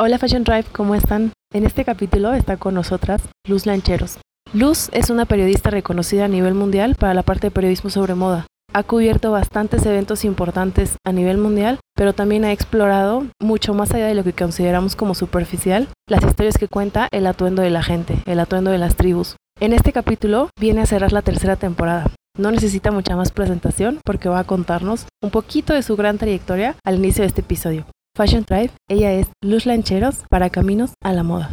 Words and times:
Hola 0.00 0.20
Fashion 0.20 0.44
Drive, 0.44 0.66
¿cómo 0.70 0.94
están? 0.94 1.32
En 1.52 1.66
este 1.66 1.84
capítulo 1.84 2.32
está 2.32 2.56
con 2.56 2.72
nosotras 2.72 3.20
Luz 3.48 3.66
Lancheros. 3.66 4.18
Luz 4.52 4.90
es 4.92 5.10
una 5.10 5.24
periodista 5.24 5.70
reconocida 5.70 6.26
a 6.26 6.28
nivel 6.28 6.54
mundial 6.54 6.94
para 6.94 7.14
la 7.14 7.24
parte 7.24 7.48
de 7.48 7.50
periodismo 7.50 7.90
sobre 7.90 8.14
moda. 8.14 8.46
Ha 8.72 8.84
cubierto 8.84 9.32
bastantes 9.32 9.84
eventos 9.86 10.24
importantes 10.24 10.98
a 11.04 11.10
nivel 11.10 11.38
mundial, 11.38 11.80
pero 11.96 12.12
también 12.12 12.44
ha 12.44 12.52
explorado, 12.52 13.26
mucho 13.42 13.74
más 13.74 13.92
allá 13.92 14.06
de 14.06 14.14
lo 14.14 14.22
que 14.22 14.32
consideramos 14.32 14.94
como 14.94 15.16
superficial, 15.16 15.88
las 16.08 16.22
historias 16.22 16.58
que 16.58 16.68
cuenta 16.68 17.08
el 17.10 17.26
atuendo 17.26 17.62
de 17.62 17.70
la 17.70 17.82
gente, 17.82 18.22
el 18.26 18.38
atuendo 18.38 18.70
de 18.70 18.78
las 18.78 18.94
tribus. 18.94 19.34
En 19.58 19.72
este 19.72 19.92
capítulo 19.92 20.50
viene 20.60 20.82
a 20.82 20.86
cerrar 20.86 21.12
la 21.12 21.22
tercera 21.22 21.56
temporada. 21.56 22.06
No 22.38 22.52
necesita 22.52 22.92
mucha 22.92 23.16
más 23.16 23.32
presentación 23.32 23.98
porque 24.04 24.28
va 24.28 24.38
a 24.38 24.44
contarnos 24.44 25.06
un 25.20 25.32
poquito 25.32 25.74
de 25.74 25.82
su 25.82 25.96
gran 25.96 26.18
trayectoria 26.18 26.76
al 26.84 26.98
inicio 26.98 27.22
de 27.22 27.26
este 27.26 27.40
episodio. 27.40 27.84
Fashion 28.18 28.44
Drive, 28.48 28.72
ella 28.88 29.12
es 29.12 29.28
Luz 29.44 29.64
Lancheros 29.64 30.24
para 30.28 30.50
Caminos 30.50 30.90
a 31.04 31.12
la 31.12 31.22
Moda. 31.22 31.50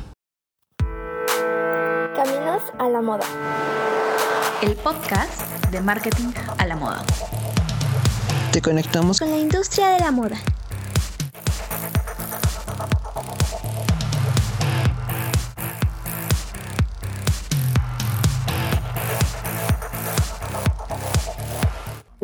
Caminos 2.16 2.64
a 2.80 2.90
la 2.90 3.02
Moda. 3.04 3.24
El 4.64 4.74
podcast 4.74 5.70
de 5.70 5.80
marketing 5.82 6.32
a 6.58 6.66
la 6.66 6.76
moda. 6.76 7.04
Te 8.52 8.64
conectamos 8.64 9.20
con 9.20 9.30
la 9.30 9.38
industria 9.38 9.90
de 9.90 10.00
la 10.00 10.10
moda. 10.10 10.38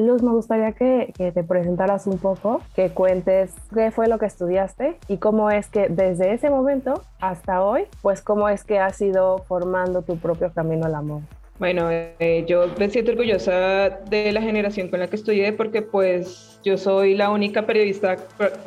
Luz, 0.02 0.22
me 0.24 0.32
gustaría 0.32 0.74
que, 0.74 1.14
te 1.16 1.44
presentaras 1.44 2.08
un 2.08 2.18
poco, 2.18 2.62
que 2.76 2.90
cuentes 2.90 3.54
qué 3.74 3.92
fue 3.92 4.08
lo 4.08 4.20
que 4.20 4.26
estudiaste 4.26 4.98
y 5.08 5.18
cómo 5.18 5.50
es 5.50 5.68
que 5.68 5.88
desde 5.90 6.34
ese 6.34 6.50
momento 6.50 7.04
hasta 7.20 7.64
hoy, 7.64 7.84
pues 8.02 8.22
cómo 8.22 8.50
es 8.50 8.64
que 8.64 8.80
has 8.80 9.02
ido 9.02 9.40
formando 9.48 10.02
tu 10.02 10.18
propio 10.18 10.52
camino 10.54 10.86
al 10.86 10.96
amor. 10.96 11.22
Bueno, 11.60 11.90
eh, 11.92 12.44
yo 12.48 12.66
me 12.80 12.90
siento 12.90 13.12
orgullosa 13.12 13.90
de 14.10 14.32
la 14.32 14.42
generación 14.42 14.90
con 14.90 15.00
la 15.00 15.08
que 15.08 15.16
estudié 15.16 15.54
porque 15.54 15.84
pues 15.84 16.60
yo 16.64 16.76
soy 16.78 17.14
la 17.14 17.30
única 17.30 17.68
periodista 17.68 18.18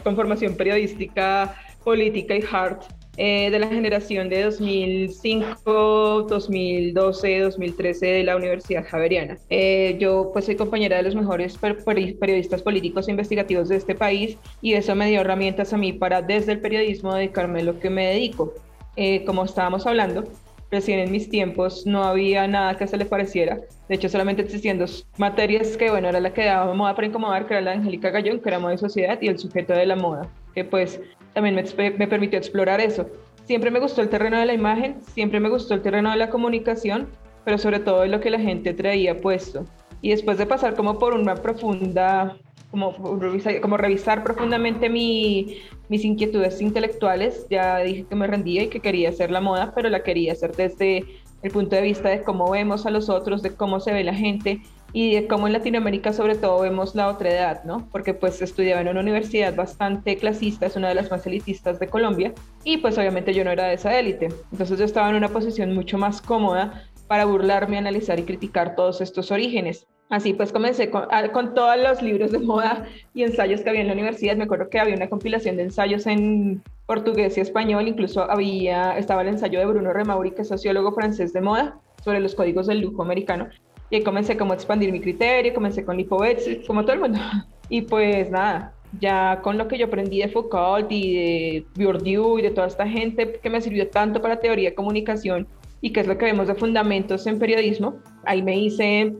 con 0.04 0.14
formación 0.14 0.56
periodística, 0.56 1.56
política 1.82 2.36
y 2.36 2.44
hard 2.50 2.78
eh, 3.16 3.50
de 3.50 3.58
la 3.58 3.68
generación 3.68 4.28
de 4.28 4.42
2005, 4.42 6.26
2012, 6.28 7.40
2013 7.40 8.06
de 8.06 8.24
la 8.24 8.36
Universidad 8.36 8.84
Javeriana. 8.84 9.38
Eh, 9.50 9.96
yo 10.00 10.30
pues 10.32 10.46
soy 10.46 10.56
compañera 10.56 10.96
de 10.96 11.04
los 11.04 11.14
mejores 11.14 11.56
periodistas 11.58 12.62
políticos 12.62 13.06
e 13.06 13.12
investigativos 13.12 13.68
de 13.68 13.76
este 13.76 13.94
país 13.94 14.36
y 14.60 14.74
eso 14.74 14.94
me 14.94 15.08
dio 15.08 15.20
herramientas 15.20 15.72
a 15.72 15.76
mí 15.76 15.92
para 15.92 16.22
desde 16.22 16.52
el 16.52 16.60
periodismo 16.60 17.14
dedicarme 17.14 17.60
a 17.60 17.64
lo 17.64 17.78
que 17.78 17.90
me 17.90 18.06
dedico. 18.06 18.52
Eh, 18.96 19.24
como 19.24 19.44
estábamos 19.44 19.86
hablando, 19.86 20.24
recién 20.70 20.98
en 20.98 21.10
mis 21.10 21.28
tiempos 21.28 21.86
no 21.86 22.04
había 22.04 22.46
nada 22.48 22.76
que 22.76 22.86
se 22.86 22.96
le 22.96 23.04
pareciera. 23.04 23.60
De 23.88 23.94
hecho, 23.94 24.08
solamente 24.08 24.42
existían 24.42 24.78
dos 24.78 25.06
materias 25.18 25.76
que, 25.76 25.90
bueno, 25.90 26.08
era 26.08 26.20
la 26.20 26.32
que 26.32 26.44
daba 26.44 26.74
moda 26.74 26.94
para 26.94 27.06
incomodar, 27.06 27.46
que 27.46 27.54
era 27.54 27.60
la 27.60 27.70
de 27.72 27.76
Angélica 27.78 28.10
Gallón, 28.10 28.40
que 28.40 28.48
era 28.48 28.58
moda 28.58 28.74
y 28.74 28.78
sociedad, 28.78 29.18
y 29.20 29.28
el 29.28 29.38
sujeto 29.38 29.72
de 29.72 29.86
la 29.86 29.96
moda, 29.96 30.28
que 30.54 30.64
pues 30.64 31.00
también 31.34 31.54
me, 31.54 31.90
me 31.90 32.08
permitió 32.08 32.38
explorar 32.38 32.80
eso. 32.80 33.06
Siempre 33.44 33.70
me 33.70 33.80
gustó 33.80 34.00
el 34.00 34.08
terreno 34.08 34.38
de 34.38 34.46
la 34.46 34.54
imagen, 34.54 34.96
siempre 35.12 35.40
me 35.40 35.50
gustó 35.50 35.74
el 35.74 35.82
terreno 35.82 36.10
de 36.10 36.16
la 36.16 36.30
comunicación, 36.30 37.08
pero 37.44 37.58
sobre 37.58 37.80
todo 37.80 38.06
lo 38.06 38.20
que 38.20 38.30
la 38.30 38.38
gente 38.38 38.72
traía 38.72 39.20
puesto. 39.20 39.66
Y 40.00 40.10
después 40.10 40.38
de 40.38 40.46
pasar 40.46 40.74
como 40.74 40.98
por 40.98 41.14
una 41.14 41.34
profunda, 41.34 42.36
como, 42.70 42.94
como 42.94 43.76
revisar 43.76 44.24
profundamente 44.24 44.88
mi, 44.88 45.58
mis 45.88 46.04
inquietudes 46.04 46.60
intelectuales, 46.60 47.46
ya 47.50 47.78
dije 47.78 48.06
que 48.08 48.14
me 48.14 48.26
rendía 48.26 48.62
y 48.62 48.68
que 48.68 48.80
quería 48.80 49.10
hacer 49.10 49.30
la 49.30 49.40
moda, 49.40 49.72
pero 49.74 49.90
la 49.90 50.02
quería 50.02 50.32
hacer 50.32 50.56
desde 50.56 51.04
el 51.42 51.50
punto 51.50 51.76
de 51.76 51.82
vista 51.82 52.08
de 52.08 52.22
cómo 52.22 52.50
vemos 52.50 52.86
a 52.86 52.90
los 52.90 53.10
otros, 53.10 53.42
de 53.42 53.54
cómo 53.54 53.80
se 53.80 53.92
ve 53.92 54.04
la 54.04 54.14
gente 54.14 54.60
y 54.94 55.12
de 55.12 55.26
cómo 55.26 55.48
en 55.48 55.52
Latinoamérica 55.52 56.12
sobre 56.12 56.36
todo 56.36 56.62
vemos 56.62 56.94
la 56.94 57.08
otra 57.08 57.28
edad, 57.28 57.64
¿no? 57.64 57.88
Porque 57.90 58.14
pues 58.14 58.40
estudiaba 58.40 58.80
en 58.80 58.88
una 58.88 59.00
universidad 59.00 59.54
bastante 59.54 60.16
clasista, 60.16 60.66
es 60.66 60.76
una 60.76 60.88
de 60.88 60.94
las 60.94 61.10
más 61.10 61.26
elitistas 61.26 61.80
de 61.80 61.88
Colombia 61.88 62.32
y 62.62 62.78
pues 62.78 62.96
obviamente 62.96 63.34
yo 63.34 63.44
no 63.44 63.50
era 63.50 63.66
de 63.66 63.74
esa 63.74 63.98
élite. 63.98 64.28
Entonces 64.52 64.78
yo 64.78 64.84
estaba 64.84 65.10
en 65.10 65.16
una 65.16 65.28
posición 65.28 65.74
mucho 65.74 65.98
más 65.98 66.22
cómoda 66.22 66.84
para 67.08 67.24
burlarme, 67.24 67.76
analizar 67.76 68.20
y 68.20 68.22
criticar 68.22 68.76
todos 68.76 69.00
estos 69.00 69.32
orígenes. 69.32 69.88
Así 70.10 70.32
pues 70.32 70.52
comencé 70.52 70.90
con, 70.90 71.06
con, 71.32 71.54
todos 71.54 71.76
los 71.76 72.00
libros 72.00 72.30
de 72.30 72.38
moda 72.38 72.86
y 73.14 73.24
ensayos 73.24 73.62
que 73.62 73.70
había 73.70 73.80
en 73.80 73.88
la 73.88 73.94
universidad. 73.94 74.36
Me 74.36 74.44
acuerdo 74.44 74.70
que 74.70 74.78
había 74.78 74.94
una 74.94 75.08
compilación 75.08 75.56
de 75.56 75.64
ensayos 75.64 76.06
en 76.06 76.62
portugués 76.86 77.36
y 77.36 77.40
español, 77.40 77.88
incluso 77.88 78.30
había, 78.30 78.96
estaba 78.96 79.22
el 79.22 79.28
ensayo 79.28 79.58
de 79.58 79.66
Bruno 79.66 79.92
Remauri, 79.92 80.30
que 80.30 80.42
es 80.42 80.48
sociólogo 80.48 80.92
francés 80.92 81.32
de 81.32 81.40
moda, 81.40 81.80
sobre 82.04 82.20
los 82.20 82.36
códigos 82.36 82.68
del 82.68 82.80
lujo 82.80 83.02
americano. 83.02 83.48
Y 83.94 84.02
comencé 84.02 84.36
como 84.36 84.52
a 84.52 84.56
expandir 84.56 84.90
mi 84.90 85.00
criterio, 85.00 85.54
comencé 85.54 85.84
con 85.84 85.96
Lipovetsky, 85.96 86.66
como 86.66 86.82
todo 86.82 86.94
el 86.94 87.00
mundo. 87.00 87.18
Y 87.70 87.80
pues 87.80 88.30
nada, 88.30 88.74
ya 89.00 89.40
con 89.40 89.56
lo 89.56 89.68
que 89.68 89.78
yo 89.78 89.86
aprendí 89.86 90.18
de 90.18 90.28
Foucault 90.28 90.92
y 90.92 91.14
de 91.14 91.66
Bourdieu 91.76 92.38
y 92.38 92.42
de 92.42 92.50
toda 92.50 92.66
esta 92.66 92.86
gente 92.86 93.40
que 93.42 93.48
me 93.48 93.60
sirvió 93.62 93.88
tanto 93.88 94.20
para 94.20 94.38
teoría 94.38 94.70
de 94.70 94.74
comunicación 94.74 95.46
y 95.80 95.90
que 95.90 96.00
es 96.00 96.06
lo 96.06 96.18
que 96.18 96.26
vemos 96.26 96.46
de 96.48 96.56
fundamentos 96.56 97.26
en 97.26 97.38
periodismo, 97.38 98.00
ahí 98.26 98.42
me 98.42 98.58
hice, 98.58 99.14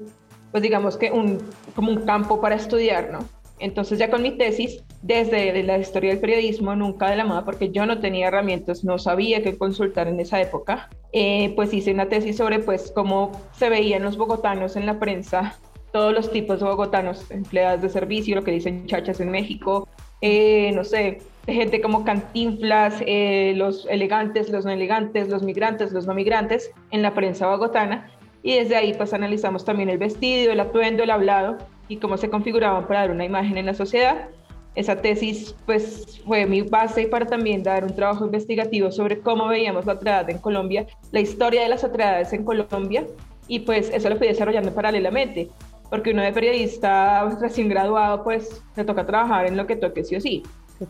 pues 0.50 0.62
digamos 0.62 0.98
que 0.98 1.10
un, 1.10 1.38
como 1.74 1.90
un 1.90 2.04
campo 2.04 2.38
para 2.38 2.56
estudiar, 2.56 3.10
¿no? 3.10 3.20
Entonces 3.58 3.98
ya 3.98 4.10
con 4.10 4.22
mi 4.22 4.32
tesis, 4.32 4.82
desde 5.02 5.62
la 5.62 5.78
historia 5.78 6.10
del 6.10 6.20
periodismo, 6.20 6.74
nunca 6.74 7.08
de 7.10 7.16
la 7.16 7.24
moda, 7.24 7.44
porque 7.44 7.70
yo 7.70 7.86
no 7.86 8.00
tenía 8.00 8.28
herramientas, 8.28 8.84
no 8.84 8.98
sabía 8.98 9.42
qué 9.42 9.56
consultar 9.56 10.08
en 10.08 10.18
esa 10.18 10.40
época, 10.40 10.88
eh, 11.12 11.52
pues 11.54 11.72
hice 11.72 11.92
una 11.92 12.08
tesis 12.08 12.36
sobre 12.36 12.58
pues 12.58 12.90
cómo 12.94 13.30
se 13.56 13.68
veían 13.68 14.02
los 14.02 14.16
bogotanos 14.16 14.76
en 14.76 14.86
la 14.86 14.98
prensa, 14.98 15.58
todos 15.92 16.12
los 16.12 16.32
tipos 16.32 16.58
de 16.58 16.66
bogotanos, 16.66 17.30
empleadas 17.30 17.80
de 17.80 17.88
servicio, 17.88 18.34
lo 18.34 18.42
que 18.42 18.50
dicen 18.50 18.86
chachas 18.86 19.20
en 19.20 19.30
México, 19.30 19.88
eh, 20.20 20.72
no 20.72 20.82
sé, 20.82 21.18
gente 21.46 21.80
como 21.80 22.04
cantinflas, 22.04 22.94
eh, 23.06 23.52
los 23.56 23.86
elegantes, 23.86 24.50
los 24.50 24.64
no 24.64 24.72
elegantes, 24.72 25.28
los 25.28 25.42
migrantes, 25.42 25.92
los 25.92 26.06
no 26.06 26.14
migrantes, 26.14 26.72
en 26.90 27.02
la 27.02 27.14
prensa 27.14 27.46
bogotana. 27.46 28.10
Y 28.42 28.56
desde 28.56 28.76
ahí 28.76 28.94
pues 28.94 29.14
analizamos 29.14 29.64
también 29.64 29.88
el 29.88 29.98
vestido, 29.98 30.52
el 30.52 30.60
atuendo, 30.60 31.02
el 31.02 31.10
hablado 31.10 31.58
y 31.88 31.96
cómo 31.96 32.16
se 32.16 32.30
configuraban 32.30 32.86
para 32.86 33.00
dar 33.00 33.10
una 33.10 33.24
imagen 33.24 33.58
en 33.58 33.66
la 33.66 33.74
sociedad. 33.74 34.28
Esa 34.74 34.96
tesis 34.96 35.54
pues 35.66 36.20
fue 36.26 36.46
mi 36.46 36.62
base 36.62 37.06
para 37.06 37.26
también 37.26 37.62
dar 37.62 37.84
un 37.84 37.94
trabajo 37.94 38.24
investigativo 38.24 38.90
sobre 38.90 39.20
cómo 39.20 39.46
veíamos 39.46 39.86
la 39.86 39.92
otredad 39.92 40.28
en 40.30 40.38
Colombia, 40.38 40.86
la 41.12 41.20
historia 41.20 41.62
de 41.62 41.68
las 41.68 41.84
otredades 41.84 42.32
en 42.32 42.44
Colombia 42.44 43.06
y 43.46 43.60
pues 43.60 43.90
eso 43.92 44.08
lo 44.08 44.16
fui 44.16 44.26
desarrollando 44.26 44.74
paralelamente, 44.74 45.50
porque 45.90 46.10
uno 46.10 46.22
de 46.22 46.32
periodista 46.32 47.28
recién 47.40 47.68
graduado 47.68 48.24
pues 48.24 48.62
le 48.74 48.84
toca 48.84 49.06
trabajar 49.06 49.46
en 49.46 49.56
lo 49.56 49.66
que 49.66 49.76
toque 49.76 50.02
sí 50.02 50.16
o 50.16 50.20
sí. 50.20 50.42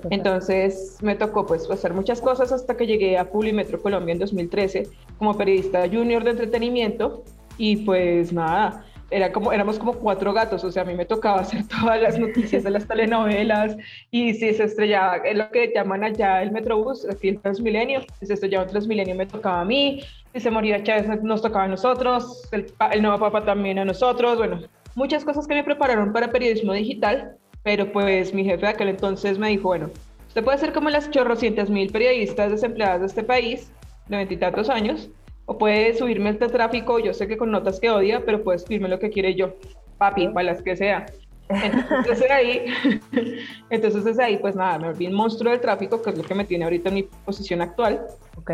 Entonces 0.09 0.97
me 1.03 1.15
tocó 1.15 1.45
pues 1.45 1.71
hacer 1.71 1.93
muchas 1.93 2.21
cosas 2.21 2.53
hasta 2.53 2.77
que 2.77 2.87
llegué 2.87 3.19
a 3.19 3.31
Publimetro 3.31 3.81
Colombia 3.83 4.13
en 4.13 4.19
2013 4.19 4.89
como 5.19 5.37
periodista 5.37 5.87
junior 5.89 6.25
de 6.25 6.31
entretenimiento 6.31 7.23
y 7.59 7.77
pues 7.85 8.33
nada, 8.33 8.85
era 9.11 9.33
como, 9.33 9.53
éramos 9.53 9.79
como 9.79 9.95
cuatro 9.95 10.33
gatos, 10.33 10.65
o 10.65 10.73
sea, 10.73 10.83
a 10.83 10.87
mí 10.87 10.95
me 10.95 11.05
tocaba 11.05 11.41
hacer 11.41 11.67
todas 11.81 12.01
las 12.01 12.19
noticias 12.19 12.65
de 12.65 12.71
las 12.71 12.87
telenovelas 12.87 13.77
y 14.11 14.35
si 14.35 14.55
se 14.55 14.65
estrellaba, 14.65 15.17
es 15.17 15.37
lo 15.37 15.51
que 15.51 15.73
llaman 15.75 16.05
allá 16.05 16.43
el 16.43 16.53
Metrobús, 16.53 17.07
aquí 17.09 17.29
el 17.29 17.41
Transmilenio, 17.41 18.01
si 18.21 18.27
se 18.27 18.35
estrellaba 18.35 18.65
el 18.65 18.71
Transmilenio 18.71 19.15
me 19.15 19.27
tocaba 19.27 19.61
a 19.61 19.65
mí, 19.65 20.03
si 20.33 20.41
se 20.41 20.51
moría 20.51 20.83
Chávez 20.83 21.23
nos 21.23 21.43
tocaba 21.43 21.65
a 21.65 21.69
nosotros, 21.69 22.49
el, 22.53 23.03
nuevo 23.03 23.19
Papa 23.19 23.45
también 23.45 23.79
a 23.79 23.85
nosotros, 23.85 24.39
bueno, 24.39 24.61
muchas 24.95 25.25
cosas 25.25 25.47
que 25.47 25.55
me 25.55 25.65
prepararon 25.65 26.13
para 26.13 26.31
periodismo 26.31 26.73
digital, 26.73 27.37
pero 27.63 27.91
pues 27.93 28.35
mi 28.35 28.45
jefe 28.45 28.67
de 28.67 28.69
aquel 28.69 28.89
entonces 28.89 29.39
me 29.39 29.49
dijo, 29.49 29.69
bueno, 29.69 29.91
usted 30.29 30.45
puede 30.45 30.59
ser 30.59 30.73
como 30.73 30.91
las 30.91 31.11
chorrocientas 31.11 31.71
mil 31.71 31.91
periodistas 31.91 32.51
desempleadas 32.51 33.01
de 33.01 33.07
este 33.07 33.23
país, 33.23 33.71
de 34.09 34.17
veintitantos 34.17 34.69
años, 34.69 35.11
o 35.47 35.59
puede 35.59 35.95
subirme 35.95 36.31
este 36.31 36.49
tráfico, 36.49 36.99
yo 36.99 37.13
sé 37.13 37.27
que 37.27 37.37
con 37.37 37.51
notas 37.51 37.81
que 37.81 37.91
odia, 37.91 38.25
pero 38.25 38.43
puede 38.43 38.59
subirme 38.59 38.89
lo 38.89 38.99
que 38.99 39.11
quiere 39.11 39.35
yo, 39.35 39.55
papi, 39.99 40.29
para 40.29 40.53
las 40.53 40.63
que 40.63 40.77
sea. 40.77 41.07
Entonces 41.49 42.21
desde 42.21 42.33
ahí, 42.33 42.65
entonces 43.71 44.03
desde 44.03 44.25
ahí, 44.25 44.39
pues 44.39 44.57
nada, 44.57 44.79
me 44.79 44.89
volví 44.89 45.07
un 45.07 45.13
monstruo 45.13 45.53
del 45.53 45.61
tráfico, 45.61 46.01
que 46.01 46.09
es 46.09 46.17
lo 46.17 46.25
que 46.25 46.35
me 46.35 46.47
tiene 46.47 46.65
ahorita 46.65 46.89
en 46.89 46.95
mi 46.95 47.03
posición 47.03 47.61
actual. 47.61 48.07
Ok. 48.39 48.51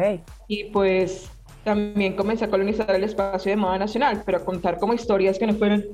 Y 0.48 0.64
pues 0.64 1.30
también 1.62 2.16
comencé 2.16 2.46
a 2.46 2.50
colonizar 2.50 2.92
el 2.92 3.04
espacio 3.04 3.50
de 3.50 3.56
moda 3.56 3.78
nacional, 3.78 4.24
pero 4.26 4.38
a 4.38 4.44
contar 4.44 4.78
como 4.80 4.92
historias 4.92 5.38
que 5.38 5.46
no 5.46 5.54
fueron 5.54 5.84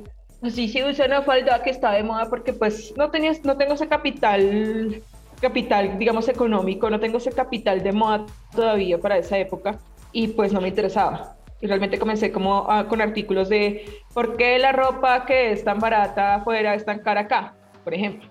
así, 0.42 0.68
sí, 0.68 0.82
usé 0.82 1.04
una 1.04 1.22
falda 1.22 1.62
que 1.62 1.70
está 1.70 1.92
de 1.92 2.02
moda 2.02 2.30
porque 2.30 2.54
pues 2.54 2.94
no, 2.96 3.10
tenías, 3.10 3.44
no 3.44 3.58
tengo 3.58 3.74
ese 3.74 3.88
capital, 3.88 5.02
capital, 5.40 5.98
digamos, 5.98 6.28
económico, 6.28 6.88
no 6.88 6.98
tengo 6.98 7.18
ese 7.18 7.32
capital 7.32 7.82
de 7.82 7.92
moda 7.92 8.24
todavía 8.54 8.98
para 8.98 9.18
esa 9.18 9.36
época 9.38 9.78
y 10.16 10.28
pues 10.28 10.50
no 10.50 10.62
me 10.62 10.68
interesaba. 10.68 11.36
Y 11.60 11.66
realmente 11.66 11.98
comencé 11.98 12.32
como 12.32 12.66
con 12.88 13.02
artículos 13.02 13.50
de 13.50 13.84
por 14.14 14.38
qué 14.38 14.58
la 14.58 14.72
ropa 14.72 15.26
que 15.26 15.52
es 15.52 15.62
tan 15.62 15.78
barata 15.78 16.36
afuera 16.36 16.74
es 16.74 16.86
tan 16.86 17.00
cara 17.00 17.22
acá, 17.22 17.54
por 17.84 17.92
ejemplo, 17.92 18.26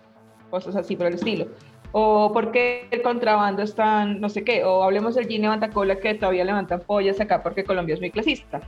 cosas 0.50 0.76
así 0.76 0.96
por 0.96 1.06
el 1.06 1.14
estilo. 1.14 1.46
o 1.92 2.32
porque 2.34 2.88
el 2.90 3.04
contrabando 3.04 3.62
está, 3.62 4.04
no 4.04 4.30
sé 4.30 4.44
qué, 4.44 4.64
o 4.66 4.82
hablemos 4.82 5.14
del 5.14 5.28
Gine 5.28 5.48
Cola 5.72 5.98
que 5.98 6.16
todavía 6.16 6.44
levantan 6.44 6.82
pollas 6.82 7.22
acá 7.22 7.44
porque 7.44 7.64
Colombia 7.64 7.94
es 7.94 8.02
muy 8.02 8.10
clasista, 8.10 8.62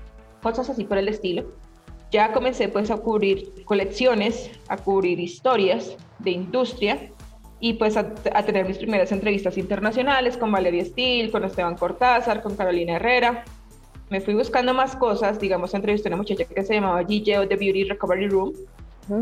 cosas 0.43 0.69
así 0.69 0.83
por 0.85 0.99
el 0.99 1.07
estilo. 1.09 1.43
Ya 2.11 2.31
comencé 2.33 2.69
pues 2.69 2.91
a 2.91 2.97
cubrir 2.97 3.51
colecciones, 3.65 4.51
a 4.69 4.77
cubrir 4.77 5.19
historias 5.19 5.97
de 6.19 6.31
industria 6.31 7.11
y 7.59 7.73
pues 7.73 7.97
a, 7.97 8.13
tener 8.13 8.67
mis 8.67 8.77
primeras 8.77 9.11
entrevistas 9.11 9.57
internacionales 9.57 10.37
con 10.37 10.51
Valeria 10.51 10.85
Steele, 10.85 11.31
con 11.31 11.43
Esteban 11.43 11.75
Cortázar, 11.75 12.41
con 12.41 12.55
Carolina 12.55 12.95
Herrera. 12.95 13.43
Me 14.09 14.21
fui 14.21 14.35
buscando 14.35 14.73
más 14.73 14.95
cosas, 14.95 15.39
digamos, 15.39 15.73
entrevisté 15.73 16.07
a 16.07 16.11
una 16.11 16.17
muchacha 16.17 16.45
que 16.45 16.63
se 16.63 16.75
llamaba 16.75 17.03
Gigi 17.03 17.33
The 17.33 17.55
Beauty 17.55 17.85
Recovery 17.85 18.27
Room, 18.29 18.53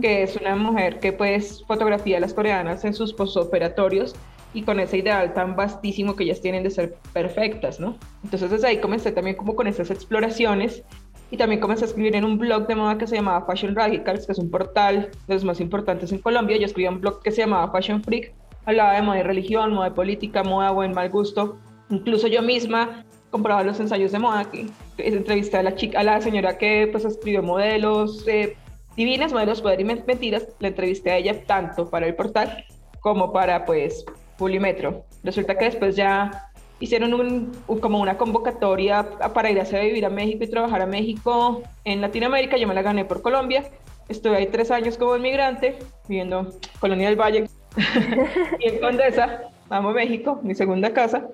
que 0.02 0.24
es 0.24 0.36
una 0.36 0.56
mujer 0.56 1.00
que 1.00 1.14
pues 1.14 1.64
fotografía 1.66 2.18
a 2.18 2.20
las 2.20 2.34
coreanas 2.34 2.84
en 2.86 2.94
sus 2.94 3.14
posoperatorios 3.14 4.16
y 4.54 4.64
con 4.64 4.80
ese 4.80 4.98
ideal 4.98 5.34
tan 5.34 5.56
vastísimo 5.56 6.16
que 6.16 6.24
ellas 6.24 6.42
tienen 6.42 6.64
de 6.64 6.72
ser 6.72 6.96
perfectas, 7.14 7.80
¿no? 7.80 7.98
Entonces 8.24 8.50
desde 8.50 8.68
ahí 8.68 8.78
comencé 8.78 9.12
también 9.12 9.36
como 9.36 9.56
con 9.56 9.68
esas 9.68 9.92
exploraciones 9.92 10.84
y 11.32 11.38
también 11.38 11.60
comencé 11.60 11.86
a 11.86 11.88
escribir 11.88 12.16
en 12.16 12.24
un 12.24 12.38
blog 12.38 12.68
de 12.68 12.76
moda 12.76 12.98
que 12.98 13.08
se 13.08 13.16
llamaba 13.16 13.46
Fashion 13.46 13.76
Radicals, 13.76 14.26
que 14.26 14.32
es 14.32 14.40
un 14.40 14.50
portal 14.50 15.10
de 15.28 15.34
los 15.34 15.44
más 15.44 15.60
importantes 15.60 16.12
en 16.12 16.20
Colombia. 16.20 16.58
Yo 16.58 16.66
escribía 16.66 16.92
un 16.92 17.02
blog 17.02 17.22
que 17.22 17.32
se 17.32 17.42
llamaba 17.42 17.72
Fashion 17.72 18.04
Freak, 18.04 18.34
hablaba 18.66 18.94
de 18.94 19.02
moda 19.02 19.20
y 19.20 19.24
religión, 19.24 19.74
moda 19.74 19.88
y 19.88 19.92
política, 19.92 20.44
moda 20.44 20.72
buen 20.72 20.94
mal 20.94 21.10
gusto. 21.10 21.58
Incluso 21.90 22.28
yo 22.28 22.42
misma 22.42 23.04
compraba 23.32 23.64
los 23.64 23.80
ensayos 23.80 24.12
de 24.12 24.20
moda, 24.20 24.50
que 24.50 24.68
entrevisté 24.98 25.58
a 25.58 25.64
la 25.64 25.76
chica, 25.76 26.00
a 26.00 26.04
la 26.04 26.22
señora 26.22 26.58
que 26.58 26.88
pues 26.92 27.04
escribió 27.06 27.44
modelos, 27.44 28.26
eh, 28.28 28.56
Divinas 28.96 29.34
Modelos, 29.34 29.62
Poder 29.62 29.82
y 29.82 29.84
Mentiras, 29.84 30.48
la 30.60 30.70
entrevisté 30.70 31.12
a 31.12 31.18
ella 31.18 31.44
tanto 31.44 31.90
para 31.90 32.08
el 32.08 32.16
portal 32.16 32.66
como 33.02 33.34
para 33.34 33.66
pues 33.66 34.06
Pulimetro. 34.38 35.06
Resulta 35.24 35.58
que 35.58 35.66
después 35.66 35.98
ya 35.98 36.50
hicieron 36.80 37.14
un, 37.14 37.52
como 37.80 38.00
una 38.00 38.18
convocatoria 38.18 39.04
para 39.34 39.50
ir 39.50 39.60
a 39.60 39.64
vivir 39.64 40.06
a 40.06 40.10
México 40.10 40.44
y 40.44 40.48
trabajar 40.48 40.82
a 40.82 40.86
México 40.86 41.64
en 41.84 42.02
Latinoamérica. 42.02 42.58
Yo 42.58 42.68
me 42.68 42.74
la 42.74 42.82
gané 42.82 43.06
por 43.06 43.22
Colombia. 43.22 43.64
Estuve 44.10 44.38
ahí 44.38 44.48
tres 44.48 44.72
años 44.72 44.98
como 44.98 45.16
inmigrante, 45.16 45.80
viviendo 46.08 46.50
Colonia 46.80 47.10
del 47.10 47.20
Valle 47.20 47.46
y 48.60 48.68
en 48.68 48.80
Condesa. 48.80 49.44
Amo 49.70 49.92
México, 49.92 50.40
mi 50.44 50.54
segunda 50.54 50.94
casa. 50.94 51.28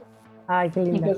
Ay, 0.47 0.69
qué 0.69 0.81
linda. 0.81 1.15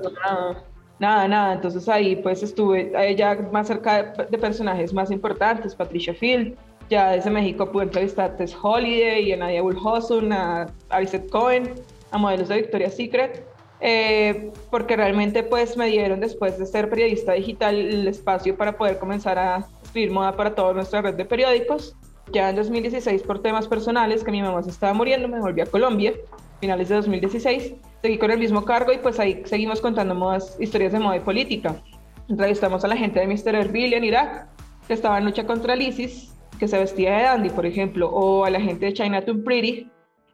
Nada, 1.00 1.28
nada, 1.28 1.54
entonces 1.54 1.90
ahí 1.90 2.16
pues 2.16 2.44
estuve 2.44 2.94
ya 3.18 3.36
más 3.52 3.68
cerca 3.68 4.14
de, 4.30 4.38
personajes 4.38 4.94
más 4.94 5.12
importantes, 5.12 5.76
Patricia 5.76 6.14
Field, 6.14 6.56
ya 6.90 7.12
desde 7.12 7.30
México 7.30 7.70
pude 7.72 7.84
entrevistar 7.84 8.32
a 8.32 8.38
Tess 8.38 8.56
Holiday, 8.62 9.32
a 9.34 9.38
Nadia 9.38 9.62
Bullhosun, 9.64 10.32
a 10.32 10.68
Arisette 10.90 11.30
Cohen, 11.30 11.74
a 12.12 12.18
modelos 12.18 12.48
de 12.48 12.58
Victoria's 12.58 12.96
Secret, 12.96 13.44
eh, 13.84 14.52
porque 14.72 14.96
realmente 14.96 15.44
pues 15.44 15.78
me 15.78 15.88
dieron 15.88 16.20
después 16.20 16.58
de 16.58 16.66
ser 16.66 16.90
periodista 16.90 17.34
digital 17.34 17.76
el 17.76 18.08
espacio 18.08 18.58
para 18.58 18.78
poder 18.78 18.98
comenzar 18.98 19.38
a 19.38 19.68
escribir 19.84 20.12
moda 20.12 20.36
para 20.36 20.56
toda 20.56 20.74
nuestra 20.74 21.02
red 21.02 21.16
de 21.16 21.26
periódicos. 21.26 21.96
Ya 22.32 22.50
en 22.50 22.56
2016 22.56 23.22
por 23.24 23.42
temas 23.42 23.68
personales, 23.68 24.24
que 24.24 24.32
mi 24.32 24.42
mamá 24.42 24.64
se 24.64 24.70
estaba 24.70 24.94
muriendo, 24.94 25.28
me 25.28 25.40
volví 25.40 25.62
a 25.62 25.66
Colombia, 25.66 26.14
finales 26.60 26.90
de 26.90 26.96
2016 26.96 27.76
seguí 28.04 28.18
con 28.18 28.32
el 28.32 28.38
mismo 28.38 28.66
cargo 28.66 28.92
y 28.92 28.98
pues 28.98 29.18
ahí 29.18 29.42
seguimos 29.46 29.80
contando 29.80 30.14
modas, 30.14 30.58
historias 30.60 30.92
de 30.92 31.00
moda 31.00 31.16
y 31.16 31.22
política. 31.22 31.82
Entrevistamos 32.28 32.84
a 32.84 32.90
la 32.90 32.98
gente 32.98 33.22
de 33.22 33.28
Mr. 33.28 33.56
Erbil 33.56 33.94
en 33.94 34.04
Irak, 34.04 34.50
que 34.88 34.94
estaba 34.94 35.18
en 35.18 35.26
lucha 35.26 35.46
contra 35.46 35.74
el 35.74 35.82
ISIS, 35.82 36.36
que 36.60 36.68
se 36.68 36.78
vestía 36.78 37.16
de 37.16 37.24
dandy, 37.24 37.50
por 37.50 37.66
ejemplo, 37.66 38.10
o 38.10 38.44
a 38.44 38.50
la 38.50 38.60
gente 38.60 38.88
de 38.88 38.94
Chinatown 38.94 39.46
Pretty, 39.46 39.90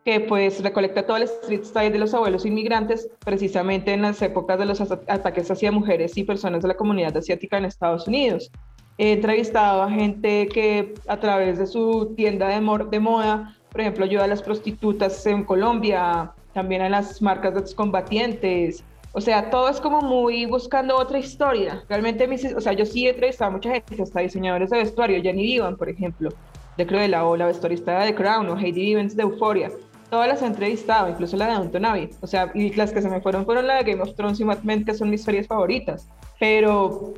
que 0.09 0.19
pues 0.21 0.63
recolecta 0.63 1.05
todo 1.05 1.17
el 1.17 1.23
street 1.23 1.63
style 1.63 1.91
de 1.91 1.99
los 1.99 2.15
abuelos 2.15 2.43
inmigrantes, 2.43 3.07
precisamente 3.23 3.93
en 3.93 4.01
las 4.01 4.19
épocas 4.23 4.57
de 4.57 4.65
los 4.65 4.81
ataques 4.81 5.51
hacia 5.51 5.71
mujeres 5.71 6.17
y 6.17 6.23
personas 6.23 6.63
de 6.63 6.69
la 6.69 6.73
comunidad 6.73 7.15
asiática 7.15 7.59
en 7.59 7.65
Estados 7.65 8.07
Unidos. 8.07 8.49
He 8.97 9.11
entrevistado 9.11 9.83
a 9.83 9.91
gente 9.91 10.47
que 10.47 10.95
a 11.07 11.19
través 11.19 11.59
de 11.59 11.67
su 11.67 12.15
tienda 12.17 12.47
de, 12.47 12.85
de 12.89 12.99
moda, 12.99 13.55
por 13.71 13.81
ejemplo, 13.81 14.03
ayuda 14.03 14.23
a 14.23 14.27
las 14.27 14.41
prostitutas 14.41 15.23
en 15.27 15.43
Colombia, 15.43 16.31
también 16.55 16.81
a 16.81 16.89
las 16.89 17.21
marcas 17.21 17.53
de 17.53 17.59
excombatientes. 17.59 18.83
O 19.11 19.21
sea, 19.21 19.51
todo 19.51 19.69
es 19.69 19.79
como 19.79 20.01
muy 20.01 20.47
buscando 20.47 20.97
otra 20.97 21.19
historia. 21.19 21.83
Realmente, 21.87 22.27
o 22.55 22.61
sea, 22.61 22.73
yo 22.73 22.87
sí 22.87 23.05
he 23.05 23.11
entrevistado 23.11 23.51
a 23.51 23.53
mucha 23.53 23.69
gente, 23.73 24.01
hasta 24.01 24.21
diseñadores 24.21 24.71
de 24.71 24.79
vestuario, 24.79 25.21
Jenny 25.21 25.43
Divan, 25.43 25.77
por 25.77 25.87
ejemplo, 25.87 26.31
de 26.77 26.87
Cruella, 26.87 27.27
o 27.27 27.37
la 27.37 27.45
vestuarista 27.45 27.99
de 27.99 28.15
Crown, 28.15 28.49
o 28.49 28.57
Heidi 28.57 28.81
Vivens 28.81 29.15
de 29.15 29.21
Euphoria. 29.21 29.69
Todas 30.09 30.27
las 30.27 30.41
he 30.41 30.45
entrevistado, 30.47 31.09
incluso 31.09 31.37
la 31.37 31.47
de 31.47 31.53
Downton 31.53 31.85
Abbey. 31.85 32.09
O 32.21 32.27
sea, 32.27 32.51
y 32.55 32.73
las 32.73 32.91
que 32.91 33.01
se 33.01 33.09
me 33.09 33.21
fueron 33.21 33.45
fueron 33.45 33.67
la 33.67 33.75
de 33.75 33.91
Game 33.91 34.01
of 34.01 34.15
Thrones 34.15 34.39
y 34.39 34.45
Mad 34.45 34.63
Men, 34.63 34.83
que 34.83 34.93
son 34.93 35.09
mis 35.09 35.23
series 35.23 35.47
favoritas. 35.47 36.07
Pero 36.39 37.13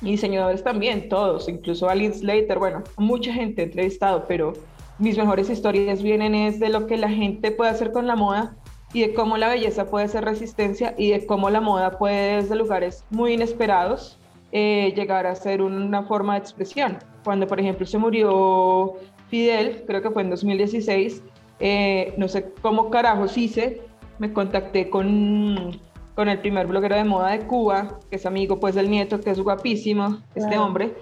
diseñadores 0.00 0.64
también, 0.64 1.08
todos, 1.08 1.48
incluso 1.48 1.88
Alice 1.88 2.20
Slater, 2.20 2.58
bueno, 2.58 2.82
mucha 2.96 3.32
gente 3.32 3.62
he 3.62 3.64
entrevistado, 3.66 4.24
pero 4.26 4.54
mis 4.98 5.16
mejores 5.16 5.50
historias 5.50 6.02
vienen 6.02 6.34
es 6.34 6.60
de 6.60 6.68
lo 6.70 6.86
que 6.86 6.96
la 6.96 7.08
gente 7.08 7.50
puede 7.50 7.70
hacer 7.70 7.92
con 7.92 8.06
la 8.06 8.16
moda 8.16 8.54
y 8.92 9.02
de 9.02 9.14
cómo 9.14 9.36
la 9.36 9.48
belleza 9.48 9.86
puede 9.86 10.08
ser 10.08 10.24
resistencia 10.24 10.94
y 10.98 11.10
de 11.10 11.26
cómo 11.26 11.50
la 11.50 11.60
moda 11.60 11.98
puede 11.98 12.36
desde 12.36 12.56
lugares 12.56 13.04
muy 13.10 13.34
inesperados 13.34 14.18
eh, 14.52 14.92
llegar 14.96 15.26
a 15.26 15.34
ser 15.34 15.62
una 15.62 16.02
forma 16.02 16.34
de 16.34 16.40
expresión. 16.40 16.98
Cuando 17.24 17.46
por 17.46 17.60
ejemplo 17.60 17.86
se 17.86 17.98
murió 17.98 18.94
Fidel, 19.28 19.84
creo 19.86 20.02
que 20.02 20.10
fue 20.10 20.22
en 20.22 20.30
2016, 20.30 21.22
eh, 21.60 22.14
no 22.16 22.28
sé 22.28 22.52
cómo 22.62 22.90
carajos 22.90 23.36
hice, 23.36 23.82
me 24.18 24.32
contacté 24.32 24.90
con, 24.90 25.78
con 26.14 26.28
el 26.28 26.38
primer 26.38 26.66
bloguero 26.66 26.96
de 26.96 27.04
moda 27.04 27.30
de 27.30 27.40
Cuba, 27.40 28.00
que 28.10 28.16
es 28.16 28.26
amigo 28.26 28.58
pues 28.58 28.74
del 28.74 28.90
nieto, 28.90 29.20
que 29.20 29.30
es 29.30 29.40
guapísimo, 29.40 30.18
este 30.34 30.58
hombre, 30.58 30.94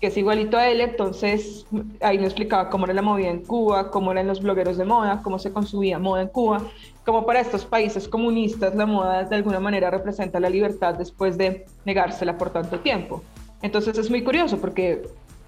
que 0.00 0.08
es 0.08 0.16
igualito 0.16 0.58
a 0.58 0.68
él, 0.68 0.80
entonces 0.80 1.66
ahí 2.00 2.18
me 2.18 2.26
explicaba 2.26 2.68
cómo 2.68 2.84
era 2.84 2.94
la 2.94 3.02
movida 3.02 3.28
en 3.28 3.42
Cuba, 3.42 3.90
cómo 3.90 4.12
eran 4.12 4.26
los 4.26 4.42
blogueros 4.42 4.76
de 4.76 4.84
moda, 4.84 5.20
cómo 5.22 5.38
se 5.38 5.52
consumía 5.52 5.98
moda 5.98 6.22
en 6.22 6.28
Cuba, 6.28 6.62
como 7.04 7.24
para 7.24 7.40
estos 7.40 7.64
países 7.64 8.08
comunistas 8.08 8.74
la 8.74 8.84
moda 8.84 9.24
de 9.24 9.36
alguna 9.36 9.60
manera 9.60 9.90
representa 9.90 10.40
la 10.40 10.50
libertad 10.50 10.94
después 10.94 11.38
de 11.38 11.64
negársela 11.84 12.36
por 12.36 12.50
tanto 12.50 12.80
tiempo. 12.80 13.22
Entonces 13.62 13.96
es 13.96 14.10
muy 14.10 14.22
curioso 14.22 14.58
porque 14.58 15.02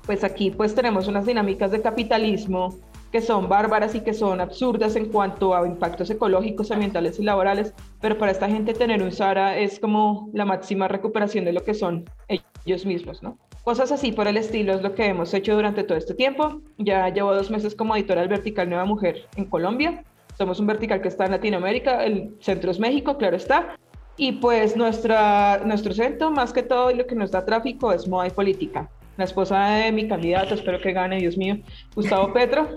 pues 0.06 0.24
aquí 0.24 0.50
pues 0.50 0.74
tenemos 0.74 1.08
unas 1.08 1.26
dinámicas 1.26 1.70
de 1.70 1.82
capitalismo 1.82 2.74
que 3.10 3.20
son 3.20 3.48
bárbaras 3.48 3.94
y 3.94 4.00
que 4.00 4.14
son 4.14 4.40
absurdas 4.40 4.96
en 4.96 5.06
cuanto 5.06 5.54
a 5.54 5.66
impactos 5.66 6.10
ecológicos, 6.10 6.70
ambientales 6.70 7.18
y 7.18 7.22
laborales, 7.22 7.74
pero 8.00 8.18
para 8.18 8.32
esta 8.32 8.48
gente 8.48 8.74
tener 8.74 9.02
un 9.02 9.12
Sara 9.12 9.56
es 9.56 9.80
como 9.80 10.30
la 10.32 10.44
máxima 10.44 10.88
recuperación 10.88 11.44
de 11.44 11.52
lo 11.52 11.64
que 11.64 11.74
son 11.74 12.04
ellos 12.28 12.84
mismos, 12.84 13.22
¿no? 13.22 13.38
Cosas 13.64 13.92
así 13.92 14.12
por 14.12 14.28
el 14.28 14.36
estilo 14.36 14.74
es 14.74 14.82
lo 14.82 14.94
que 14.94 15.06
hemos 15.06 15.34
hecho 15.34 15.54
durante 15.54 15.84
todo 15.84 15.98
este 15.98 16.14
tiempo. 16.14 16.62
Ya 16.78 17.08
llevo 17.10 17.34
dos 17.34 17.50
meses 17.50 17.74
como 17.74 17.94
editora 17.96 18.22
del 18.22 18.30
Vertical 18.30 18.68
Nueva 18.68 18.86
Mujer 18.86 19.26
en 19.36 19.44
Colombia 19.44 20.04
somos 20.38 20.60
un 20.60 20.68
vertical 20.68 21.02
que 21.02 21.08
está 21.08 21.24
en 21.24 21.32
Latinoamérica, 21.32 22.04
el 22.04 22.36
centro 22.40 22.70
es 22.70 22.78
México, 22.78 23.18
claro 23.18 23.36
está. 23.36 23.76
Y 24.16 24.32
pues 24.32 24.76
nuestra, 24.76 25.60
nuestro 25.64 25.92
centro, 25.92 26.30
más 26.30 26.52
que 26.52 26.62
todo, 26.62 26.92
y 26.92 26.94
lo 26.94 27.06
que 27.06 27.16
nos 27.16 27.32
da 27.32 27.44
tráfico 27.44 27.92
es 27.92 28.06
moda 28.06 28.28
y 28.28 28.30
política. 28.30 28.88
La 29.16 29.24
esposa 29.24 29.68
de 29.70 29.90
mi 29.90 30.06
candidato, 30.06 30.54
espero 30.54 30.80
que 30.80 30.92
gane, 30.92 31.18
Dios 31.18 31.36
mío, 31.36 31.58
Gustavo 31.94 32.32
Petro, 32.32 32.68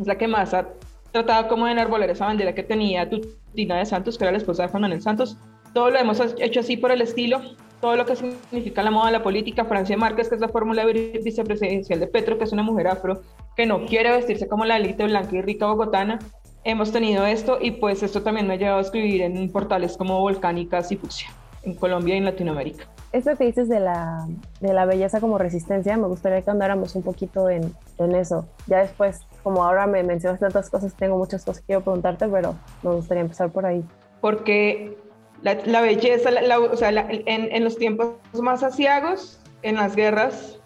es 0.00 0.06
la 0.06 0.16
que 0.16 0.28
más 0.28 0.54
ha 0.54 0.68
tratado 1.12 1.48
como 1.48 1.66
de 1.66 1.72
enarbolar 1.72 2.08
esa 2.10 2.26
bandera 2.26 2.54
que 2.54 2.62
tenía 2.62 3.08
Tutina 3.08 3.78
de 3.78 3.86
Santos, 3.86 4.16
que 4.16 4.24
era 4.24 4.32
la 4.32 4.38
esposa 4.38 4.64
de 4.64 4.68
Juan 4.68 4.82
Manuel 4.82 5.02
Santos. 5.02 5.36
Todo 5.74 5.90
lo 5.90 5.98
hemos 5.98 6.20
hecho 6.38 6.60
así 6.60 6.76
por 6.76 6.90
el 6.90 7.00
estilo, 7.00 7.40
todo 7.80 7.96
lo 7.96 8.04
que 8.04 8.16
significa 8.16 8.82
la 8.82 8.90
moda, 8.90 9.10
la 9.10 9.22
política. 9.22 9.64
Francia 9.64 9.96
Márquez, 9.96 10.28
que 10.28 10.34
es 10.34 10.40
la 10.40 10.48
fórmula 10.48 10.84
vicepresidencial 10.84 12.00
de 12.00 12.06
Petro, 12.06 12.38
que 12.38 12.44
es 12.44 12.52
una 12.52 12.62
mujer 12.62 12.88
afro 12.88 13.22
que 13.56 13.66
no 13.66 13.84
quiere 13.86 14.10
vestirse 14.10 14.48
como 14.48 14.64
la 14.64 14.76
élite 14.76 15.04
blanca 15.04 15.36
y 15.36 15.42
rica 15.42 15.66
bogotana, 15.66 16.18
hemos 16.64 16.92
tenido 16.92 17.26
esto 17.26 17.58
y 17.60 17.72
pues 17.72 18.02
esto 18.02 18.22
también 18.22 18.46
me 18.46 18.54
ha 18.54 18.56
llevado 18.56 18.78
a 18.78 18.82
escribir 18.82 19.22
en 19.22 19.50
portales 19.50 19.96
como 19.96 20.20
Volcánicas 20.20 20.90
y 20.92 20.96
Fucsia, 20.96 21.28
en 21.62 21.74
Colombia 21.74 22.14
y 22.14 22.18
en 22.18 22.24
Latinoamérica. 22.24 22.86
Esto 23.12 23.36
que 23.36 23.44
dices 23.44 23.68
de 23.68 23.80
la, 23.80 24.26
de 24.60 24.72
la 24.72 24.84
belleza 24.84 25.20
como 25.20 25.36
resistencia, 25.36 25.96
me 25.96 26.06
gustaría 26.06 26.42
que 26.42 26.50
andáramos 26.50 26.94
un 26.94 27.02
poquito 27.02 27.50
en, 27.50 27.74
en 27.98 28.14
eso. 28.14 28.46
Ya 28.66 28.78
después, 28.78 29.20
como 29.42 29.64
ahora 29.64 29.86
me 29.86 30.02
mencionas 30.02 30.40
tantas 30.40 30.70
cosas, 30.70 30.94
tengo 30.94 31.16
muchas 31.16 31.44
cosas 31.44 31.60
que 31.60 31.66
quiero 31.66 31.82
preguntarte, 31.82 32.28
pero 32.28 32.54
me 32.82 32.94
gustaría 32.94 33.22
empezar 33.22 33.50
por 33.50 33.66
ahí. 33.66 33.84
Porque 34.20 34.96
la, 35.42 35.54
la 35.64 35.80
belleza, 35.80 36.30
o 36.70 36.76
sea, 36.76 36.90
en, 36.90 37.24
en 37.26 37.64
los 37.64 37.76
tiempos 37.76 38.14
más 38.34 38.62
asiagos, 38.62 39.40
en 39.62 39.76
las 39.76 39.96
guerras, 39.96 40.58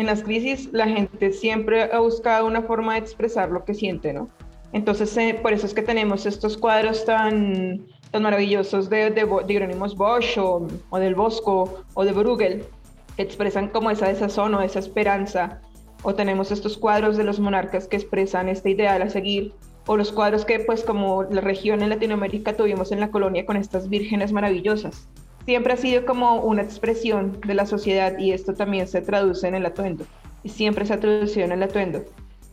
en 0.00 0.06
las 0.06 0.22
crisis, 0.22 0.70
la 0.72 0.86
gente 0.86 1.32
siempre 1.32 1.92
ha 1.92 1.98
buscado 1.98 2.46
una 2.46 2.62
forma 2.62 2.94
de 2.94 3.00
expresar 3.00 3.50
lo 3.50 3.64
que 3.64 3.74
siente, 3.74 4.12
¿no? 4.12 4.30
Entonces, 4.72 5.14
eh, 5.16 5.38
por 5.42 5.52
eso 5.52 5.66
es 5.66 5.74
que 5.74 5.82
tenemos 5.82 6.26
estos 6.26 6.56
cuadros 6.56 7.04
tan, 7.04 7.86
tan 8.10 8.22
maravillosos 8.22 8.88
de, 8.88 9.10
de, 9.10 9.24
de 9.24 9.76
Bosch 9.96 10.38
o, 10.38 10.66
o, 10.90 10.98
del 10.98 11.14
Bosco 11.14 11.82
o 11.94 12.04
de 12.04 12.12
Bruegel, 12.12 12.64
que 13.16 13.22
expresan 13.22 13.68
como 13.68 13.90
esa 13.90 14.08
desazón 14.08 14.54
o 14.54 14.62
esa 14.62 14.78
esperanza. 14.78 15.60
O 16.02 16.14
tenemos 16.14 16.50
estos 16.50 16.78
cuadros 16.78 17.16
de 17.16 17.24
los 17.24 17.40
monarcas 17.40 17.86
que 17.86 17.96
expresan 17.96 18.48
este 18.48 18.70
ideal 18.70 19.02
a 19.02 19.10
seguir 19.10 19.52
o 19.86 19.96
los 19.96 20.12
cuadros 20.12 20.44
que 20.44 20.60
pues 20.60 20.84
como 20.84 21.24
la 21.24 21.40
región 21.40 21.82
en 21.82 21.88
Latinoamérica 21.88 22.56
tuvimos 22.56 22.92
en 22.92 23.00
la 23.00 23.10
colonia 23.10 23.44
con 23.44 23.56
estas 23.56 23.88
vírgenes 23.88 24.32
maravillosas. 24.32 25.08
Siempre 25.46 25.72
ha 25.72 25.76
sido 25.76 26.04
como 26.06 26.36
una 26.42 26.62
expresión 26.62 27.40
de 27.46 27.54
la 27.54 27.66
sociedad 27.66 28.18
y 28.18 28.32
esto 28.32 28.54
también 28.54 28.86
se 28.86 29.00
traduce 29.00 29.48
en 29.48 29.54
el 29.54 29.66
atuendo. 29.66 30.04
Y 30.42 30.50
siempre 30.50 30.86
se 30.86 30.94
ha 30.94 31.00
traducido 31.00 31.44
en 31.44 31.52
el 31.52 31.62
atuendo. 31.62 32.04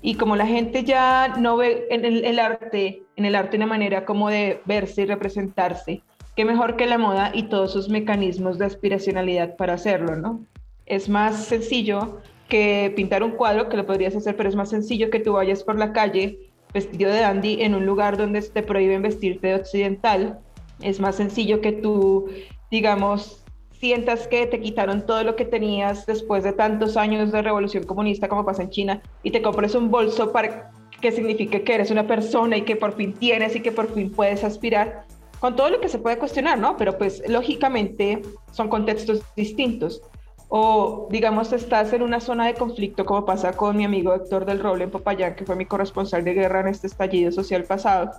Y 0.02 0.16
como 0.16 0.36
la 0.36 0.48
gente 0.48 0.84
ya 0.84 1.36
no 1.38 1.58
ve 1.58 1.86
en 1.90 2.06
el, 2.06 2.40
arte, 2.40 3.04
en 3.16 3.26
el 3.26 3.36
arte 3.36 3.58
una 3.58 3.66
manera 3.66 4.06
como 4.06 4.30
de 4.30 4.62
verse 4.66 5.02
y 5.02 5.06
representarse, 5.06 6.02
qué 6.36 6.46
mejor 6.46 6.76
que 6.76 6.86
la 6.86 6.98
moda 6.98 7.32
y 7.34 7.44
todos 7.44 7.74
sus 7.74 7.90
mecanismos 7.90 8.58
de 8.58 8.66
aspiracionalidad 8.66 9.56
para 9.58 9.74
hacerlo, 9.74 10.16
¿no? 10.16 10.42
Es 10.86 11.10
más 11.10 11.46
sencillo 11.46 12.22
que 12.48 12.94
pintar 12.96 13.24
un 13.24 13.32
cuadro, 13.32 13.70
que 13.70 13.78
lo 13.78 13.86
podrías 13.86 14.16
hacer, 14.16 14.36
pero 14.36 14.50
es 14.50 14.56
más 14.56 14.70
sencillo 14.70 15.10
que 15.10 15.20
tú 15.20 15.34
vayas 15.34 15.64
por 15.64 15.78
la 15.78 15.94
calle 15.94 16.40
vestido 16.74 17.12
de 17.12 17.20
dandy 17.20 17.62
en 17.62 17.76
un 17.76 17.86
lugar 17.86 18.18
donde 18.18 18.42
te 18.42 18.64
prohíben 18.64 19.02
vestirte 19.02 19.48
de 19.48 19.56
occidental. 19.56 20.40
Es 20.82 21.00
más 21.00 21.16
sencillo 21.16 21.62
que 21.62 21.72
tú, 21.72 22.30
digamos, 22.70 23.44
sientas 23.80 24.28
que 24.28 24.48
te 24.48 24.60
quitaron 24.60 25.06
todo 25.06 25.24
lo 25.24 25.36
que 25.36 25.46
tenías 25.46 26.06
después 26.06 26.44
de 26.44 26.54
tantos 26.54 26.98
años 26.98 27.32
de 27.32 27.42
revolución 27.42 27.84
comunista 27.84 28.28
como 28.28 28.46
pasa 28.46 28.64
en 28.64 28.70
China 28.70 29.02
y 29.24 29.32
te 29.32 29.42
compres 29.42 29.76
un 29.76 29.92
bolso 29.92 30.32
para 30.32 30.72
que 31.02 31.12
signifique 31.12 31.64
que 31.64 31.76
eres 31.76 31.92
una 31.92 32.08
persona 32.08 32.58
y 32.58 32.62
que 32.64 32.76
por 32.76 32.96
fin 32.96 33.14
tienes 33.14 33.56
y 33.56 33.62
que 33.62 33.72
por 33.72 33.94
fin 33.94 34.12
puedes 34.12 34.44
aspirar, 34.44 35.06
con 35.40 35.56
todo 35.56 35.70
lo 35.70 35.80
que 35.80 35.90
se 35.90 36.00
puede 36.00 36.18
cuestionar, 36.18 36.58
¿no? 36.58 36.76
Pero 36.78 36.98
pues 36.98 37.22
lógicamente 37.28 38.24
son 38.52 38.70
contextos 38.70 39.22
distintos 39.36 40.02
o 40.50 41.08
digamos 41.12 41.52
estás 41.52 41.92
en 41.94 42.02
una 42.02 42.20
zona 42.20 42.48
de 42.48 42.54
conflicto 42.54 43.06
como 43.06 43.26
pasa 43.26 43.54
con 43.54 43.76
mi 43.76 43.86
amigo 43.86 44.14
Héctor 44.14 44.46
del 44.46 44.60
Roble 44.60 44.86
en 44.86 44.92
Popayán, 44.92 45.36
que 45.36 45.46
fue 45.46 45.56
mi 45.56 45.66
corresponsal 45.66 46.24
de 46.24 46.34
guerra 46.34 46.62
en 46.62 46.68
este 46.68 46.88
estallido 46.88 47.32
social 47.32 47.64
pasado. 47.64 48.12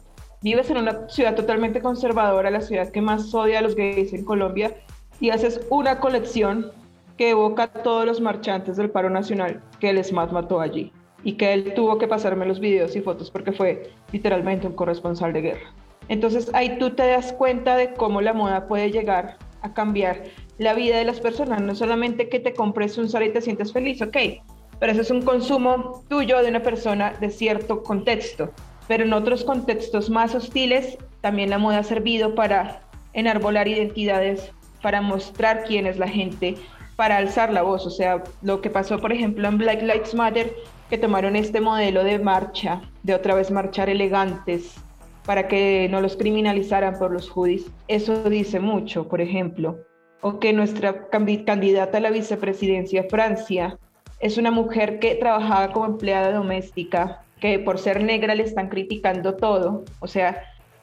Vives 0.42 0.70
en 0.70 0.76
una 0.76 1.08
ciudad 1.08 1.34
totalmente 1.34 1.80
conservadora, 1.80 2.50
la 2.50 2.60
ciudad 2.60 2.90
que 2.90 3.00
más 3.00 3.34
odia 3.34 3.58
a 3.58 3.62
los 3.62 3.74
gays 3.74 4.12
en 4.12 4.24
Colombia, 4.24 4.76
y 5.20 5.30
haces 5.30 5.60
una 5.70 5.98
colección 5.98 6.70
que 7.16 7.30
evoca 7.30 7.64
a 7.64 7.72
todos 7.72 8.06
los 8.06 8.20
marchantes 8.20 8.76
del 8.76 8.90
paro 8.90 9.10
nacional 9.10 9.60
que 9.80 9.90
el 9.90 10.02
SMAT 10.02 10.30
mató 10.30 10.60
allí 10.60 10.92
y 11.24 11.32
que 11.32 11.52
él 11.52 11.74
tuvo 11.74 11.98
que 11.98 12.06
pasarme 12.06 12.46
los 12.46 12.60
videos 12.60 12.94
y 12.94 13.00
fotos 13.00 13.30
porque 13.30 13.50
fue 13.50 13.90
literalmente 14.12 14.68
un 14.68 14.74
corresponsal 14.74 15.32
de 15.32 15.42
guerra. 15.42 15.74
Entonces 16.08 16.50
ahí 16.54 16.78
tú 16.78 16.90
te 16.90 17.06
das 17.08 17.32
cuenta 17.32 17.76
de 17.76 17.92
cómo 17.94 18.20
la 18.20 18.32
moda 18.32 18.68
puede 18.68 18.92
llegar 18.92 19.36
a 19.62 19.74
cambiar 19.74 20.22
la 20.58 20.74
vida 20.74 20.98
de 20.98 21.04
las 21.04 21.20
personas, 21.20 21.62
no 21.62 21.74
solamente 21.74 22.28
que 22.28 22.40
te 22.40 22.52
compres 22.52 22.98
un 22.98 23.08
sal 23.08 23.22
y 23.22 23.32
te 23.32 23.40
sientes 23.40 23.72
feliz, 23.72 24.02
ok, 24.02 24.16
pero 24.80 24.92
eso 24.92 25.02
es 25.02 25.10
un 25.10 25.22
consumo 25.22 26.04
tuyo 26.08 26.42
de 26.42 26.48
una 26.48 26.62
persona 26.62 27.14
de 27.20 27.30
cierto 27.30 27.82
contexto, 27.82 28.50
pero 28.88 29.04
en 29.04 29.12
otros 29.12 29.44
contextos 29.44 30.10
más 30.10 30.34
hostiles 30.34 30.98
también 31.20 31.50
la 31.50 31.58
moda 31.58 31.78
ha 31.78 31.84
servido 31.84 32.34
para 32.34 32.82
enarbolar 33.12 33.68
identidades, 33.68 34.52
para 34.82 35.00
mostrar 35.00 35.64
quién 35.64 35.86
es 35.86 35.98
la 35.98 36.08
gente, 36.08 36.56
para 36.96 37.16
alzar 37.16 37.52
la 37.52 37.62
voz, 37.62 37.86
o 37.86 37.90
sea, 37.90 38.24
lo 38.42 38.60
que 38.60 38.70
pasó 38.70 38.98
por 38.98 39.12
ejemplo 39.12 39.46
en 39.48 39.58
Black 39.58 39.82
Lives 39.82 40.14
Matter, 40.14 40.54
que 40.90 40.98
tomaron 40.98 41.36
este 41.36 41.60
modelo 41.60 42.02
de 42.02 42.18
marcha, 42.18 42.82
de 43.04 43.14
otra 43.14 43.34
vez 43.34 43.50
marchar 43.50 43.88
elegantes, 43.88 44.74
para 45.24 45.46
que 45.46 45.88
no 45.90 46.00
los 46.00 46.16
criminalizaran 46.16 46.98
por 46.98 47.12
los 47.12 47.28
judíos. 47.28 47.66
Eso 47.86 48.30
dice 48.30 48.58
mucho, 48.58 49.06
por 49.06 49.20
ejemplo 49.20 49.78
o 50.20 50.40
que 50.40 50.52
nuestra 50.52 51.08
candidata 51.08 51.98
a 51.98 52.00
la 52.00 52.10
vicepresidencia 52.10 53.04
Francia 53.08 53.78
es 54.20 54.36
una 54.36 54.50
mujer 54.50 54.98
que 54.98 55.14
trabajaba 55.14 55.72
como 55.72 55.86
empleada 55.86 56.32
doméstica, 56.32 57.22
que 57.40 57.58
por 57.58 57.78
ser 57.78 58.02
negra 58.02 58.34
le 58.34 58.42
están 58.42 58.68
criticando 58.68 59.34
todo, 59.34 59.84
o 60.00 60.08
sea, 60.08 60.42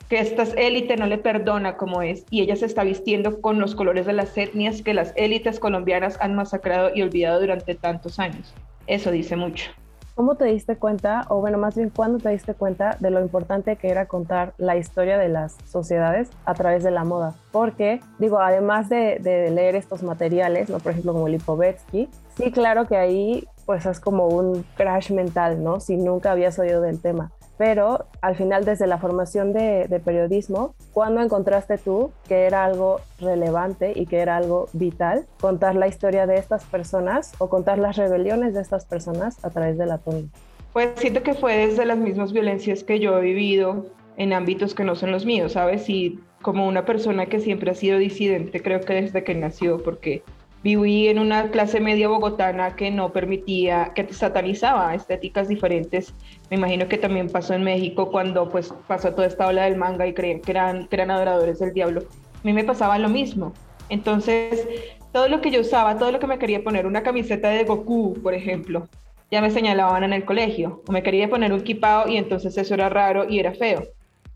que 0.09 0.19
esta 0.19 0.43
élite 0.43 0.95
no 0.97 1.07
le 1.07 1.17
perdona 1.17 1.77
como 1.77 2.01
es, 2.01 2.25
y 2.29 2.41
ella 2.41 2.55
se 2.55 2.65
está 2.65 2.83
vistiendo 2.83 3.41
con 3.41 3.59
los 3.59 3.75
colores 3.75 4.05
de 4.05 4.13
las 4.13 4.37
etnias 4.37 4.81
que 4.81 4.93
las 4.93 5.13
élites 5.15 5.59
colombianas 5.59 6.17
han 6.21 6.35
masacrado 6.35 6.91
y 6.93 7.01
olvidado 7.01 7.41
durante 7.41 7.75
tantos 7.75 8.19
años. 8.19 8.53
Eso 8.87 9.11
dice 9.11 9.35
mucho. 9.35 9.71
¿Cómo 10.15 10.35
te 10.35 10.45
diste 10.45 10.77
cuenta, 10.77 11.25
o 11.27 11.41
bueno, 11.41 11.57
más 11.57 11.75
bien, 11.75 11.89
cuándo 11.89 12.19
te 12.19 12.29
diste 12.29 12.53
cuenta 12.53 12.95
de 13.01 13.11
lo 13.11 13.19
importante 13.19 13.75
que 13.75 13.89
era 13.89 14.05
contar 14.05 14.53
la 14.57 14.77
historia 14.77 15.17
de 15.17 15.27
las 15.27 15.57
sociedades 15.65 16.29
a 16.45 16.53
través 16.53 16.85
de 16.85 16.91
la 16.91 17.03
moda? 17.03 17.35
Porque, 17.51 17.99
digo, 18.17 18.39
además 18.39 18.87
de, 18.87 19.19
leer 19.21 19.75
estos 19.75 20.03
materiales, 20.03 20.69
¿no? 20.69 20.79
por 20.79 20.93
ejemplo, 20.93 21.11
como 21.11 21.27
Lipovetsky, 21.27 22.09
sí, 22.37 22.51
claro 22.53 22.87
que 22.87 22.95
ahí 22.95 23.45
pues 23.65 23.85
es 23.85 23.99
como 23.99 24.27
un 24.27 24.63
crash 24.77 25.11
mental, 25.11 25.61
¿no? 25.61 25.79
Si 25.79 25.97
nunca 25.97 26.31
habías 26.31 26.57
oído 26.59 26.81
del 26.81 27.01
tema 27.01 27.31
pero 27.57 28.05
al 28.21 28.35
final 28.35 28.65
desde 28.65 28.87
la 28.87 28.97
formación 28.97 29.53
de, 29.53 30.01
periodismo, 30.03 30.75
¿cuándo 30.93 31.21
encontraste 31.21 31.77
tú 31.77 32.11
que 32.27 32.45
era 32.45 32.65
algo 32.65 32.99
relevante 33.19 33.93
y 33.95 34.05
que 34.05 34.19
era 34.19 34.37
algo 34.37 34.67
vital 34.73 35.25
contar 35.39 35.75
la 35.75 35.87
historia 35.87 36.27
de 36.27 36.37
estas 36.37 36.63
personas 36.65 37.33
o 37.39 37.49
contar 37.49 37.79
las 37.79 37.95
rebeliones 37.95 38.53
de 38.53 38.61
estas 38.61 38.85
personas 38.85 39.43
a 39.43 39.49
través 39.49 39.77
de 39.77 39.85
la 39.85 39.97
tónica? 39.97 40.37
Pues 40.73 40.89
siento 40.97 41.23
que 41.23 41.33
fue 41.33 41.55
desde 41.55 41.85
las 41.85 41.97
mismas 41.97 42.33
violencias 42.33 42.83
que 42.83 42.99
yo 42.99 43.17
he 43.17 43.21
vivido 43.21 43.85
en 44.17 44.33
ámbitos 44.33 44.75
que 44.75 44.83
no 44.83 44.95
son 44.95 45.11
los 45.11 45.25
míos, 45.25 45.53
¿sabes? 45.53 45.89
Y 45.89 46.19
como 46.41 46.67
una 46.67 46.85
persona 46.85 47.25
que 47.25 47.39
siempre 47.39 47.71
ha 47.71 47.75
sido 47.75 47.97
disidente, 47.97 48.61
creo 48.61 48.81
que 48.81 48.93
desde 48.93 49.23
que 49.23 49.33
nació, 49.35 49.81
porque 49.81 50.23
viví 50.65 51.07
en 51.09 51.19
una 51.19 51.51
clase 51.51 51.79
media 51.79 52.07
bogotana 52.07 52.75
que 52.75 52.89
no 52.89 53.13
permitía, 53.13 53.91
que 53.93 54.11
satanizaba 54.11 54.95
estéticas 54.95 55.47
diferentes. 55.47 56.11
Me 56.49 56.57
imagino 56.57 56.87
que 56.87 56.97
también 56.97 57.29
pasó 57.29 57.53
en 57.53 57.63
México 57.63 58.09
cuando 58.09 58.49
pues 58.49 58.73
pasó 58.87 59.13
toda 59.13 59.27
esta 59.27 59.45
ola 59.45 59.65
del 59.65 59.75
manga 59.77 60.07
y 60.07 60.15
creían 60.15 60.41
que 60.41 60.51
eran, 60.51 60.87
que 60.87 60.95
eran 60.95 61.11
adoradores 61.11 61.59
del 61.59 61.71
diablo. 61.71 62.01
A 62.01 62.39
mí 62.41 62.51
me 62.51 62.63
pasaba 62.63 62.97
lo 62.97 63.09
mismo. 63.09 63.53
Entonces, 63.89 64.67
todo 65.13 65.27
lo 65.27 65.39
que 65.39 65.51
yo 65.51 65.61
usaba, 65.61 65.99
todo 65.99 66.11
lo 66.11 66.17
que 66.17 66.25
me 66.25 66.39
quería 66.39 66.63
poner, 66.63 66.87
una 66.87 67.03
camiseta 67.03 67.49
de 67.49 67.63
Goku, 67.63 68.15
por 68.23 68.33
ejemplo, 68.33 68.87
ya 69.29 69.41
me 69.41 69.51
señalaban 69.51 70.03
en 70.03 70.13
el 70.13 70.25
colegio. 70.25 70.81
O 70.87 70.91
me 70.91 71.03
quería 71.03 71.29
poner 71.29 71.53
un 71.53 71.61
kipao 71.61 72.07
y 72.07 72.17
entonces 72.17 72.57
eso 72.57 72.73
era 72.73 72.89
raro 72.89 73.29
y 73.29 73.37
era 73.37 73.53
feo. 73.53 73.83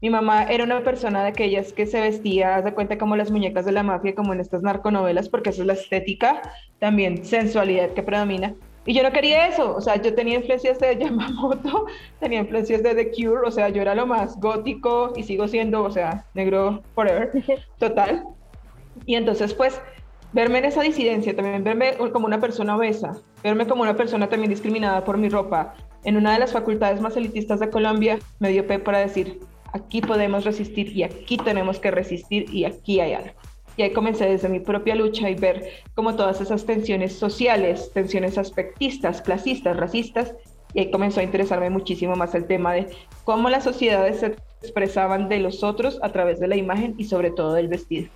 Mi 0.02 0.10
mamá 0.10 0.44
era 0.44 0.64
una 0.64 0.82
persona 0.82 1.24
de 1.24 1.30
aquellas 1.30 1.74
que 1.74 1.86
se 1.86 2.00
vestía, 2.00 2.62
de 2.62 2.74
cuenta 2.74 2.98
como 2.98 3.18
las 3.18 3.32
muñecas 3.32 3.66
de 3.66 3.74
la 3.74 3.84
mafia, 3.84 4.16
como 4.16 4.34
en 4.34 4.40
estas 4.40 4.62
narconovelas, 4.62 5.28
porque 5.28 5.50
esa 5.50 5.62
es 5.62 5.68
la 5.68 5.74
estética, 5.74 6.42
también 6.80 7.26
sensualidad 7.26 7.90
que 7.90 8.04
predomina. 8.04 8.56
Y 8.86 8.94
yo 8.94 9.04
no 9.04 9.12
quería 9.12 9.48
eso, 9.48 9.76
o 9.76 9.82
sea, 9.82 10.02
yo 10.02 10.16
tenía 10.16 10.36
influencias 10.38 10.80
de 10.80 10.98
Yamamoto, 11.00 11.86
tenía 12.20 12.40
influencias 12.40 12.82
de 12.82 12.96
The 12.96 13.12
Cure, 13.12 13.42
o 13.46 13.52
sea, 13.52 13.70
yo 13.70 13.82
era 13.82 13.94
lo 13.94 14.08
más 14.08 14.40
gótico 14.40 15.12
y 15.18 15.24
sigo 15.24 15.48
siendo, 15.50 15.84
o 15.84 15.92
sea, 15.92 16.26
negro 16.34 16.82
forever, 16.96 17.32
total. 17.78 18.24
Y 19.06 19.16
entonces, 19.16 19.54
pues, 19.54 19.82
verme 20.32 20.60
en 20.60 20.66
esa 20.66 20.82
disidencia, 20.82 21.36
también 21.36 21.64
verme 21.64 21.98
como 22.14 22.26
una 22.26 22.40
persona 22.40 22.78
obesa, 22.78 23.18
verme 23.44 23.68
como 23.68 23.82
una 23.82 23.98
persona 23.98 24.30
también 24.30 24.50
discriminada 24.50 25.04
por 25.04 25.18
mi 25.18 25.28
ropa, 25.28 25.76
en 26.06 26.16
una 26.16 26.32
de 26.34 26.40
las 26.40 26.54
facultades 26.54 27.02
más 27.02 27.18
elitistas 27.18 27.60
de 27.60 27.70
Colombia, 27.70 28.20
me 28.40 28.50
dio 28.50 28.66
pe 28.66 28.80
para 28.80 29.00
decir, 29.00 29.40
aquí 29.74 30.02
podemos 30.02 30.46
resistir 30.46 30.96
y 30.96 31.04
aquí 31.04 31.38
tenemos 31.38 31.80
que 31.80 31.92
resistir 31.92 32.54
y 32.54 32.66
aquí 32.66 33.00
hay 33.00 33.14
algo. 33.14 33.34
Y 33.78 33.84
ahí 33.84 33.94
comencé 33.94 34.26
desde 34.26 34.50
mi 34.50 34.60
propia 34.60 34.96
lucha 34.96 35.30
y 35.30 35.36
ver 35.36 35.70
cómo 35.96 36.16
todas 36.16 36.42
esas 36.42 36.66
tensiones 36.66 37.14
sociales, 37.14 37.92
tensiones 37.94 38.38
aspectistas, 38.38 39.22
clasistas, 39.22 39.78
racistas, 39.78 40.36
y 40.74 40.80
ahí 40.80 40.92
comenzó 40.92 41.22
a 41.22 41.24
interesarme 41.24 41.70
muchísimo 41.70 42.16
más 42.16 42.36
el 42.36 42.46
tema 42.46 42.74
de 42.74 42.88
cómo 43.24 43.50
las 43.50 43.64
sociedades 43.64 44.20
se 44.20 44.36
expresaban 44.62 45.30
de 45.30 45.40
los 45.40 45.64
otros 45.64 46.00
a 46.04 46.12
través 46.12 46.40
de 46.40 46.48
la 46.48 46.58
imagen 46.58 46.96
y 46.98 47.06
sobre 47.06 47.32
todo 47.32 47.54
del 47.54 47.70
vestido. 47.70 48.10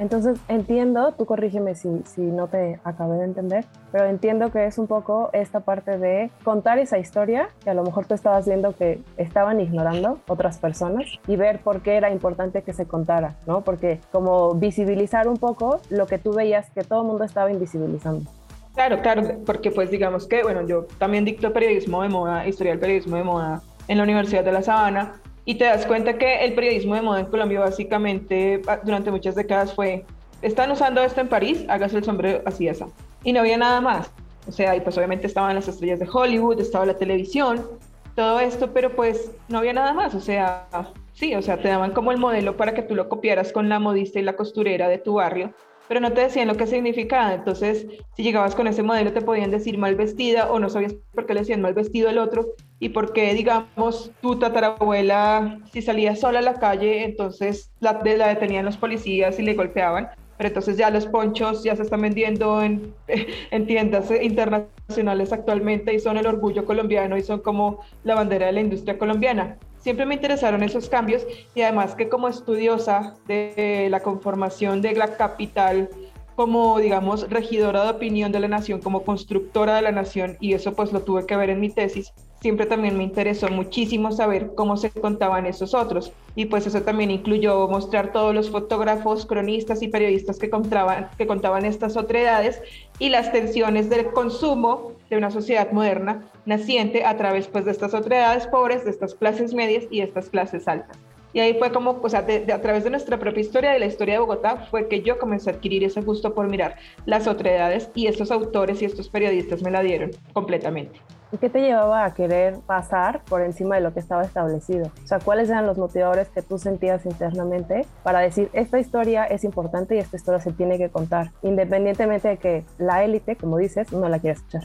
Entonces 0.00 0.40
entiendo, 0.48 1.12
tú 1.12 1.26
corrígeme 1.26 1.74
si, 1.74 2.00
si 2.06 2.22
no 2.22 2.48
te 2.48 2.80
acabé 2.84 3.18
de 3.18 3.24
entender, 3.24 3.66
pero 3.92 4.06
entiendo 4.06 4.50
que 4.50 4.64
es 4.64 4.78
un 4.78 4.86
poco 4.86 5.28
esta 5.34 5.60
parte 5.60 5.98
de 5.98 6.30
contar 6.42 6.78
esa 6.78 6.98
historia 6.98 7.50
que 7.62 7.68
a 7.68 7.74
lo 7.74 7.84
mejor 7.84 8.06
tú 8.06 8.14
estabas 8.14 8.46
viendo 8.46 8.74
que 8.74 9.02
estaban 9.18 9.60
ignorando 9.60 10.18
otras 10.26 10.56
personas 10.56 11.04
y 11.26 11.36
ver 11.36 11.60
por 11.60 11.82
qué 11.82 11.96
era 11.96 12.10
importante 12.10 12.62
que 12.62 12.72
se 12.72 12.86
contara, 12.86 13.36
¿no? 13.46 13.60
Porque 13.60 14.00
como 14.10 14.54
visibilizar 14.54 15.28
un 15.28 15.36
poco 15.36 15.82
lo 15.90 16.06
que 16.06 16.16
tú 16.16 16.32
veías 16.32 16.70
que 16.70 16.82
todo 16.82 17.02
el 17.02 17.06
mundo 17.06 17.24
estaba 17.24 17.50
invisibilizando. 17.52 18.30
Claro, 18.72 19.02
claro, 19.02 19.22
porque 19.44 19.70
pues 19.70 19.90
digamos 19.90 20.26
que, 20.26 20.42
bueno, 20.42 20.66
yo 20.66 20.86
también 20.96 21.26
dicto 21.26 21.52
periodismo 21.52 22.02
de 22.02 22.08
moda, 22.08 22.46
historia 22.46 22.72
del 22.72 22.80
periodismo 22.80 23.16
de 23.16 23.24
moda 23.24 23.60
en 23.86 23.98
la 23.98 24.04
Universidad 24.04 24.44
de 24.44 24.52
La 24.52 24.62
Sabana 24.62 25.20
y 25.50 25.56
te 25.56 25.64
das 25.64 25.84
cuenta 25.84 26.16
que 26.16 26.44
el 26.44 26.54
periodismo 26.54 26.94
de 26.94 27.02
moda 27.02 27.18
en 27.18 27.26
Colombia 27.26 27.58
básicamente 27.58 28.62
ah, 28.68 28.78
durante 28.84 29.10
muchas 29.10 29.34
décadas 29.34 29.74
fue, 29.74 30.04
están 30.42 30.70
usando 30.70 31.02
esto 31.02 31.20
en 31.20 31.28
París, 31.28 31.64
hágase 31.68 31.96
el 31.96 32.04
sombrero 32.04 32.40
así, 32.46 32.68
así. 32.68 32.84
Y 33.24 33.32
no 33.32 33.40
había 33.40 33.56
nada 33.56 33.80
más. 33.80 34.12
O 34.46 34.52
sea, 34.52 34.76
y 34.76 34.80
pues 34.80 34.96
obviamente 34.96 35.26
estaban 35.26 35.56
las 35.56 35.66
estrellas 35.66 35.98
de 35.98 36.08
Hollywood, 36.08 36.60
estaba 36.60 36.86
la 36.86 36.96
televisión, 36.96 37.66
todo 38.14 38.38
esto, 38.38 38.72
pero 38.72 38.94
pues 38.94 39.32
no 39.48 39.58
había 39.58 39.72
nada 39.72 39.92
más. 39.92 40.14
O 40.14 40.20
sea, 40.20 40.68
sí, 41.14 41.34
o 41.34 41.42
sea, 41.42 41.60
te 41.60 41.66
daban 41.66 41.94
como 41.94 42.12
el 42.12 42.18
modelo 42.18 42.56
para 42.56 42.72
que 42.72 42.82
tú 42.82 42.94
lo 42.94 43.08
copiaras 43.08 43.52
con 43.52 43.68
la 43.68 43.80
modista 43.80 44.20
y 44.20 44.22
la 44.22 44.36
costurera 44.36 44.88
de 44.88 44.98
tu 44.98 45.14
barrio, 45.14 45.52
pero 45.88 45.98
no 45.98 46.12
te 46.12 46.20
decían 46.20 46.46
lo 46.46 46.54
que 46.54 46.68
significaba. 46.68 47.34
Entonces, 47.34 47.88
si 48.14 48.22
llegabas 48.22 48.54
con 48.54 48.68
ese 48.68 48.84
modelo, 48.84 49.12
te 49.12 49.20
podían 49.20 49.50
decir 49.50 49.78
mal 49.78 49.96
vestida 49.96 50.48
o 50.48 50.60
no 50.60 50.70
sabías 50.70 50.94
por 51.12 51.26
qué 51.26 51.34
le 51.34 51.40
decían 51.40 51.60
mal 51.60 51.74
vestido 51.74 52.08
al 52.08 52.18
otro 52.18 52.54
y 52.80 52.88
por 52.88 53.12
qué, 53.12 53.34
digamos, 53.34 54.10
tu 54.22 54.38
tatarabuela, 54.38 55.58
si 55.70 55.82
salía 55.82 56.16
sola 56.16 56.38
a 56.38 56.42
la 56.42 56.54
calle, 56.54 57.04
entonces 57.04 57.70
la, 57.78 58.00
la 58.02 58.28
detenían 58.28 58.64
los 58.64 58.78
policías 58.78 59.38
y 59.38 59.42
le 59.42 59.52
golpeaban, 59.52 60.08
pero 60.38 60.48
entonces 60.48 60.78
ya 60.78 60.88
los 60.88 61.06
ponchos 61.06 61.62
ya 61.62 61.76
se 61.76 61.82
están 61.82 62.00
vendiendo 62.00 62.62
en, 62.62 62.94
en 63.50 63.66
tiendas 63.66 64.10
internacionales 64.10 65.30
actualmente 65.30 65.92
y 65.92 66.00
son 66.00 66.16
el 66.16 66.26
orgullo 66.26 66.64
colombiano 66.64 67.18
y 67.18 67.22
son 67.22 67.40
como 67.40 67.80
la 68.02 68.14
bandera 68.14 68.46
de 68.46 68.52
la 68.52 68.60
industria 68.62 68.98
colombiana. 68.98 69.58
Siempre 69.76 70.06
me 70.06 70.14
interesaron 70.14 70.62
esos 70.62 70.88
cambios 70.88 71.26
y 71.54 71.60
además 71.60 71.94
que 71.94 72.08
como 72.08 72.28
estudiosa 72.28 73.14
de 73.26 73.88
la 73.90 74.00
conformación 74.00 74.80
de 74.80 74.94
la 74.94 75.16
capital 75.16 75.90
como, 76.40 76.78
digamos, 76.78 77.28
regidora 77.28 77.84
de 77.84 77.90
opinión 77.90 78.32
de 78.32 78.40
la 78.40 78.48
nación, 78.48 78.80
como 78.80 79.04
constructora 79.04 79.76
de 79.76 79.82
la 79.82 79.92
nación, 79.92 80.38
y 80.40 80.54
eso 80.54 80.72
pues 80.72 80.90
lo 80.90 81.02
tuve 81.02 81.26
que 81.26 81.36
ver 81.36 81.50
en 81.50 81.60
mi 81.60 81.68
tesis, 81.68 82.14
siempre 82.40 82.64
también 82.64 82.96
me 82.96 83.04
interesó 83.04 83.50
muchísimo 83.50 84.10
saber 84.10 84.54
cómo 84.54 84.78
se 84.78 84.88
contaban 84.90 85.44
esos 85.44 85.74
otros. 85.74 86.14
Y 86.36 86.46
pues 86.46 86.66
eso 86.66 86.80
también 86.80 87.10
incluyó 87.10 87.68
mostrar 87.68 88.14
todos 88.14 88.34
los 88.34 88.48
fotógrafos, 88.48 89.26
cronistas 89.26 89.82
y 89.82 89.88
periodistas 89.88 90.38
que 90.38 90.48
contaban, 90.48 91.10
que 91.18 91.26
contaban 91.26 91.66
estas 91.66 91.98
otredades 91.98 92.62
y 92.98 93.10
las 93.10 93.32
tensiones 93.32 93.90
del 93.90 94.10
consumo 94.10 94.92
de 95.10 95.18
una 95.18 95.30
sociedad 95.30 95.70
moderna 95.72 96.24
naciente 96.46 97.04
a 97.04 97.18
través 97.18 97.48
pues, 97.48 97.66
de 97.66 97.72
estas 97.72 97.92
otredades 97.92 98.46
pobres, 98.46 98.86
de 98.86 98.92
estas 98.92 99.14
clases 99.14 99.52
medias 99.52 99.84
y 99.90 100.00
estas 100.00 100.30
clases 100.30 100.66
altas. 100.66 100.96
Y 101.32 101.40
ahí 101.40 101.54
fue 101.54 101.70
como, 101.72 102.00
o 102.02 102.08
sea, 102.08 102.20
a 102.52 102.60
través 102.60 102.84
de 102.84 102.90
nuestra 102.90 103.18
propia 103.18 103.40
historia, 103.40 103.70
de 103.72 103.78
la 103.78 103.86
historia 103.86 104.14
de 104.14 104.20
Bogotá, 104.20 104.66
fue 104.70 104.88
que 104.88 105.02
yo 105.02 105.18
comencé 105.18 105.50
a 105.50 105.54
adquirir 105.54 105.84
ese 105.84 106.00
gusto 106.00 106.34
por 106.34 106.48
mirar 106.48 106.76
las 107.06 107.26
otredades 107.26 107.90
y 107.94 108.06
estos 108.06 108.30
autores 108.30 108.82
y 108.82 108.84
estos 108.84 109.08
periodistas 109.08 109.62
me 109.62 109.70
la 109.70 109.82
dieron 109.82 110.10
completamente. 110.32 111.00
¿Y 111.32 111.38
qué 111.38 111.48
te 111.48 111.60
llevaba 111.60 112.04
a 112.04 112.12
querer 112.12 112.58
pasar 112.66 113.22
por 113.24 113.42
encima 113.42 113.76
de 113.76 113.82
lo 113.82 113.94
que 113.94 114.00
estaba 114.00 114.22
establecido? 114.22 114.90
O 115.04 115.06
sea, 115.06 115.20
¿cuáles 115.20 115.48
eran 115.48 115.64
los 115.64 115.78
motivadores 115.78 116.28
que 116.28 116.42
tú 116.42 116.58
sentías 116.58 117.06
internamente 117.06 117.86
para 118.02 118.18
decir, 118.18 118.50
esta 118.52 118.80
historia 118.80 119.24
es 119.24 119.44
importante 119.44 119.94
y 119.94 119.98
esta 119.98 120.16
historia 120.16 120.40
se 120.40 120.52
tiene 120.52 120.76
que 120.76 120.88
contar, 120.88 121.30
independientemente 121.42 122.26
de 122.26 122.36
que 122.38 122.64
la 122.78 123.04
élite, 123.04 123.36
como 123.36 123.58
dices, 123.58 123.92
no 123.92 124.08
la 124.08 124.18
quiera 124.18 124.34
escuchar? 124.34 124.64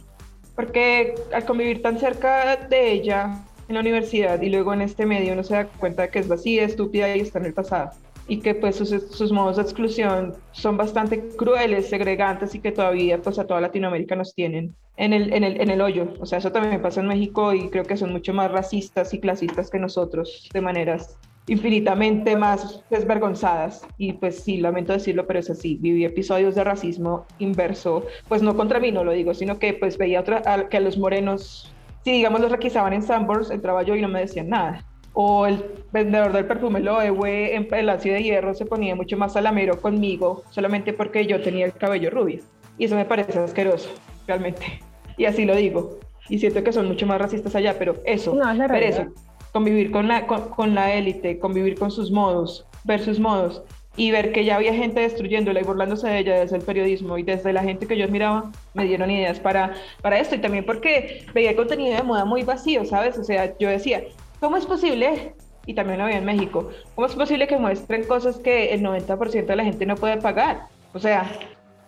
Porque 0.56 1.14
al 1.32 1.46
convivir 1.46 1.84
tan 1.84 2.00
cerca 2.00 2.56
de 2.56 2.92
ella, 2.92 3.44
en 3.68 3.76
la 3.76 3.82
universidad 3.82 4.42
y 4.42 4.50
luego 4.50 4.74
en 4.74 4.82
este 4.82 5.06
medio 5.06 5.34
uno 5.34 5.44
se 5.44 5.56
da 5.56 5.66
cuenta 5.66 6.04
de 6.04 6.10
que 6.10 6.20
es 6.20 6.28
vacía, 6.28 6.64
estúpida 6.64 7.16
y 7.16 7.22
está 7.22 7.40
en 7.40 7.46
el 7.46 7.54
pasado 7.54 7.92
y 8.28 8.40
que 8.40 8.56
pues 8.56 8.76
sus, 8.76 8.90
sus, 8.90 9.32
modos 9.32 9.58
de 9.58 9.62
exclusión 9.62 10.34
son 10.52 10.78
bastante 10.78 11.28
crueles, 11.36 11.90
segregantes 11.90 12.56
y 12.56 12.60
que 12.60 12.72
todavía 12.72 13.22
pues 13.22 13.38
a 13.38 13.46
toda 13.46 13.62
Latinoamérica 13.62 14.16
nos 14.16 14.34
tienen 14.34 14.76
en 14.98 15.14
el, 15.14 15.34
en 15.34 15.44
el, 15.44 15.62
en 15.62 15.70
el 15.70 15.82
hoyo. 15.82 16.14
O 16.20 16.26
sea, 16.26 16.40
eso 16.40 16.52
también 16.52 16.82
pasa 16.82 17.02
en 17.02 17.08
México 17.08 17.54
y 17.54 17.70
creo 17.70 17.84
que 17.84 17.98
son 17.98 18.12
mucho 18.12 18.34
más 18.34 18.52
racistas 18.52 19.14
y 19.14 19.20
clasistas 19.20 19.70
que 19.70 19.80
nosotros 19.80 20.50
de 20.52 20.62
maneras 20.62 21.18
infinitamente 21.48 22.36
más 22.36 22.84
desvergonzadas. 22.90 23.86
Y 23.98 24.14
pues 24.14 24.40
sí, 24.40 24.58
lamento 24.58 24.94
decirlo, 24.94 25.28
pero 25.28 25.40
es 25.40 25.50
así. 25.50 25.78
Viví 25.80 26.06
episodios 26.06 26.56
de 26.56 26.64
racismo 26.64 27.26
inverso, 27.40 28.06
pues 28.28 28.42
no 28.42 28.56
contra 28.56 28.80
mí, 28.80 28.92
no 28.92 29.04
lo 29.04 29.12
digo, 29.12 29.34
sino 29.34 29.60
que 29.60 29.74
pues 29.74 29.98
veía 29.98 30.22
otra, 30.22 30.68
que 30.70 30.78
a 30.78 30.80
los 30.82 30.98
morenos 30.98 31.72
si 32.06 32.12
digamos 32.12 32.40
los 32.40 32.52
requisaban 32.52 32.94
en 32.94 33.02
Sanborns, 33.02 33.50
entraba 33.50 33.82
yo 33.82 33.96
y 33.96 34.02
no 34.02 34.08
me 34.08 34.20
decían 34.20 34.50
nada. 34.50 34.86
O 35.14 35.48
el 35.48 35.66
vendedor 35.92 36.32
del 36.34 36.46
perfume 36.46 36.80
Loewe 36.80 37.56
en 37.56 37.68
Palacio 37.68 38.14
de 38.14 38.22
Hierro 38.22 38.54
se 38.54 38.68
ponía 38.68 38.96
mucho 38.96 39.18
más 39.18 39.34
salamero 39.34 39.82
conmigo 39.82 40.44
solamente 40.52 40.94
porque 40.94 41.26
yo 41.26 41.42
tenía 41.42 41.66
el 41.66 41.74
cabello 41.74 42.12
rubio. 42.12 42.44
Y 42.78 42.86
eso 42.86 42.96
me 42.96 43.06
parece 43.06 43.40
asqueroso, 43.40 43.90
realmente. 44.28 44.80
Y 45.18 45.26
así 45.26 45.46
lo 45.46 45.56
digo. 45.56 45.98
Y 46.30 46.38
siento 46.38 46.64
que 46.64 46.72
son 46.72 46.88
mucho 46.88 47.08
más 47.08 47.20
racistas 47.20 47.56
allá, 47.56 47.76
pero 47.80 47.96
eso, 48.06 48.36
no, 48.36 48.54
pero 48.56 48.76
eso, 48.76 49.06
convivir 49.52 49.90
con 49.90 50.08
la, 50.08 50.28
con, 50.28 50.50
con 50.50 50.76
la 50.76 50.94
élite, 50.94 51.40
convivir 51.40 51.80
con 51.80 51.90
sus 51.90 52.12
modos, 52.12 52.68
ver 52.84 53.00
sus 53.00 53.20
modos, 53.20 53.64
y 53.98 54.12
ver 54.12 54.32
que 54.32 54.44
ya 54.44 54.56
había 54.56 54.74
gente 54.74 55.02
destruyéndola 55.02 55.62
y 55.62 55.64
burlándose 55.64 56.08
de 56.08 56.20
ella 56.20 56.40
desde 56.40 56.58
el 56.58 56.64
periodismo 56.64 57.18
y 57.18 57.24
desde 57.24 57.54
la 57.54 57.64
gente 57.64 57.88
que 57.88 57.98
yo 57.98 58.06
admiraba, 58.06 58.52
me 58.74 58.86
dieron 58.86 59.10
ideas 59.10 59.40
para, 59.40 59.74
para 60.02 60.20
esto 60.20 60.36
y 60.36 60.40
también 60.40 60.66
porque 60.66 61.26
veía 61.34 61.56
contenido 61.56 61.96
de 61.96 62.04
moda 62.04 62.26
muy 62.26 62.44
vacío, 62.44 62.84
¿sabes? 62.86 63.18
O 63.18 63.24
sea, 63.24 63.58
yo 63.58 63.70
decía, 63.70 64.04
¿cómo 64.40 64.58
es 64.58 64.66
posible? 64.66 65.34
Y 65.66 65.74
también 65.74 66.00
lo 66.00 66.06
veía 66.06 66.18
en 66.18 66.26
México, 66.26 66.70
¿cómo 66.94 67.08
es 67.08 67.16
posible 67.16 67.48
que 67.48 67.58
muestren 67.58 68.04
cosas 68.04 68.38
que 68.38 68.74
el 68.74 68.82
90% 68.82 69.46
de 69.46 69.56
la 69.56 69.64
gente 69.64 69.86
no 69.86 69.96
puede 69.96 70.18
pagar? 70.18 70.68
O 70.94 71.00
sea, 71.00 71.32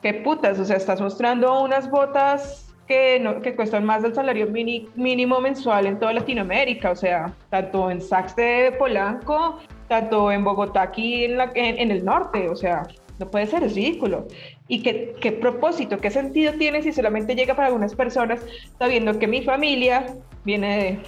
qué 0.02 0.14
putas, 0.14 0.60
o 0.60 0.66
sea, 0.66 0.78
estás 0.78 1.02
mostrando 1.02 1.62
unas 1.62 1.90
botas 1.90 2.74
que, 2.88 3.20
no, 3.20 3.42
que 3.42 3.56
cuestan 3.56 3.86
más 3.86 4.02
del 4.02 4.16
salario 4.16 4.48
mínimo 4.48 5.42
mensual 5.42 5.86
en 5.86 6.00
toda 6.00 6.14
Latinoamérica, 6.14 6.92
o 6.92 6.96
sea, 6.96 7.34
tanto 7.50 7.92
en 7.92 8.02
Saks 8.02 8.36
de 8.36 8.76
Polanco 8.80 9.60
tanto 9.88 10.32
en 10.32 10.44
Bogotá, 10.44 10.82
aquí 10.82 11.26
en, 11.26 11.38
la, 11.38 11.52
en, 11.56 11.92
el 11.92 12.04
norte, 12.04 12.50
o 12.50 12.56
sea, 12.56 12.84
no 13.20 13.30
puede 13.30 13.48
ser, 13.48 13.64
es 13.64 13.76
ridículo. 13.76 14.28
¿Y 14.68 14.84
qué, 14.84 15.16
qué, 15.20 15.32
propósito, 15.32 15.98
qué 15.98 16.12
sentido 16.12 16.54
tiene 16.54 16.84
si 16.84 16.92
solamente 16.92 17.36
llega 17.36 17.56
para 17.56 17.68
algunas 17.68 17.96
personas, 17.96 18.46
sabiendo 18.78 19.18
que 19.18 19.28
mi 19.28 19.42
familia 19.44 20.06
viene 20.44 20.78
de 20.78 21.00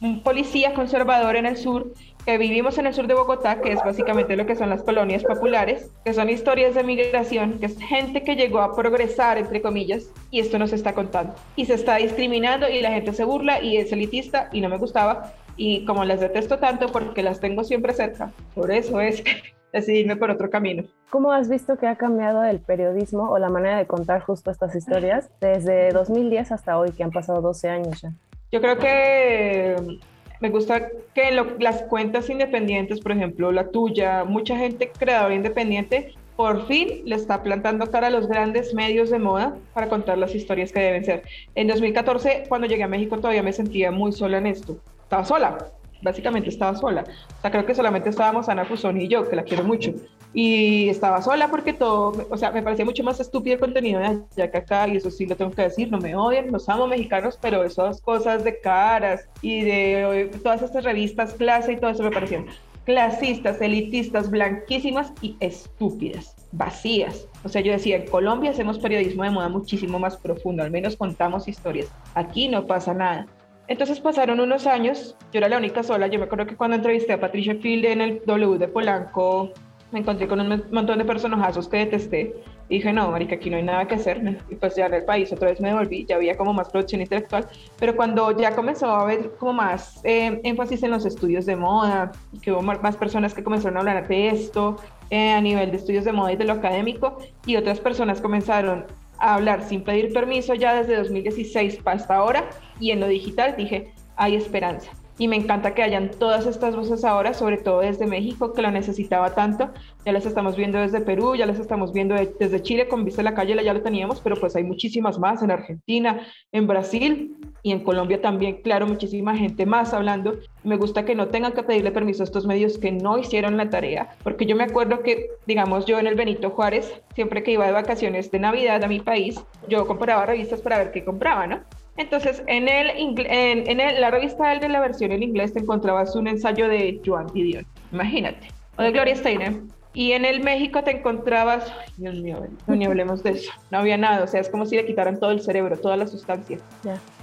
un 0.00 0.22
policía 0.22 0.74
conservador 0.74 1.36
en 1.36 1.46
el 1.46 1.56
sur, 1.56 1.92
que 2.26 2.38
vivimos 2.38 2.76
en 2.76 2.86
el 2.86 2.94
sur 2.94 3.06
de 3.06 3.14
Bogotá, 3.14 3.60
que 3.60 3.72
es 3.72 3.78
básicamente 3.84 4.36
lo 4.36 4.46
que 4.46 4.56
son 4.56 4.68
las 4.68 4.82
colonias 4.82 5.22
populares, 5.22 5.90
que 6.04 6.12
son 6.12 6.28
historias 6.28 6.74
de 6.74 6.82
migración, 6.82 7.58
que 7.60 7.66
es 7.66 7.78
gente 7.78 8.22
que 8.24 8.34
llegó 8.34 8.58
a 8.58 8.74
progresar, 8.74 9.38
entre 9.38 9.62
comillas, 9.62 10.10
y 10.32 10.40
esto 10.40 10.58
no 10.58 10.66
se 10.66 10.74
está 10.74 10.92
contando. 10.92 11.34
Y 11.54 11.66
se 11.66 11.74
está 11.74 11.96
discriminando 11.96 12.68
y 12.68 12.80
la 12.80 12.90
gente 12.90 13.12
se 13.12 13.24
burla 13.24 13.62
y 13.62 13.76
es 13.76 13.92
elitista 13.92 14.50
y 14.52 14.60
no 14.60 14.68
me 14.68 14.76
gustaba, 14.76 15.32
y 15.56 15.84
como 15.84 16.04
las 16.04 16.20
detesto 16.20 16.58
tanto 16.58 16.88
porque 16.88 17.22
las 17.22 17.40
tengo 17.40 17.64
siempre 17.64 17.92
cerca, 17.92 18.32
por 18.54 18.70
eso 18.70 19.00
es 19.00 19.22
decidirme 19.72 20.16
por 20.16 20.30
otro 20.30 20.50
camino. 20.50 20.84
¿Cómo 21.10 21.32
has 21.32 21.48
visto 21.48 21.76
que 21.76 21.86
ha 21.86 21.96
cambiado 21.96 22.44
el 22.44 22.60
periodismo 22.60 23.30
o 23.30 23.38
la 23.38 23.48
manera 23.48 23.78
de 23.78 23.86
contar 23.86 24.22
justo 24.22 24.50
estas 24.50 24.74
historias 24.74 25.30
desde 25.40 25.90
2010 25.90 26.52
hasta 26.52 26.78
hoy, 26.78 26.90
que 26.92 27.02
han 27.02 27.10
pasado 27.10 27.40
12 27.40 27.68
años 27.68 28.02
ya? 28.02 28.12
Yo 28.52 28.60
creo 28.60 28.78
que 28.78 29.98
me 30.40 30.50
gusta 30.50 30.88
que 31.14 31.30
las 31.58 31.82
cuentas 31.84 32.28
independientes, 32.30 33.00
por 33.00 33.12
ejemplo, 33.12 33.52
la 33.52 33.68
tuya, 33.68 34.24
mucha 34.24 34.56
gente 34.56 34.90
creadora 34.96 35.34
independiente, 35.34 36.14
por 36.36 36.66
fin 36.66 37.00
le 37.04 37.16
está 37.16 37.42
plantando 37.42 37.90
cara 37.90 38.08
a 38.08 38.10
los 38.10 38.28
grandes 38.28 38.74
medios 38.74 39.10
de 39.10 39.18
moda 39.18 39.56
para 39.72 39.88
contar 39.88 40.18
las 40.18 40.34
historias 40.34 40.70
que 40.70 40.80
deben 40.80 41.04
ser. 41.04 41.22
En 41.54 41.66
2014, 41.66 42.44
cuando 42.48 42.66
llegué 42.66 42.82
a 42.82 42.88
México, 42.88 43.16
todavía 43.16 43.42
me 43.42 43.52
sentía 43.52 43.90
muy 43.90 44.12
sola 44.12 44.38
en 44.38 44.46
esto 44.46 44.78
estaba 45.06 45.24
sola, 45.24 45.58
básicamente 46.02 46.48
estaba 46.48 46.76
sola. 46.76 47.04
O 47.38 47.40
sea, 47.40 47.50
creo 47.52 47.64
que 47.64 47.74
solamente 47.74 48.10
estábamos 48.10 48.48
Ana 48.48 48.64
Fusoni 48.64 49.04
y 49.04 49.08
yo, 49.08 49.28
que 49.28 49.36
la 49.36 49.44
quiero 49.44 49.62
mucho. 49.62 49.92
Y 50.34 50.88
estaba 50.88 51.22
sola 51.22 51.48
porque 51.48 51.72
todo, 51.72 52.26
o 52.28 52.36
sea, 52.36 52.50
me 52.50 52.60
parecía 52.62 52.84
mucho 52.84 53.04
más 53.04 53.20
estúpido 53.20 53.54
el 53.54 53.60
contenido 53.60 54.00
de 54.00 54.06
allá 54.06 54.50
que 54.50 54.58
acá, 54.58 54.88
y 54.88 54.96
eso 54.96 55.10
sí 55.10 55.24
lo 55.24 55.36
tengo 55.36 55.52
que 55.52 55.62
decir, 55.62 55.90
no 55.90 55.98
me 55.98 56.16
odian, 56.16 56.50
los 56.50 56.68
amo 56.68 56.88
mexicanos, 56.88 57.38
pero 57.40 57.62
esas 57.62 58.00
cosas 58.00 58.42
de 58.42 58.60
caras 58.60 59.28
y 59.40 59.62
de 59.62 60.30
todas 60.42 60.60
estas 60.60 60.84
revistas 60.84 61.34
clase 61.34 61.72
y 61.72 61.76
todo 61.76 61.90
eso 61.90 62.02
me 62.02 62.10
parecían 62.10 62.46
clasistas, 62.84 63.60
elitistas, 63.60 64.30
blanquísimas 64.30 65.12
y 65.22 65.36
estúpidas, 65.40 66.34
vacías. 66.52 67.26
O 67.44 67.48
sea, 67.48 67.60
yo 67.60 67.72
decía, 67.72 67.96
en 67.96 68.06
Colombia 68.06 68.50
hacemos 68.50 68.78
periodismo 68.78 69.24
de 69.24 69.30
moda 69.30 69.48
muchísimo 69.48 69.98
más 69.98 70.16
profundo, 70.16 70.62
al 70.62 70.70
menos 70.70 70.96
contamos 70.96 71.48
historias. 71.48 71.88
Aquí 72.14 72.48
no 72.48 72.66
pasa 72.66 72.94
nada. 72.94 73.26
Entonces 73.68 74.00
pasaron 74.00 74.40
unos 74.40 74.66
años, 74.66 75.16
yo 75.32 75.38
era 75.38 75.48
la 75.48 75.58
única 75.58 75.82
sola, 75.82 76.06
yo 76.06 76.18
me 76.18 76.26
acuerdo 76.26 76.46
que 76.46 76.56
cuando 76.56 76.76
entrevisté 76.76 77.14
a 77.14 77.20
Patricia 77.20 77.56
Field 77.56 77.84
en 77.86 78.00
el 78.00 78.22
W 78.24 78.58
de 78.58 78.68
Polanco, 78.68 79.52
me 79.92 80.00
encontré 80.00 80.26
con 80.28 80.40
un 80.40 80.64
montón 80.70 80.98
de 80.98 81.04
personajazos 81.04 81.68
que 81.68 81.78
detesté. 81.78 82.34
Y 82.68 82.76
dije, 82.76 82.92
no, 82.92 83.10
marica, 83.10 83.36
aquí 83.36 83.48
no 83.48 83.56
hay 83.56 83.62
nada 83.62 83.86
que 83.86 83.94
hacer. 83.94 84.20
Y 84.50 84.56
pues 84.56 84.74
ya 84.74 84.86
en 84.86 84.94
el 84.94 85.04
país 85.04 85.32
otra 85.32 85.50
vez 85.50 85.60
me 85.60 85.68
devolví, 85.68 86.04
ya 86.04 86.16
había 86.16 86.36
como 86.36 86.52
más 86.52 86.68
producción 86.68 87.00
intelectual, 87.00 87.46
pero 87.78 87.94
cuando 87.94 88.36
ya 88.36 88.54
comenzó 88.56 88.86
a 88.86 89.02
haber 89.02 89.30
como 89.36 89.52
más 89.52 90.00
eh, 90.04 90.40
énfasis 90.42 90.82
en 90.82 90.90
los 90.90 91.06
estudios 91.06 91.46
de 91.46 91.54
moda, 91.54 92.10
que 92.42 92.50
hubo 92.50 92.62
más 92.62 92.96
personas 92.96 93.34
que 93.34 93.44
comenzaron 93.44 93.76
a 93.76 93.80
hablar 93.80 94.08
de 94.08 94.28
esto 94.28 94.76
eh, 95.10 95.32
a 95.32 95.40
nivel 95.40 95.70
de 95.70 95.76
estudios 95.76 96.04
de 96.04 96.12
moda 96.12 96.32
y 96.32 96.36
de 96.36 96.44
lo 96.44 96.54
académico, 96.54 97.18
y 97.46 97.56
otras 97.56 97.78
personas 97.78 98.20
comenzaron 98.20 98.86
a 99.18 99.34
hablar 99.34 99.62
sin 99.62 99.82
pedir 99.82 100.12
permiso 100.12 100.54
ya 100.54 100.74
desde 100.74 100.96
2016 100.96 101.80
hasta 101.84 102.14
ahora 102.14 102.48
y 102.80 102.90
en 102.90 103.00
lo 103.00 103.08
digital 103.08 103.54
dije, 103.56 103.92
hay 104.16 104.36
esperanza 104.36 104.90
y 105.18 105.28
me 105.28 105.36
encanta 105.36 105.74
que 105.74 105.82
hayan 105.82 106.10
todas 106.10 106.46
estas 106.46 106.76
voces 106.76 107.04
ahora, 107.04 107.32
sobre 107.32 107.56
todo 107.56 107.80
desde 107.80 108.06
México, 108.06 108.52
que 108.52 108.60
lo 108.60 108.70
necesitaba 108.70 109.34
tanto. 109.34 109.70
Ya 110.04 110.12
las 110.12 110.26
estamos 110.26 110.56
viendo 110.56 110.78
desde 110.78 111.00
Perú, 111.00 111.34
ya 111.34 111.46
las 111.46 111.58
estamos 111.58 111.92
viendo 111.92 112.14
desde 112.14 112.62
Chile, 112.62 112.86
con 112.86 113.04
Vista 113.04 113.22
a 113.22 113.24
la 113.24 113.34
Calle 113.34 113.56
ya 113.64 113.72
lo 113.72 113.82
teníamos, 113.82 114.20
pero 114.20 114.36
pues 114.36 114.54
hay 114.56 114.64
muchísimas 114.64 115.18
más 115.18 115.42
en 115.42 115.50
Argentina, 115.50 116.20
en 116.52 116.66
Brasil 116.66 117.34
y 117.66 117.72
en 117.72 117.80
Colombia 117.80 118.22
también, 118.22 118.62
claro, 118.62 118.86
muchísima 118.86 119.36
gente 119.36 119.66
más 119.66 119.92
hablando. 119.92 120.34
Me 120.62 120.76
gusta 120.76 121.04
que 121.04 121.16
no 121.16 121.26
tengan 121.26 121.50
que 121.50 121.64
pedirle 121.64 121.90
permiso 121.90 122.22
a 122.22 122.26
estos 122.26 122.46
medios 122.46 122.78
que 122.78 122.92
no 122.92 123.18
hicieron 123.18 123.56
la 123.56 123.68
tarea, 123.70 124.14
porque 124.22 124.46
yo 124.46 124.54
me 124.54 124.62
acuerdo 124.62 125.02
que, 125.02 125.30
digamos, 125.48 125.84
yo 125.84 125.98
en 125.98 126.06
el 126.06 126.14
Benito 126.14 126.50
Juárez, 126.50 127.02
siempre 127.16 127.42
que 127.42 127.50
iba 127.50 127.66
de 127.66 127.72
vacaciones 127.72 128.30
de 128.30 128.38
Navidad 128.38 128.84
a 128.84 128.86
mi 128.86 129.00
país, 129.00 129.44
yo 129.68 129.84
compraba 129.84 130.26
revistas 130.26 130.60
para 130.60 130.78
ver 130.78 130.92
qué 130.92 131.04
compraba, 131.04 131.48
¿no? 131.48 131.58
Entonces, 131.96 132.44
en, 132.46 132.68
el, 132.68 132.88
en, 132.94 133.68
en 133.68 134.00
la 134.00 134.12
revista 134.12 134.56
de 134.56 134.68
la 134.68 134.78
versión 134.78 135.10
en 135.10 135.24
inglés 135.24 135.52
te 135.52 135.58
encontrabas 135.58 136.14
un 136.14 136.28
ensayo 136.28 136.68
de 136.68 137.00
Joan 137.04 137.26
Didion, 137.34 137.66
imagínate, 137.90 138.46
o 138.78 138.82
de 138.84 138.92
Gloria 138.92 139.16
Steinem, 139.16 139.66
y 139.96 140.12
en 140.12 140.26
el 140.26 140.42
México 140.42 140.84
te 140.84 140.90
encontrabas, 140.90 141.72
Dios 141.96 142.16
mío, 142.16 142.46
no 142.66 142.76
ni 142.76 142.84
hablemos 142.84 143.22
de 143.22 143.30
eso, 143.30 143.50
no 143.70 143.78
había 143.78 143.96
nada, 143.96 144.22
o 144.22 144.26
sea, 144.26 144.42
es 144.42 144.50
como 144.50 144.66
si 144.66 144.76
le 144.76 144.84
quitaran 144.84 145.18
todo 145.18 145.30
el 145.30 145.40
cerebro, 145.40 145.78
toda 145.78 145.96
la 145.96 146.06
sustancia. 146.06 146.58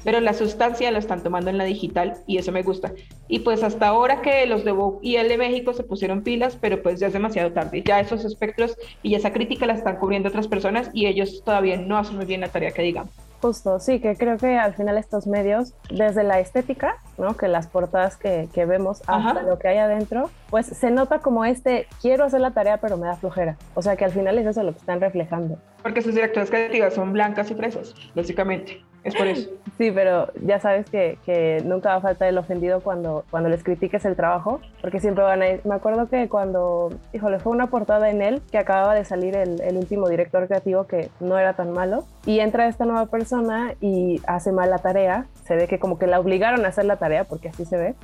Pero 0.04 0.20
la 0.20 0.34
sustancia 0.34 0.90
la 0.90 0.98
están 0.98 1.22
tomando 1.22 1.52
en 1.52 1.60
la 1.60 1.66
digital 1.66 2.16
y 2.26 2.40
eso 2.40 2.52
me 2.52 2.64
gusta. 2.64 2.92
Y 3.28 3.40
pues 3.40 3.62
hasta 3.62 3.88
ahora 3.88 4.24
que 4.24 4.48
los 4.48 4.66
de 4.66 4.72
Vogue 4.72 4.98
y 5.04 5.18
el 5.18 5.30
de 5.30 5.38
México 5.38 5.74
se 5.74 5.84
pusieron 5.84 6.24
pilas, 6.24 6.58
pero 6.60 6.82
pues 6.82 7.00
ya 7.00 7.06
es 7.06 7.14
demasiado 7.14 7.54
tarde. 7.54 7.84
Ya 7.86 8.00
esos 8.00 8.26
espectros 8.26 8.76
y 9.04 9.14
esa 9.14 9.32
crítica 9.32 9.68
la 9.68 9.74
están 9.74 9.98
cubriendo 9.98 10.30
otras 10.30 10.48
personas 10.48 10.90
y 10.94 11.06
ellos 11.06 11.44
todavía 11.46 11.78
no 11.78 12.00
hacen 12.00 12.16
muy 12.16 12.26
bien 12.26 12.42
la 12.42 12.48
tarea 12.48 12.72
que 12.72 12.82
digamos. 12.82 13.14
Justo, 13.44 13.78
sí, 13.78 14.00
que 14.00 14.16
creo 14.16 14.38
que 14.38 14.58
al 14.58 14.74
final 14.74 14.98
estos 14.98 15.28
medios, 15.28 15.74
desde 15.90 16.24
la 16.24 16.40
estética, 16.40 16.96
¿no? 17.18 17.36
Que 17.36 17.50
las 17.50 17.68
portadas 17.68 18.16
que, 18.16 18.48
que 18.54 18.66
vemos 18.66 19.02
hasta 19.06 19.42
lo 19.42 19.60
que 19.60 19.68
hay 19.68 19.80
adentro, 19.80 20.30
pues 20.50 20.66
se 20.68 20.92
nota 20.92 21.20
como 21.20 21.44
este, 21.44 21.88
quiero 22.02 22.24
hacer 22.24 22.40
la 22.40 22.52
tarea 22.52 22.78
pero 22.78 22.96
me 22.96 23.06
da 23.06 23.18
flojera. 23.18 23.58
O 23.74 23.82
sea 23.82 23.98
que 23.98 24.06
al 24.06 24.12
final 24.12 24.40
es 24.40 24.46
eso 24.46 24.64
lo 24.64 24.72
que 24.72 24.78
están 24.78 25.02
reflejando. 25.02 25.58
Porque 25.82 26.02
sus 26.02 26.16
directoras 26.16 26.50
creativas 26.50 26.94
son 26.94 27.12
blancas 27.12 27.52
y 27.52 27.56
fresas, 27.56 27.94
básicamente. 28.16 28.82
Es 29.04 29.16
por 29.16 29.28
eso. 29.28 29.50
Sí, 29.76 29.90
pero 29.92 30.28
ya 30.46 30.60
sabes 30.60 30.88
que, 30.88 31.18
que, 31.26 31.64
nunca 31.66 31.90
va 31.90 31.96
a 31.96 32.02
faltar 32.02 32.28
el 32.28 32.38
ofendido 32.38 32.82
cuando, 32.82 33.26
cuando 33.32 33.50
les 33.50 33.64
critiques 33.64 34.06
el 34.06 34.16
trabajo, 34.16 34.62
porque 34.82 35.00
siempre 35.00 35.24
van 35.24 35.42
a 35.42 35.50
ir. 35.50 35.62
Me 35.66 35.74
acuerdo 35.74 36.08
que 36.08 36.30
cuando, 36.30 36.92
híjole, 37.12 37.40
fue 37.40 37.54
una 37.54 37.66
portada 37.66 38.12
en 38.12 38.22
él 38.22 38.44
que 38.52 38.60
acababa 38.60 38.94
de 38.94 39.04
salir 39.04 39.36
el, 39.36 39.60
el 39.62 39.78
último 39.78 40.08
director 40.10 40.46
creativo 40.46 40.86
que 40.86 41.10
no 41.20 41.40
era 41.40 41.54
tan 41.54 41.74
malo, 41.74 42.06
y 42.28 42.40
entra 42.40 42.68
esta 42.68 42.86
nueva 42.86 43.08
persona 43.08 43.74
y 43.82 44.22
hace 44.28 44.52
mal 44.52 44.70
la 44.70 44.78
tarea. 44.78 45.26
Se 45.44 45.56
ve 45.56 45.68
que 45.68 45.80
como 45.80 45.98
que 45.98 46.06
la 46.06 46.20
obligaron 46.20 46.64
a 46.66 46.68
hacer 46.68 46.86
la 46.86 46.98
tarea, 46.98 47.24
porque 47.24 47.50
así 47.50 47.66
se 47.66 47.76
ve. 47.76 47.96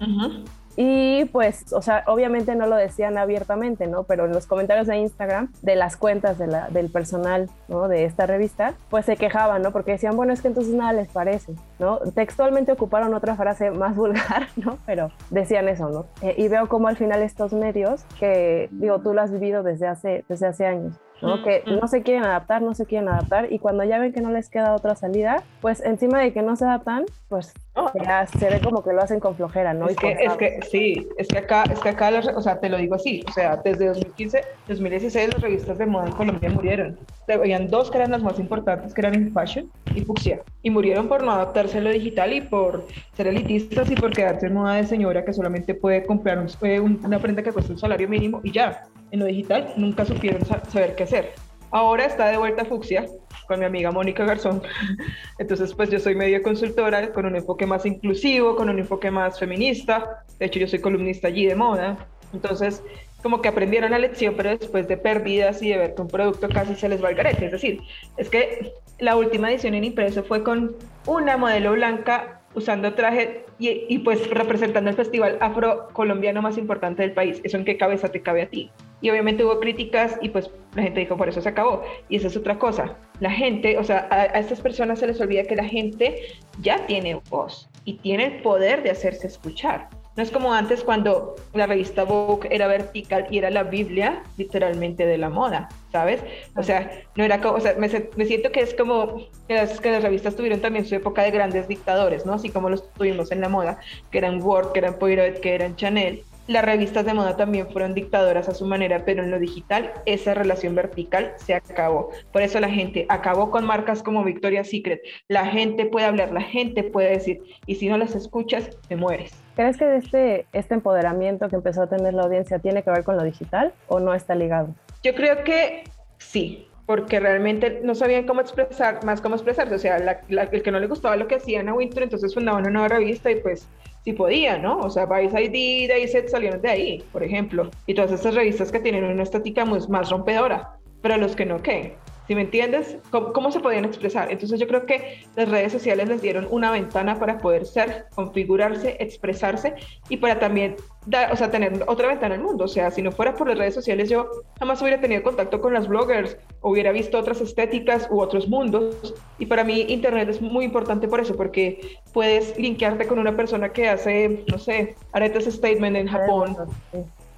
Y 0.82 1.26
pues, 1.26 1.74
o 1.74 1.82
sea, 1.82 2.06
obviamente 2.08 2.56
no 2.56 2.65
lo 2.65 2.78
decían 2.78 3.18
abiertamente, 3.18 3.86
¿no? 3.86 4.04
Pero 4.04 4.24
en 4.28 4.32
los 4.32 4.48
comentarios 4.48 4.88
de 4.88 4.96
Instagram, 4.96 5.52
de 5.62 5.76
las 5.76 5.98
cuentas 5.98 6.38
del 6.38 6.89
personal, 6.89 7.50
¿no? 7.68 7.89
De 7.89 8.06
esta 8.06 8.26
revista, 8.26 8.76
pues 8.89 9.06
se 9.06 9.18
quejaban, 9.18 9.62
¿no? 9.62 9.74
Porque 9.74 9.92
decían, 9.92 10.15
bueno, 10.15 10.32
es 10.32 10.42
que 10.42 10.48
entonces 10.48 10.74
nada 10.74 10.94
les 10.94 11.10
parece, 11.10 11.54
¿no? 11.80 11.98
Textualmente 12.15 12.72
ocuparon 12.72 13.13
otra 13.13 13.36
frase 13.36 13.72
más 13.72 13.94
vulgar, 13.98 14.48
¿no? 14.56 14.78
Pero 14.86 15.12
decían 15.32 15.68
eso, 15.68 15.89
¿no? 15.89 16.06
Eh, 16.22 16.36
y 16.38 16.48
veo 16.48 16.70
como 16.70 16.88
al 16.88 16.96
final 16.96 17.24
estos 17.24 17.52
medios, 17.52 18.06
que 18.18 18.70
digo, 18.72 19.00
tú 19.00 19.13
lo 19.13 19.22
has 19.22 19.34
vivido 19.34 19.63
desde 19.63 19.86
hace, 19.86 20.24
desde 20.30 20.48
hace 20.48 20.65
años, 20.65 20.94
¿no? 21.22 21.44
Que 21.44 21.64
no 21.66 21.88
se 21.88 22.02
quieren 22.02 22.24
adaptar, 22.24 22.62
no 22.62 22.74
se 22.74 22.86
quieren 22.86 23.10
adaptar 23.10 23.52
y 23.52 23.60
cuando 23.60 23.84
ya 23.84 24.00
ven 24.00 24.14
que 24.14 24.22
no 24.22 24.32
les 24.32 24.50
queda 24.50 24.74
otra 24.74 24.96
salida, 24.96 25.44
pues 25.62 25.82
encima 25.82 26.20
de 26.20 26.34
que 26.34 26.42
no 26.42 26.56
se 26.56 26.66
adaptan, 26.66 27.06
pues 27.28 27.54
oh. 27.76 27.92
ya 28.04 28.26
se 28.28 28.50
ve 28.50 28.60
como 28.62 28.84
que 28.84 28.94
lo 28.94 29.02
hacen 29.02 29.20
con 29.20 29.36
flojera, 29.36 29.74
¿no? 29.74 29.88
Es, 29.88 29.98
que, 29.98 30.12
es 30.12 30.34
que, 30.34 30.60
sí, 30.70 31.08
es 31.18 31.28
que 31.28 31.38
acá, 31.38 31.64
es 31.72 31.80
que 31.80 31.90
acá, 31.90 32.12
o 32.36 32.42
sea, 32.42 32.60
te 32.60 32.70
lo 32.70 32.78
digo 32.78 32.96
así, 32.96 33.24
o 33.28 33.32
sea, 33.32 33.58
desde 33.58 33.88
2015, 33.88 34.42
2016 34.68 35.34
las 35.34 35.42
revistas 35.42 35.78
de 35.78 35.86
moda 35.86 36.08
en 36.08 36.14
Colombia 36.14 36.50
murieron. 36.50 36.98
Habían 37.28 37.68
dos 37.68 37.92
que 37.92 37.98
eran 37.98 38.12
las 38.12 38.24
más 38.24 38.40
importantes, 38.40 38.94
que 38.94 39.02
eran 39.02 39.32
Fashion 39.32 39.72
y 39.94 40.02
Fuxia, 40.02 40.42
y 40.64 40.70
murieron 40.70 41.08
por 41.08 41.24
no 41.24 41.32
adaptarse 41.32 41.78
a 41.78 41.82
lo 41.82 41.92
digital 41.92 42.34
y 42.34 42.42
por 42.42 42.86
ser 43.14 43.28
elitistas 43.28 43.92
y 43.92 43.96
por 43.96 44.12
quedarse 44.12 44.48
en 44.48 44.56
moda 44.56 44.76
de 44.76 44.86
señora 44.86 45.24
que 45.24 45.34
solamente 45.34 45.74
puede 45.76 46.06
comprar 46.06 46.46
una 46.62 47.20
prenda 47.20 47.44
que 47.44 47.52
cuesta 47.52 47.74
un 47.74 47.80
salario 47.80 48.08
mínimo 48.08 48.42
y 48.44 48.52
ya 48.52 48.84
en 49.12 49.19
lo 49.19 49.26
digital 49.26 49.74
nunca 49.78 50.06
supieron 50.06 50.45
saber 50.45 50.95
qué 50.95 51.04
hacer. 51.04 51.34
Ahora 51.72 52.06
está 52.06 52.28
de 52.28 52.38
vuelta 52.38 52.65
Fuxia 52.65 53.06
con 53.48 53.60
mi 53.60 53.65
amiga 53.65 53.91
Mónica 53.91 54.26
Garzón. 54.26 54.62
Entonces, 55.39 55.74
pues 55.74 55.89
yo 55.89 56.00
soy 56.00 56.15
medio 56.15 56.41
consultora 56.41 57.12
con 57.12 57.26
un 57.26 57.36
enfoque 57.36 57.65
más 57.65 57.86
inclusivo, 57.86 58.56
con 58.56 58.69
un 58.69 58.80
enfoque 58.80 59.12
más 59.12 59.39
feminista. 59.39 60.24
De 60.39 60.48
hecho, 60.48 60.60
yo 60.60 60.67
soy 60.67 60.80
columnista 60.80 61.28
allí 61.28 61.45
de 61.45 61.56
moda. 61.56 62.08
Entonces, 62.34 62.84
como 63.22 63.41
que 63.41 63.50
aprendieron 63.50 63.91
la 63.91 64.00
lección, 64.00 64.34
pero 64.36 64.58
después 64.58 64.88
de 64.88 64.98
pérdidas 64.98 65.62
y 65.62 65.69
de 65.69 65.78
ver 65.78 65.95
que 65.95 66.02
un 66.02 66.08
producto 66.08 66.50
casi 66.50 66.76
se 66.76 66.89
les 66.89 67.04
va 67.04 67.10
al 67.10 67.15
garete. 67.15 67.45
Es 67.45 67.52
decir, 67.52 67.82
es 68.17 68.30
que 68.30 68.72
la 69.00 69.15
última 69.15 69.52
edición 69.52 69.74
en 69.76 69.84
impreso 69.84 70.24
fue 70.24 70.43
con 70.43 70.76
una 71.06 71.38
modelo 71.38 71.74
blanca 71.74 72.41
usando 72.56 72.93
traje 72.93 73.45
y, 73.60 74.00
pues 74.00 74.30
representando 74.30 74.89
el 74.89 74.95
festival 74.95 75.38
afro-colombiano 75.41 76.41
más 76.41 76.58
importante 76.58 77.04
del 77.04 77.12
país. 77.12 77.41
¿Eso 77.43 77.58
en 77.58 77.65
qué 77.65 77.78
cabeza 77.78 78.10
te 78.10 78.22
cabe 78.22 78.41
a 78.43 78.50
ti? 78.50 78.72
Y 79.02 79.10
obviamente 79.10 79.44
hubo 79.44 79.60
críticas 79.60 80.18
y 80.22 80.30
pues 80.30 80.50
la 80.76 80.84
gente 80.84 81.00
dijo, 81.00 81.18
por 81.18 81.30
eso 81.30 81.42
se 81.42 81.50
acabó. 81.50 81.84
Y 82.10 82.18
esa 82.18 82.28
es 82.28 82.38
otra 82.38 82.60
cosa. 82.60 82.96
La 83.20 83.32
gente, 83.32 83.78
o 83.78 83.84
sea, 83.84 84.08
a, 84.12 84.26
estas 84.26 84.62
personas 84.62 85.00
se 85.00 85.08
les 85.08 85.20
olvida 85.22 85.44
que 85.44 85.56
la 85.56 85.64
gente 85.64 86.38
ya 86.62 86.86
tiene 86.86 87.22
voz 87.30 87.70
y 87.86 87.94
tiene 87.94 88.26
el 88.26 88.42
poder 88.42 88.84
de 88.84 88.92
hacerse 88.92 89.28
escuchar. 89.28 89.90
No 90.20 90.24
es 90.24 90.32
como 90.32 90.54
antes 90.54 90.84
cuando 90.84 91.38
la 91.54 91.66
revista 91.66 92.04
Vogue 92.04 92.50
era 92.52 92.68
vertical 92.68 93.28
y 93.30 93.38
era 93.38 93.50
la 93.50 93.64
Biblia 93.64 94.22
literalmente 94.38 95.06
de 95.06 95.18
la 95.18 95.30
moda, 95.30 95.70
¿sabes? 95.94 96.20
O 96.58 96.64
sea, 96.64 96.92
no 97.16 97.24
era 97.24 97.40
como, 97.40 97.56
o 97.56 97.60
sea, 97.62 97.76
me, 97.78 97.88
siento 97.88 98.52
que 98.52 98.60
es 98.60 98.74
como 98.74 99.30
que 99.48 99.54
las, 99.54 99.80
que 99.80 99.92
las, 99.92 100.04
revistas 100.04 100.36
tuvieron 100.36 100.60
también 100.60 100.86
su 100.86 100.94
época 100.96 101.24
de 101.24 101.32
grandes 101.32 101.70
dictadores, 101.70 102.26
¿no? 102.26 102.34
Así 102.34 102.50
como 102.50 102.70
los 102.70 102.92
tuvimos 102.96 103.32
en 103.32 103.40
la 103.40 103.48
moda, 103.48 103.80
que 104.12 104.18
eran 104.18 104.42
Word, 104.42 104.74
que 104.74 104.80
eran 104.80 105.00
Poirot, 105.00 105.40
que 105.40 105.56
eran 105.56 105.78
Chanel. 105.78 106.24
Las 106.50 106.66
revistas 106.66 107.06
de 107.06 107.14
moda 107.14 107.38
también 107.38 107.70
fueron 107.70 107.94
dictadoras 107.94 108.50
a 108.50 108.56
su 108.56 108.66
manera, 108.66 109.06
pero 109.06 109.22
en 109.22 109.30
lo 109.30 109.38
digital 109.38 109.94
esa 110.08 110.34
relación 110.34 110.74
vertical 110.74 111.34
se 111.36 111.54
acabó. 111.54 112.10
Por 112.34 112.42
eso 112.42 112.60
la 112.60 112.70
gente 112.70 113.06
acabó 113.08 113.52
con 113.52 113.66
marcas 113.66 114.02
como 114.02 114.24
Victoria's 114.24 114.68
Secret. 114.68 115.00
La 115.28 115.46
gente 115.46 115.86
puede 115.86 116.08
hablar, 116.08 116.32
la 116.32 116.42
gente 116.42 116.84
puede 116.84 117.12
decir, 117.12 117.40
y 117.68 117.76
si 117.76 117.88
no 117.88 118.00
las 118.00 118.16
escuchas, 118.16 118.72
te 118.88 118.96
mueres. 118.96 119.32
¿Crees 119.56 119.78
que 119.78 119.96
este, 119.96 120.48
este 120.52 120.74
empoderamiento 120.74 121.50
que 121.50 121.56
empezó 121.56 121.84
a 121.84 121.88
tener 121.88 122.16
la 122.16 122.24
audiencia 122.24 122.58
tiene 122.58 122.82
que 122.82 122.90
ver 122.90 123.04
con 123.04 123.16
lo 123.16 123.24
digital 123.24 123.72
o 123.88 124.00
no 124.00 124.16
está 124.16 124.34
ligado? 124.34 124.74
Yo 125.04 125.14
creo 125.14 125.44
que 125.44 125.84
sí, 126.18 126.68
porque 126.88 127.20
realmente 127.20 127.82
no 127.84 127.94
sabían 127.94 128.26
cómo 128.26 128.42
expresar, 128.42 129.06
más 129.06 129.22
cómo 129.22 129.36
expresarse. 129.36 129.76
O 129.76 129.78
sea, 129.78 129.98
el 129.98 130.62
que 130.64 130.72
no 130.72 130.80
le 130.80 130.88
gustaba 130.88 131.16
lo 131.16 131.28
que 131.28 131.36
hacían 131.36 131.70
a 131.70 131.76
Winter, 131.76 132.02
entonces 132.02 132.34
fundaban 132.34 132.64
una 132.64 132.72
nueva 132.72 132.88
revista 132.88 133.30
y 133.30 133.36
pues 133.36 133.70
sí 134.04 134.14
podía, 134.14 134.58
¿no? 134.58 134.80
O 134.80 134.90
sea, 134.90 135.06
Vice 135.06 135.44
ID, 135.44 135.90
Dayset 135.90 136.30
salieron 136.30 136.62
de 136.62 136.70
ahí, 136.70 137.04
por 137.12 137.24
ejemplo. 137.24 137.70
Y 137.86 137.94
todas 137.94 138.12
estas 138.12 138.36
revistas 138.36 138.72
que 138.72 138.80
tienen 138.80 139.04
una 139.04 139.24
estética 139.24 139.66
más 139.66 140.10
rompedora, 140.10 140.78
pero 141.02 141.18
los 141.18 141.36
que 141.36 141.46
no, 141.46 141.62
¿qué? 141.62 141.96
¿Sí 142.30 142.36
me 142.36 142.42
entiendes? 142.42 142.96
¿Cómo, 143.10 143.52
se 143.52 143.60
podían 143.60 143.86
expresar? 143.86 144.32
Entonces 144.32 144.60
yo 144.60 144.68
creo 144.68 144.86
que 144.86 145.24
las 145.36 145.50
redes 145.50 145.72
sociales 145.72 146.08
les 146.08 146.22
dieron 146.22 146.48
una 146.52 146.70
ventana 146.70 147.18
para 147.18 147.39
poder 147.39 147.65
ser, 147.65 148.06
configurarse, 148.13 148.98
expresarse 149.00 149.74
y 150.10 150.18
para 150.18 150.38
también 150.38 150.76
dar, 151.08 151.34
o 151.34 151.36
sea, 151.36 151.50
tener 151.50 151.84
otra 151.88 152.10
ventana 152.10 152.36
al 152.36 152.42
mundo. 152.42 152.65
O 152.65 152.68
sea, 152.68 152.92
si 152.92 153.02
no 153.02 153.12
fuera 153.12 153.34
por 153.34 153.48
las 153.48 153.58
redes 153.58 153.74
sociales 153.74 154.12
yo 154.12 154.30
jamás 154.60 154.80
hubiera 154.84 155.02
tenido 155.02 155.24
contacto 155.24 155.60
con 155.60 155.74
las 155.74 155.88
bloggers, 155.88 156.38
hubiera 156.62 156.92
visto 156.92 157.18
otras 157.18 157.42
estéticas 157.42 158.08
u 158.12 158.22
otros 158.22 158.48
mundos. 158.48 159.15
Y 159.39 159.48
para 159.48 159.63
mí 159.63 159.88
Internet 159.89 160.30
es 160.30 160.39
muy 160.39 160.65
importante 160.65 161.08
por 161.08 161.22
eso, 161.22 161.36
porque 161.36 161.98
puedes 162.13 162.56
linkearte 162.60 163.08
con 163.08 163.18
una 163.18 163.36
persona 163.36 163.74
que 163.74 163.89
hace, 163.89 164.46
no 164.52 164.60
sé, 164.60 164.96
aretes 165.13 165.52
statement 165.52 165.98
en 165.98 166.08
Japón 166.08 166.56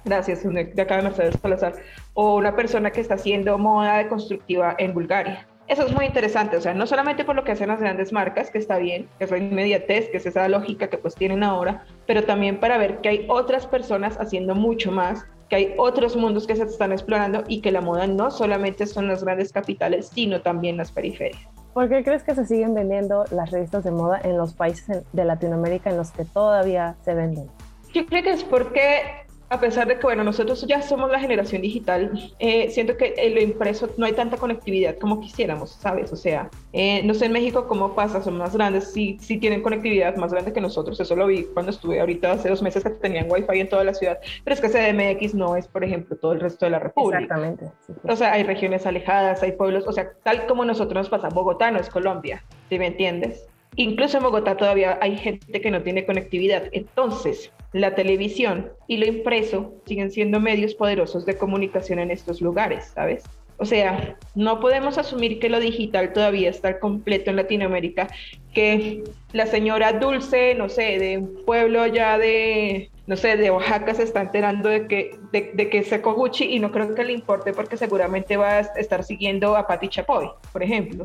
gracias, 0.04 0.42
de 0.42 0.82
acá 0.82 0.96
de 0.96 1.02
Mercedes 1.02 1.38
Salazar, 1.40 1.74
o 2.14 2.36
una 2.36 2.54
persona 2.54 2.90
que 2.90 3.00
está 3.00 3.14
haciendo 3.14 3.58
moda 3.58 3.98
deconstructiva 3.98 4.74
en 4.78 4.94
Bulgaria. 4.94 5.46
Eso 5.68 5.86
es 5.86 5.94
muy 5.94 6.06
interesante, 6.06 6.56
o 6.56 6.60
sea, 6.60 6.74
no 6.74 6.86
solamente 6.86 7.24
por 7.24 7.36
lo 7.36 7.44
que 7.44 7.52
hacen 7.52 7.68
las 7.68 7.80
grandes 7.80 8.12
marcas, 8.12 8.50
que 8.50 8.58
está 8.58 8.78
bien, 8.78 9.08
que 9.18 9.24
es 9.24 9.30
la 9.30 9.38
inmediatez, 9.38 10.10
que 10.10 10.18
es 10.18 10.26
esa 10.26 10.48
lógica 10.48 10.88
que 10.88 10.98
pues 10.98 11.14
tienen 11.14 11.42
ahora, 11.42 11.84
pero 12.06 12.24
también 12.24 12.58
para 12.58 12.78
ver 12.78 12.98
que 12.98 13.08
hay 13.08 13.26
otras 13.28 13.66
personas 13.66 14.18
haciendo 14.18 14.54
mucho 14.54 14.90
más, 14.90 15.24
que 15.48 15.56
hay 15.56 15.74
otros 15.78 16.16
mundos 16.16 16.46
que 16.46 16.56
se 16.56 16.64
están 16.64 16.92
explorando 16.92 17.44
y 17.46 17.60
que 17.60 17.70
la 17.70 17.80
moda 17.80 18.06
no 18.06 18.30
solamente 18.30 18.86
son 18.86 19.06
las 19.06 19.22
grandes 19.22 19.52
capitales, 19.52 20.10
sino 20.12 20.42
también 20.42 20.76
las 20.76 20.90
periferias. 20.90 21.40
¿Por 21.72 21.88
qué 21.88 22.04
crees 22.04 22.22
que 22.22 22.34
se 22.34 22.44
siguen 22.44 22.74
vendiendo 22.74 23.24
las 23.30 23.50
revistas 23.50 23.84
de 23.84 23.92
moda 23.92 24.20
en 24.24 24.36
los 24.36 24.52
países 24.52 25.04
de 25.12 25.24
Latinoamérica 25.24 25.88
en 25.88 25.96
los 25.96 26.10
que 26.10 26.24
todavía 26.24 26.96
se 27.02 27.14
venden? 27.14 27.48
Yo 27.94 28.04
creo 28.04 28.22
que 28.22 28.30
es 28.32 28.44
porque 28.44 29.21
a 29.52 29.60
pesar 29.60 29.86
de 29.86 29.96
que, 29.96 30.02
bueno, 30.02 30.24
nosotros 30.24 30.64
ya 30.66 30.80
somos 30.80 31.10
la 31.10 31.20
generación 31.20 31.60
digital, 31.60 32.10
eh, 32.38 32.70
siento 32.70 32.96
que 32.96 33.12
en 33.18 33.34
lo 33.34 33.42
impreso 33.42 33.90
no 33.98 34.06
hay 34.06 34.14
tanta 34.14 34.38
conectividad 34.38 34.96
como 34.96 35.20
quisiéramos, 35.20 35.72
¿sabes? 35.72 36.10
O 36.10 36.16
sea, 36.16 36.48
eh, 36.72 37.02
no 37.04 37.12
sé 37.12 37.26
en 37.26 37.32
México 37.32 37.68
cómo 37.68 37.94
pasa, 37.94 38.22
son 38.22 38.38
más 38.38 38.56
grandes, 38.56 38.92
sí, 38.92 39.18
sí 39.20 39.36
tienen 39.36 39.60
conectividad 39.60 40.16
más 40.16 40.32
grande 40.32 40.54
que 40.54 40.60
nosotros, 40.62 40.98
eso 40.98 41.14
lo 41.14 41.26
vi 41.26 41.44
cuando 41.52 41.70
estuve 41.70 42.00
ahorita 42.00 42.32
hace 42.32 42.48
dos 42.48 42.62
meses 42.62 42.82
que 42.82 42.88
tenían 42.90 43.30
wifi 43.30 43.60
en 43.60 43.68
toda 43.68 43.84
la 43.84 43.92
ciudad, 43.92 44.18
pero 44.42 44.54
es 44.54 44.60
que 44.62 44.70
CDMX 44.70 45.34
no 45.34 45.54
es, 45.54 45.68
por 45.68 45.84
ejemplo, 45.84 46.16
todo 46.16 46.32
el 46.32 46.40
resto 46.40 46.64
de 46.64 46.70
la 46.70 46.78
República. 46.78 47.18
Exactamente. 47.18 47.66
O 48.08 48.16
sea, 48.16 48.32
hay 48.32 48.44
regiones 48.44 48.86
alejadas, 48.86 49.42
hay 49.42 49.52
pueblos, 49.52 49.84
o 49.86 49.92
sea, 49.92 50.12
tal 50.22 50.46
como 50.46 50.64
nosotros 50.64 50.94
nos 50.94 51.08
pasa, 51.10 51.28
Bogotá 51.28 51.70
no 51.70 51.78
es 51.78 51.90
Colombia, 51.90 52.42
¿sí 52.70 52.78
me 52.78 52.86
entiendes? 52.86 53.51
Incluso 53.76 54.18
en 54.18 54.24
Bogotá 54.24 54.56
todavía 54.56 54.98
hay 55.00 55.16
gente 55.16 55.60
que 55.60 55.70
no 55.70 55.82
tiene 55.82 56.04
conectividad. 56.04 56.64
Entonces, 56.72 57.50
la 57.72 57.94
televisión 57.94 58.70
y 58.86 58.98
lo 58.98 59.06
impreso 59.06 59.72
siguen 59.86 60.10
siendo 60.10 60.40
medios 60.40 60.74
poderosos 60.74 61.24
de 61.24 61.36
comunicación 61.36 61.98
en 61.98 62.10
estos 62.10 62.40
lugares, 62.40 62.92
¿sabes? 62.94 63.24
O 63.56 63.64
sea, 63.64 64.16
no 64.34 64.60
podemos 64.60 64.98
asumir 64.98 65.38
que 65.38 65.48
lo 65.48 65.60
digital 65.60 66.12
todavía 66.12 66.50
está 66.50 66.80
completo 66.80 67.30
en 67.30 67.36
Latinoamérica, 67.36 68.08
que 68.52 69.04
la 69.32 69.46
señora 69.46 69.92
Dulce, 69.92 70.54
no 70.54 70.68
sé, 70.68 70.98
de 70.98 71.18
un 71.18 71.44
pueblo 71.46 71.86
ya 71.86 72.18
de, 72.18 72.90
no 73.06 73.16
sé, 73.16 73.36
de 73.36 73.50
Oaxaca 73.50 73.94
se 73.94 74.02
está 74.02 74.22
enterando 74.22 74.68
de 74.68 74.88
que, 74.88 75.16
de, 75.32 75.52
de 75.54 75.68
que 75.68 75.78
es 75.78 76.02
Gucci 76.02 76.44
y 76.44 76.58
no 76.58 76.72
creo 76.72 76.94
que 76.94 77.04
le 77.04 77.12
importe 77.12 77.52
porque 77.52 77.76
seguramente 77.76 78.36
va 78.36 78.54
a 78.54 78.60
estar 78.60 79.04
siguiendo 79.04 79.56
a 79.56 79.66
Patti 79.66 79.88
Chapoy, 79.88 80.28
por 80.52 80.62
ejemplo. 80.62 81.04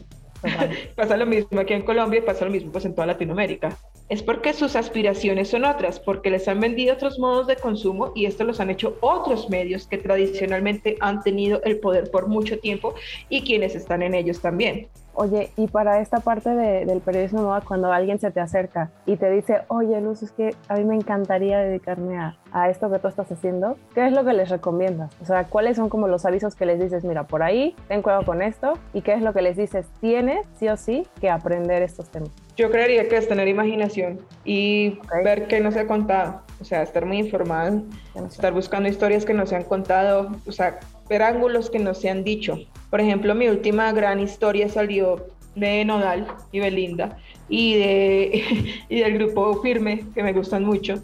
Pasa 0.95 1.17
lo 1.17 1.25
mismo 1.25 1.59
aquí 1.59 1.73
en 1.73 1.81
Colombia 1.83 2.19
y 2.19 2.23
pasa 2.23 2.45
lo 2.45 2.51
mismo 2.51 2.71
pues 2.71 2.85
en 2.85 2.93
toda 2.93 3.07
Latinoamérica. 3.07 3.77
Es 4.09 4.23
porque 4.23 4.53
sus 4.53 4.75
aspiraciones 4.75 5.49
son 5.49 5.65
otras, 5.65 5.99
porque 5.99 6.29
les 6.29 6.47
han 6.47 6.59
vendido 6.59 6.93
otros 6.93 7.19
modos 7.19 7.47
de 7.47 7.57
consumo 7.57 8.11
y 8.15 8.25
esto 8.25 8.43
los 8.43 8.59
han 8.59 8.69
hecho 8.69 8.97
otros 9.01 9.49
medios 9.49 9.87
que 9.87 9.97
tradicionalmente 9.97 10.97
han 11.01 11.21
tenido 11.23 11.61
el 11.63 11.79
poder 11.79 12.09
por 12.09 12.27
mucho 12.27 12.57
tiempo 12.59 12.95
y 13.29 13.41
quienes 13.41 13.75
están 13.75 14.01
en 14.01 14.13
ellos 14.13 14.41
también. 14.41 14.87
Oye, 15.19 15.49
y 15.57 15.65
para 15.65 15.99
esta 15.99 16.19
parte 16.19 16.51
del 16.51 17.01
periodismo 17.01 17.41
moda, 17.41 17.61
cuando 17.61 17.91
alguien 17.91 18.19
se 18.19 18.29
te 18.29 18.39
acerca 18.39 18.91
y 19.07 19.17
te 19.17 19.31
dice, 19.31 19.61
oye 19.67 19.99
Luz, 19.99 20.21
es 20.21 20.31
que 20.31 20.53
a 20.67 20.75
mí 20.75 20.83
me 20.83 20.93
encantaría 20.93 21.57
dedicarme 21.57 22.19
a, 22.19 22.37
a 22.51 22.69
esto 22.69 22.91
que 22.91 22.99
tú 22.99 23.07
estás 23.07 23.31
haciendo, 23.31 23.77
¿qué 23.95 24.05
es 24.05 24.13
lo 24.13 24.23
que 24.23 24.33
les 24.33 24.49
recomiendas? 24.49 25.11
O 25.19 25.25
sea, 25.25 25.45
¿cuáles 25.45 25.77
son 25.77 25.89
como 25.89 26.07
los 26.07 26.23
avisos 26.27 26.53
que 26.53 26.67
les 26.67 26.79
dices, 26.79 27.03
mira, 27.03 27.23
por 27.23 27.41
ahí, 27.41 27.75
ten 27.87 28.03
cuidado 28.03 28.25
con 28.25 28.43
esto? 28.43 28.73
¿Y 28.93 29.01
qué 29.01 29.13
es 29.13 29.23
lo 29.23 29.33
que 29.33 29.41
les 29.41 29.57
dices, 29.57 29.87
tienes 30.01 30.45
sí 30.59 30.69
o 30.69 30.77
sí 30.77 31.07
que 31.19 31.31
aprender 31.31 31.81
estos 31.81 32.09
temas? 32.09 32.29
Yo 32.55 32.69
creería 32.69 33.09
que 33.09 33.17
es 33.17 33.27
tener 33.27 33.47
imaginación 33.47 34.19
y 34.45 34.99
ver 35.23 35.47
qué 35.47 35.59
no 35.61 35.71
se 35.71 35.79
ha 35.79 35.87
contado, 35.87 36.41
o 36.61 36.63
sea, 36.63 36.83
estar 36.83 37.07
muy 37.07 37.17
informado, 37.17 37.81
estar 38.29 38.53
buscando 38.53 38.87
historias 38.87 39.25
que 39.25 39.33
no 39.33 39.47
se 39.47 39.55
han 39.55 39.63
contado, 39.63 40.29
o 40.45 40.51
sea, 40.51 40.79
ver 41.09 41.23
ángulos 41.23 41.71
que 41.71 41.79
no 41.79 41.95
se 41.95 42.11
han 42.11 42.23
dicho. 42.23 42.59
Por 42.89 43.01
ejemplo, 43.01 43.35
mi 43.35 43.47
última 43.47 43.91
gran 43.91 44.19
historia 44.19 44.69
salió 44.69 45.27
de 45.55 45.83
Nodal 45.85 46.27
y 46.51 46.59
Belinda 46.59 47.17
y, 47.49 47.75
de, 47.75 48.43
y 48.89 48.99
del 48.99 49.13
grupo 49.17 49.61
Firme, 49.61 50.05
que 50.13 50.23
me 50.23 50.33
gustan 50.33 50.63
mucho. 50.63 50.95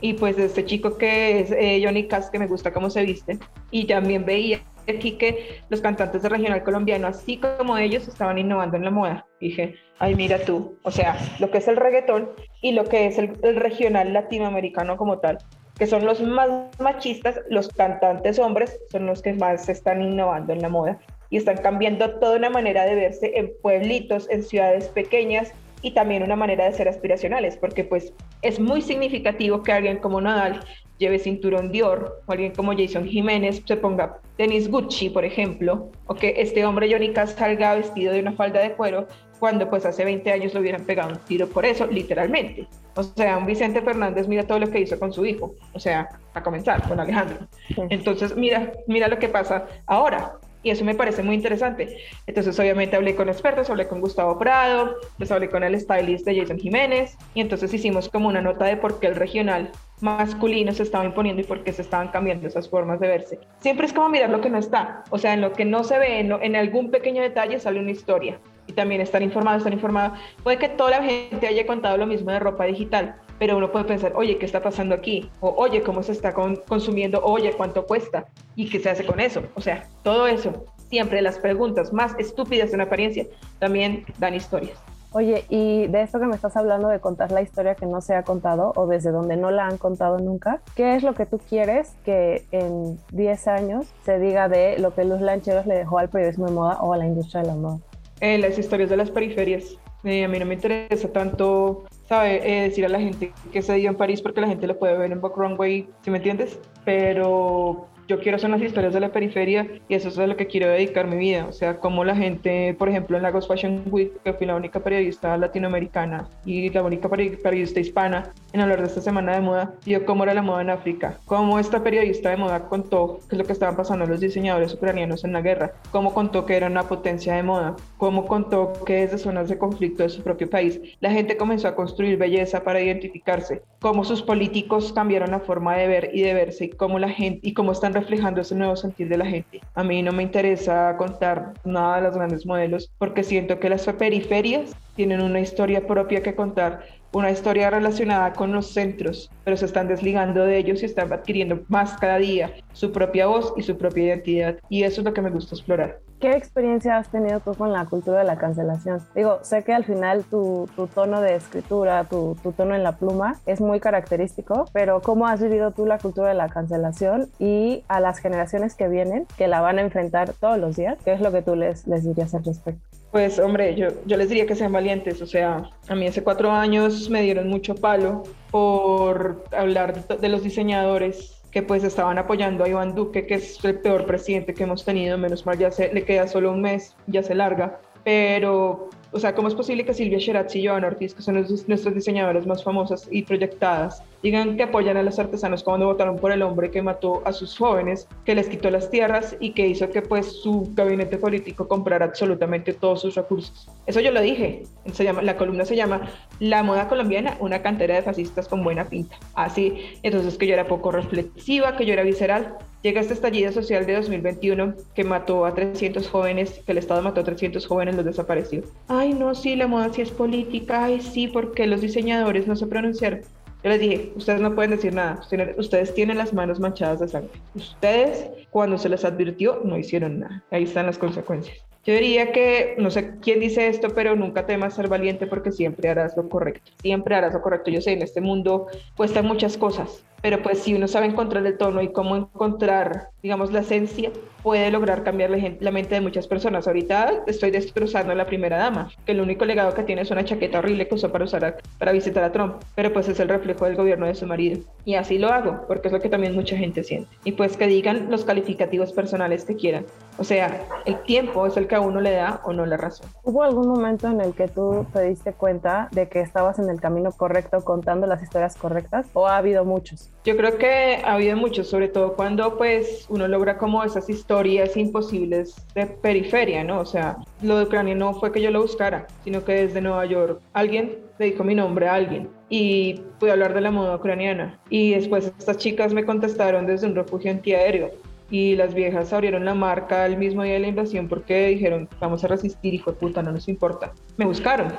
Y 0.00 0.12
pues 0.14 0.36
de 0.36 0.46
este 0.46 0.64
chico 0.64 0.98
que 0.98 1.40
es 1.40 1.50
eh, 1.50 1.80
Johnny 1.82 2.06
Cass, 2.06 2.30
que 2.30 2.38
me 2.38 2.46
gusta 2.46 2.72
cómo 2.72 2.90
se 2.90 3.02
viste. 3.02 3.38
Y 3.70 3.86
también 3.86 4.24
veía 4.24 4.60
aquí 4.86 5.12
que 5.12 5.62
los 5.68 5.80
cantantes 5.80 6.22
de 6.22 6.28
regional 6.28 6.62
colombiano, 6.62 7.06
así 7.06 7.38
como 7.38 7.76
ellos, 7.78 8.06
estaban 8.06 8.38
innovando 8.38 8.76
en 8.76 8.84
la 8.84 8.90
moda. 8.90 9.26
Dije, 9.40 9.74
ay, 9.98 10.14
mira 10.14 10.38
tú, 10.38 10.76
o 10.82 10.90
sea, 10.90 11.18
lo 11.40 11.50
que 11.50 11.58
es 11.58 11.68
el 11.68 11.76
reggaetón 11.76 12.30
y 12.60 12.72
lo 12.72 12.84
que 12.84 13.06
es 13.06 13.18
el, 13.18 13.32
el 13.42 13.56
regional 13.56 14.12
latinoamericano 14.12 14.96
como 14.96 15.18
tal 15.18 15.38
que 15.78 15.86
son 15.86 16.06
los 16.06 16.22
más 16.22 16.48
machistas, 16.80 17.38
los 17.50 17.68
cantantes 17.68 18.38
hombres 18.38 18.80
son 18.90 19.04
los 19.04 19.20
que 19.20 19.34
más 19.34 19.68
están 19.68 20.00
innovando 20.00 20.54
en 20.54 20.62
la 20.62 20.70
moda 20.70 20.98
y 21.30 21.36
están 21.36 21.58
cambiando 21.58 22.18
toda 22.18 22.36
una 22.36 22.50
manera 22.50 22.84
de 22.84 22.94
verse 22.94 23.32
en 23.34 23.52
pueblitos, 23.62 24.28
en 24.30 24.42
ciudades 24.42 24.88
pequeñas 24.88 25.52
y 25.82 25.92
también 25.92 26.22
una 26.22 26.36
manera 26.36 26.64
de 26.64 26.72
ser 26.72 26.88
aspiracionales, 26.88 27.56
porque 27.56 27.84
pues 27.84 28.12
es 28.42 28.58
muy 28.58 28.82
significativo 28.82 29.62
que 29.62 29.72
alguien 29.72 29.98
como 29.98 30.20
Nadal 30.20 30.60
lleve 30.98 31.18
cinturón 31.18 31.70
Dior, 31.70 32.22
o 32.26 32.32
alguien 32.32 32.52
como 32.52 32.72
Jason 32.72 33.06
Jiménez 33.06 33.62
se 33.64 33.76
ponga 33.76 34.18
tenis 34.36 34.70
Gucci, 34.70 35.10
por 35.10 35.24
ejemplo, 35.24 35.90
o 36.06 36.14
que 36.14 36.34
este 36.38 36.64
hombre 36.64 36.90
Johnny 36.90 37.12
Cash 37.12 37.34
salga 37.36 37.74
vestido 37.74 38.12
de 38.12 38.20
una 38.20 38.32
falda 38.32 38.60
de 38.60 38.72
cuero 38.72 39.06
cuando 39.38 39.68
pues 39.68 39.84
hace 39.84 40.04
20 40.04 40.32
años 40.32 40.54
lo 40.54 40.60
hubieran 40.60 40.84
pegado 40.84 41.10
un 41.10 41.18
tiro 41.18 41.46
por 41.46 41.66
eso, 41.66 41.86
literalmente. 41.86 42.66
O 42.94 43.02
sea, 43.02 43.36
un 43.36 43.44
Vicente 43.44 43.82
Fernández 43.82 44.26
mira 44.26 44.44
todo 44.44 44.58
lo 44.58 44.70
que 44.70 44.80
hizo 44.80 44.98
con 44.98 45.12
su 45.12 45.26
hijo, 45.26 45.54
o 45.74 45.78
sea, 45.78 46.08
a 46.32 46.42
comenzar 46.42 46.82
con 46.88 46.98
Alejandro. 46.98 47.46
Entonces, 47.90 48.34
mira, 48.34 48.72
mira 48.86 49.08
lo 49.08 49.18
que 49.18 49.28
pasa 49.28 49.66
ahora. 49.86 50.38
Y 50.66 50.70
eso 50.70 50.84
me 50.84 50.96
parece 50.96 51.22
muy 51.22 51.36
interesante. 51.36 51.96
Entonces, 52.26 52.58
obviamente, 52.58 52.96
hablé 52.96 53.14
con 53.14 53.28
expertos, 53.28 53.70
hablé 53.70 53.86
con 53.86 54.00
Gustavo 54.00 54.36
Prado, 54.36 54.96
pues 55.16 55.30
hablé 55.30 55.48
con 55.48 55.62
el 55.62 55.78
stylist 55.78 56.26
de 56.26 56.40
Jason 56.40 56.58
Jiménez, 56.58 57.16
y 57.34 57.40
entonces 57.40 57.72
hicimos 57.72 58.08
como 58.08 58.26
una 58.26 58.40
nota 58.40 58.64
de 58.64 58.76
por 58.76 58.98
qué 58.98 59.06
el 59.06 59.14
regional 59.14 59.70
masculino 60.00 60.72
se 60.72 60.82
estaba 60.82 61.04
imponiendo 61.04 61.40
y 61.40 61.44
por 61.44 61.62
qué 61.62 61.72
se 61.72 61.82
estaban 61.82 62.08
cambiando 62.08 62.48
esas 62.48 62.68
formas 62.68 62.98
de 62.98 63.06
verse. 63.06 63.38
Siempre 63.60 63.86
es 63.86 63.92
como 63.92 64.08
mirar 64.08 64.30
lo 64.30 64.40
que 64.40 64.50
no 64.50 64.58
está, 64.58 65.04
o 65.10 65.18
sea, 65.18 65.34
en 65.34 65.40
lo 65.40 65.52
que 65.52 65.64
no 65.64 65.84
se 65.84 66.00
ve, 66.00 66.18
en, 66.18 66.32
en 66.32 66.56
algún 66.56 66.90
pequeño 66.90 67.22
detalle 67.22 67.60
sale 67.60 67.78
una 67.78 67.92
historia 67.92 68.40
y 68.66 68.72
también 68.72 69.00
estar 69.00 69.22
informado, 69.22 69.58
estar 69.58 69.72
informado. 69.72 70.14
Puede 70.42 70.58
que 70.58 70.68
toda 70.68 70.90
la 70.90 71.04
gente 71.04 71.46
haya 71.46 71.64
contado 71.64 71.96
lo 71.96 72.08
mismo 72.08 72.32
de 72.32 72.40
ropa 72.40 72.64
digital, 72.64 73.14
pero 73.38 73.56
uno 73.56 73.70
puede 73.70 73.84
pensar, 73.84 74.12
oye, 74.14 74.38
¿qué 74.38 74.46
está 74.46 74.62
pasando 74.62 74.94
aquí? 74.94 75.30
O 75.40 75.50
oye, 75.56 75.82
¿cómo 75.82 76.02
se 76.02 76.12
está 76.12 76.32
consumiendo? 76.32 77.20
oye, 77.22 77.52
¿cuánto 77.56 77.86
cuesta? 77.86 78.26
¿Y 78.54 78.68
qué 78.68 78.78
se 78.78 78.90
hace 78.90 79.04
con 79.04 79.20
eso? 79.20 79.42
O 79.54 79.60
sea, 79.60 79.88
todo 80.02 80.26
eso, 80.26 80.64
siempre 80.88 81.22
las 81.22 81.38
preguntas 81.38 81.92
más 81.92 82.14
estúpidas 82.18 82.72
en 82.72 82.80
apariencia 82.80 83.26
también 83.58 84.04
dan 84.18 84.34
historias. 84.34 84.78
Oye, 85.12 85.44
y 85.48 85.86
de 85.86 86.02
esto 86.02 86.20
que 86.20 86.26
me 86.26 86.34
estás 86.34 86.56
hablando 86.56 86.88
de 86.88 87.00
contar 87.00 87.32
la 87.32 87.40
historia 87.40 87.74
que 87.74 87.86
no 87.86 88.02
se 88.02 88.14
ha 88.14 88.22
contado 88.22 88.72
o 88.76 88.86
desde 88.86 89.12
donde 89.12 89.36
no 89.36 89.50
la 89.50 89.66
han 89.66 89.78
contado 89.78 90.18
nunca, 90.18 90.60
¿qué 90.74 90.94
es 90.94 91.02
lo 91.02 91.14
que 91.14 91.24
tú 91.24 91.38
quieres 91.38 91.94
que 92.04 92.44
en 92.50 92.98
10 93.12 93.48
años 93.48 93.86
se 94.04 94.18
diga 94.18 94.50
de 94.50 94.78
lo 94.78 94.94
que 94.94 95.04
Luz 95.04 95.22
Lancheros 95.22 95.66
le 95.66 95.74
dejó 95.74 95.98
al 95.98 96.10
periodismo 96.10 96.46
de 96.46 96.52
moda 96.52 96.78
o 96.82 96.92
a 96.92 96.98
la 96.98 97.06
industria 97.06 97.40
de 97.40 97.46
la 97.46 97.54
moda? 97.54 97.78
Eh, 98.20 98.36
las 98.36 98.58
historias 98.58 98.90
de 98.90 98.96
las 98.98 99.10
periferias. 99.10 99.78
Eh, 100.04 100.24
a 100.24 100.28
mí 100.28 100.38
no 100.38 100.44
me 100.44 100.54
interesa 100.54 101.08
tanto, 101.08 101.84
¿sabe? 102.08 102.40
Eh, 102.42 102.62
decir 102.62 102.84
a 102.84 102.88
la 102.88 103.00
gente 103.00 103.32
que 103.52 103.62
se 103.62 103.74
dio 103.74 103.90
en 103.90 103.96
París 103.96 104.22
porque 104.22 104.40
la 104.40 104.48
gente 104.48 104.66
lo 104.66 104.78
puede 104.78 104.96
ver 104.96 105.12
en 105.12 105.20
Book 105.20 105.34
Runway, 105.36 105.88
¿sí 106.02 106.10
me 106.10 106.18
entiendes? 106.18 106.58
Pero 106.84 107.88
yo 108.08 108.20
quiero 108.20 108.36
hacer 108.36 108.50
las 108.50 108.62
historias 108.62 108.94
de 108.94 109.00
la 109.00 109.10
periferia 109.10 109.66
y 109.88 109.94
eso 109.94 110.08
es 110.08 110.18
a 110.18 110.26
lo 110.26 110.36
que 110.36 110.46
quiero 110.46 110.68
dedicar 110.68 111.06
mi 111.06 111.16
vida. 111.16 111.46
O 111.48 111.52
sea, 111.52 111.78
como 111.78 112.04
la 112.04 112.14
gente, 112.14 112.74
por 112.78 112.88
ejemplo, 112.88 113.16
en 113.16 113.22
la 113.22 113.30
Ghost 113.30 113.48
Fashion 113.48 113.82
Week, 113.90 114.12
que 114.22 114.32
fui 114.32 114.46
la 114.46 114.56
única 114.56 114.80
periodista 114.80 115.36
latinoamericana 115.36 116.28
y 116.44 116.70
la 116.70 116.82
única 116.82 117.08
periodista 117.08 117.80
hispana 117.80 118.32
en 118.52 118.60
hablar 118.60 118.80
de 118.80 118.86
esta 118.86 119.00
semana 119.00 119.34
de 119.34 119.40
moda, 119.40 119.74
vio 119.84 120.04
cómo 120.06 120.24
era 120.24 120.34
la 120.34 120.42
moda 120.42 120.62
en 120.62 120.70
África, 120.70 121.18
cómo 121.26 121.58
esta 121.58 121.82
periodista 121.82 122.30
de 122.30 122.36
moda 122.36 122.68
contó 122.68 123.18
qué 123.28 123.34
es 123.34 123.38
lo 123.38 123.44
que 123.44 123.52
estaban 123.52 123.76
pasando 123.76 124.06
los 124.06 124.20
diseñadores 124.20 124.72
ucranianos 124.72 125.24
en 125.24 125.32
la 125.32 125.42
guerra, 125.42 125.72
cómo 125.90 126.14
contó 126.14 126.46
que 126.46 126.56
era 126.56 126.68
una 126.68 126.84
potencia 126.84 127.34
de 127.34 127.42
moda, 127.42 127.76
cómo 127.98 128.26
contó 128.26 128.72
que 128.86 128.94
desde 128.94 129.18
zonas 129.18 129.48
de 129.48 129.58
conflicto 129.58 130.02
de 130.02 130.08
su 130.08 130.22
propio 130.22 130.48
país 130.48 130.80
la 131.00 131.10
gente 131.10 131.36
comenzó 131.36 131.68
a 131.68 131.74
construir 131.74 132.16
belleza 132.16 132.62
para 132.62 132.80
identificarse, 132.80 133.62
cómo 133.80 134.04
sus 134.04 134.22
políticos 134.22 134.92
cambiaron 134.92 135.32
la 135.32 135.40
forma 135.40 135.76
de 135.76 135.86
ver 135.86 136.10
y 136.14 136.22
de 136.22 136.34
verse 136.34 136.64
y 136.66 136.70
cómo 136.70 136.98
la 136.98 137.10
gente 137.10 137.40
y 137.42 137.52
cómo 137.52 137.72
están 137.72 137.95
reflejando 137.96 138.40
ese 138.40 138.54
nuevo 138.54 138.76
sentir 138.76 139.08
de 139.08 139.18
la 139.18 139.26
gente. 139.26 139.60
A 139.74 139.82
mí 139.82 140.02
no 140.02 140.12
me 140.12 140.22
interesa 140.22 140.94
contar 140.96 141.54
nada 141.64 141.96
de 141.96 142.02
los 142.02 142.14
grandes 142.14 142.46
modelos 142.46 142.90
porque 142.98 143.22
siento 143.22 143.58
que 143.58 143.70
las 143.70 143.86
periferias 143.86 144.76
tienen 144.94 145.20
una 145.20 145.40
historia 145.40 145.86
propia 145.86 146.22
que 146.22 146.34
contar, 146.34 146.84
una 147.12 147.30
historia 147.30 147.70
relacionada 147.70 148.32
con 148.32 148.52
los 148.52 148.72
centros, 148.72 149.30
pero 149.44 149.56
se 149.56 149.66
están 149.66 149.88
desligando 149.88 150.44
de 150.44 150.58
ellos 150.58 150.82
y 150.82 150.86
están 150.86 151.12
adquiriendo 151.12 151.62
más 151.68 151.96
cada 151.98 152.18
día 152.18 152.52
su 152.72 152.92
propia 152.92 153.26
voz 153.26 153.52
y 153.56 153.62
su 153.62 153.76
propia 153.76 154.04
identidad. 154.04 154.58
Y 154.68 154.82
eso 154.82 155.00
es 155.00 155.04
lo 155.04 155.14
que 155.14 155.22
me 155.22 155.30
gusta 155.30 155.54
explorar. 155.54 156.05
¿Qué 156.20 156.32
experiencia 156.32 156.96
has 156.96 157.10
tenido 157.10 157.40
tú 157.40 157.54
con 157.54 157.72
la 157.72 157.84
cultura 157.84 158.20
de 158.20 158.24
la 158.24 158.36
cancelación? 158.36 159.00
Digo, 159.14 159.40
sé 159.42 159.64
que 159.64 159.74
al 159.74 159.84
final 159.84 160.24
tu, 160.24 160.66
tono 160.94 161.20
de 161.20 161.34
escritura, 161.34 162.04
tu, 162.04 162.38
tu, 162.42 162.52
tono 162.52 162.74
en 162.74 162.82
la 162.82 162.92
pluma 162.92 163.38
es 163.44 163.60
muy 163.60 163.80
característico, 163.80 164.64
pero 164.72 165.02
¿cómo 165.02 165.26
has 165.26 165.42
vivido 165.42 165.72
tú 165.72 165.84
la 165.84 165.98
cultura 165.98 166.28
de 166.28 166.34
la 166.34 166.48
cancelación 166.48 167.28
y 167.38 167.84
a 167.88 168.00
las 168.00 168.18
generaciones 168.18 168.74
que 168.74 168.88
vienen, 168.88 169.26
que 169.36 169.46
la 169.46 169.60
van 169.60 169.78
a 169.78 169.82
enfrentar 169.82 170.32
todos 170.32 170.58
los 170.58 170.76
días? 170.76 170.96
¿Qué 171.04 171.12
es 171.12 171.20
lo 171.20 171.32
que 171.32 171.42
tú 171.42 171.54
les, 171.54 171.86
les 171.86 172.04
dirías 172.04 172.34
al 172.34 172.44
respecto? 172.44 172.80
Pues 173.10 173.38
hombre, 173.38 173.74
yo, 173.74 173.88
yo 174.06 174.16
les 174.16 174.28
diría 174.28 174.46
que 174.46 174.54
sean 174.54 174.72
valientes, 174.72 175.20
o 175.22 175.26
sea, 175.26 175.70
a 175.88 175.94
mí 175.94 176.06
hace 176.06 176.22
cuatro 176.22 176.50
años 176.50 177.08
me 177.08 177.22
dieron 177.22 177.48
mucho 177.48 177.74
palo 177.74 178.24
por 178.50 179.44
hablar 179.56 180.06
de 180.06 180.28
los 180.28 180.42
diseñadores 180.42 181.35
que 181.56 181.62
pues 181.62 181.84
estaban 181.84 182.18
apoyando 182.18 182.64
a 182.64 182.68
Iván 182.68 182.94
Duque, 182.94 183.26
que 183.26 183.36
es 183.36 183.64
el 183.64 183.78
peor 183.78 184.04
presidente 184.04 184.52
que 184.52 184.64
hemos 184.64 184.84
tenido, 184.84 185.16
menos 185.16 185.46
mal 185.46 185.56
ya 185.56 185.70
se, 185.70 185.90
le 185.90 186.04
queda 186.04 186.28
solo 186.28 186.52
un 186.52 186.60
mes, 186.60 186.94
ya 187.06 187.22
se 187.22 187.34
larga, 187.34 187.80
pero 188.06 188.88
o 189.16 189.18
sea, 189.18 189.34
¿cómo 189.34 189.48
es 189.48 189.54
posible 189.54 189.84
que 189.84 189.94
Silvia 189.94 190.18
Sherazzi 190.18 190.60
y 190.60 190.66
Joana 190.66 190.88
Ortiz, 190.88 191.14
que 191.14 191.22
son 191.22 191.34
nuestras 191.66 191.94
diseñadoras 191.94 192.46
más 192.46 192.62
famosas 192.62 193.08
y 193.10 193.22
proyectadas, 193.22 194.02
digan 194.22 194.56
que 194.56 194.64
apoyan 194.64 194.96
a 194.96 195.02
los 195.02 195.18
artesanos 195.18 195.64
cuando 195.64 195.86
votaron 195.86 196.18
por 196.18 196.32
el 196.32 196.42
hombre 196.42 196.70
que 196.70 196.82
mató 196.82 197.22
a 197.24 197.32
sus 197.32 197.56
jóvenes, 197.56 198.06
que 198.24 198.34
les 198.34 198.48
quitó 198.48 198.70
las 198.70 198.90
tierras 198.90 199.36
y 199.40 199.52
que 199.52 199.66
hizo 199.66 199.90
que 199.90 200.02
pues 200.02 200.40
su 200.42 200.70
gabinete 200.74 201.18
político 201.18 201.66
comprara 201.66 202.04
absolutamente 202.04 202.74
todos 202.74 203.00
sus 203.00 203.14
recursos? 203.14 203.68
Eso 203.86 204.00
yo 204.00 204.10
lo 204.10 204.20
dije. 204.20 204.64
Se 204.92 205.02
llama, 205.02 205.22
la 205.22 205.36
columna 205.36 205.64
se 205.64 205.74
llama 205.74 206.10
La 206.38 206.62
moda 206.62 206.86
colombiana, 206.86 207.36
una 207.40 207.62
cantera 207.62 207.94
de 207.96 208.02
fascistas 208.02 208.46
con 208.46 208.62
buena 208.62 208.84
pinta. 208.84 209.16
Así, 209.34 209.98
entonces 210.02 210.36
que 210.36 210.46
yo 210.46 210.54
era 210.54 210.68
poco 210.68 210.92
reflexiva, 210.92 211.76
que 211.76 211.86
yo 211.86 211.94
era 211.94 212.02
visceral, 212.02 212.58
Llega 212.86 213.00
este 213.00 213.14
estallido 213.14 213.50
social 213.50 213.84
de 213.84 213.94
2021 213.94 214.74
que 214.94 215.02
mató 215.02 215.44
a 215.44 215.56
300 215.56 216.08
jóvenes, 216.08 216.62
que 216.64 216.70
el 216.70 216.78
Estado 216.78 217.02
mató 217.02 217.20
a 217.20 217.24
300 217.24 217.66
jóvenes, 217.66 217.96
los 217.96 218.04
desapareció. 218.04 218.62
Ay, 218.86 219.12
no, 219.12 219.34
sí, 219.34 219.56
la 219.56 219.66
moda 219.66 219.92
sí 219.92 220.02
es 220.02 220.12
política, 220.12 220.84
ay, 220.84 221.00
sí, 221.00 221.26
porque 221.26 221.66
los 221.66 221.80
diseñadores 221.80 222.46
no 222.46 222.54
se 222.54 222.68
pronunciaron. 222.68 223.22
Yo 223.64 223.70
les 223.70 223.80
dije, 223.80 224.12
ustedes 224.14 224.40
no 224.40 224.54
pueden 224.54 224.70
decir 224.70 224.94
nada, 224.94 225.20
ustedes 225.58 225.94
tienen 225.94 226.16
las 226.16 226.32
manos 226.32 226.60
manchadas 226.60 227.00
de 227.00 227.08
sangre. 227.08 227.32
Ustedes, 227.56 228.28
cuando 228.50 228.78
se 228.78 228.88
les 228.88 229.04
advirtió, 229.04 229.62
no 229.64 229.76
hicieron 229.76 230.20
nada. 230.20 230.44
Ahí 230.52 230.62
están 230.62 230.86
las 230.86 230.96
consecuencias. 230.96 231.56
Yo 231.86 231.94
diría 231.94 232.30
que, 232.30 232.76
no 232.78 232.92
sé 232.92 233.14
quién 233.20 233.38
dice 233.38 233.66
esto, 233.66 233.90
pero 233.96 234.14
nunca 234.14 234.46
temas 234.46 234.74
ser 234.74 234.86
valiente 234.86 235.26
porque 235.28 235.50
siempre 235.50 235.88
harás 235.88 236.16
lo 236.16 236.28
correcto. 236.28 236.72
Siempre 236.82 237.16
harás 237.16 237.32
lo 237.32 237.42
correcto. 237.42 237.70
Yo 237.70 237.80
sé, 237.80 237.92
en 237.92 238.02
este 238.02 238.20
mundo 238.20 238.66
cuestan 238.96 239.26
muchas 239.26 239.56
cosas, 239.56 240.04
pero 240.26 240.42
pues 240.42 240.58
si 240.58 240.74
uno 240.74 240.88
sabe 240.88 241.06
encontrar 241.06 241.46
el 241.46 241.56
tono 241.56 241.80
y 241.82 241.92
cómo 241.92 242.16
encontrar, 242.16 243.10
digamos, 243.22 243.52
la 243.52 243.60
esencia, 243.60 244.10
puede 244.42 244.72
lograr 244.72 245.04
cambiar 245.04 245.30
la, 245.30 245.70
mente 245.70 245.94
de 245.94 246.00
muchas 246.00 246.26
personas. 246.26 246.66
Ahorita 246.66 247.22
estoy 247.28 247.52
destrozando 247.52 248.10
a 248.12 248.16
la 248.16 248.26
primera 248.26 248.56
dama, 248.56 248.90
que 249.04 249.12
el 249.12 249.20
único 249.20 249.44
legado 249.44 249.72
que 249.72 249.84
tiene 249.84 250.02
es 250.02 250.10
una 250.10 250.24
chaqueta 250.24 250.58
horrible 250.58 250.88
que 250.88 250.96
usó 250.96 251.12
para 251.12 251.26
usar 251.26 251.58
para 251.78 251.92
visitar 251.92 252.24
a 252.24 252.32
Trump, 252.32 252.56
pero 252.74 252.92
pues 252.92 253.06
es 253.08 253.20
el 253.20 253.28
reflejo 253.28 253.66
del 253.66 253.76
gobierno 253.76 254.06
de 254.06 254.16
su 254.16 254.26
marido. 254.26 254.60
Y 254.84 254.96
así 254.96 255.16
lo 255.16 255.28
hago, 255.28 255.64
porque 255.68 255.86
es 255.86 255.92
lo 255.92 256.00
que 256.00 256.08
también 256.08 256.34
mucha 256.34 256.56
gente 256.56 256.82
siente. 256.82 257.08
Y 257.22 257.30
pues 257.30 257.56
que 257.56 257.68
digan 257.68 258.10
los 258.10 258.24
calificativos 258.24 258.92
personales 258.92 259.44
que 259.44 259.54
quieran. 259.54 259.86
O 260.18 260.24
sea, 260.24 260.60
el 260.86 261.00
tiempo 261.02 261.46
es 261.46 261.56
el 261.56 261.68
que 261.68 261.76
a 261.76 261.80
uno 261.80 262.00
le 262.00 262.10
da 262.10 262.40
o 262.42 262.52
no 262.52 262.66
la 262.66 262.76
razón. 262.76 263.08
¿Hubo 263.22 263.44
algún 263.44 263.68
momento 263.68 264.08
en 264.08 264.20
el 264.20 264.32
que 264.32 264.48
tú 264.48 264.86
te 264.92 265.02
diste 265.02 265.34
cuenta 265.34 265.88
de 265.92 266.08
que 266.08 266.20
estabas 266.20 266.58
en 266.58 266.68
el 266.68 266.80
camino 266.80 267.12
correcto 267.12 267.64
contando 267.64 268.08
las 268.08 268.24
historias 268.24 268.56
correctas 268.56 269.06
o 269.12 269.28
ha 269.28 269.36
habido 269.36 269.64
muchos? 269.64 270.10
Yo 270.26 270.36
creo 270.36 270.58
que 270.58 270.96
ha 271.04 271.14
habido 271.14 271.36
muchos, 271.36 271.68
sobre 271.68 271.86
todo 271.86 272.16
cuando 272.16 272.58
pues 272.58 273.06
uno 273.08 273.28
logra 273.28 273.58
como 273.58 273.84
esas 273.84 274.10
historias 274.10 274.76
imposibles 274.76 275.54
de 275.72 275.86
periferia, 275.86 276.64
¿no? 276.64 276.80
O 276.80 276.84
sea, 276.84 277.18
lo 277.42 277.58
de 277.58 277.62
Ucrania 277.62 277.94
no 277.94 278.12
fue 278.12 278.32
que 278.32 278.42
yo 278.42 278.50
lo 278.50 278.60
buscara, 278.60 279.06
sino 279.22 279.44
que 279.44 279.52
desde 279.52 279.80
Nueva 279.80 280.04
York 280.04 280.40
alguien 280.52 280.98
le 281.20 281.26
dijo 281.26 281.44
mi 281.44 281.54
nombre 281.54 281.86
a 281.86 281.94
alguien 281.94 282.28
y 282.48 282.94
pude 283.20 283.30
hablar 283.30 283.54
de 283.54 283.60
la 283.60 283.70
moda 283.70 283.94
ucraniana. 283.94 284.58
Y 284.68 284.94
después 284.94 285.26
estas 285.26 285.58
chicas 285.58 285.94
me 285.94 286.04
contestaron 286.04 286.66
desde 286.66 286.88
un 286.88 286.96
refugio 286.96 287.30
antiaéreo 287.30 287.92
y 288.28 288.56
las 288.56 288.74
viejas 288.74 289.12
abrieron 289.12 289.44
la 289.44 289.54
marca 289.54 290.06
el 290.06 290.16
mismo 290.16 290.42
día 290.42 290.54
de 290.54 290.58
la 290.58 290.66
invasión 290.66 291.06
porque 291.06 291.46
dijeron 291.46 291.88
vamos 292.00 292.24
a 292.24 292.26
resistir 292.26 292.74
y 292.74 292.80
fue 292.80 292.94
puta, 292.94 293.22
no 293.22 293.30
nos 293.30 293.46
importa. 293.46 293.92
Me 294.16 294.26
buscaron. 294.26 294.72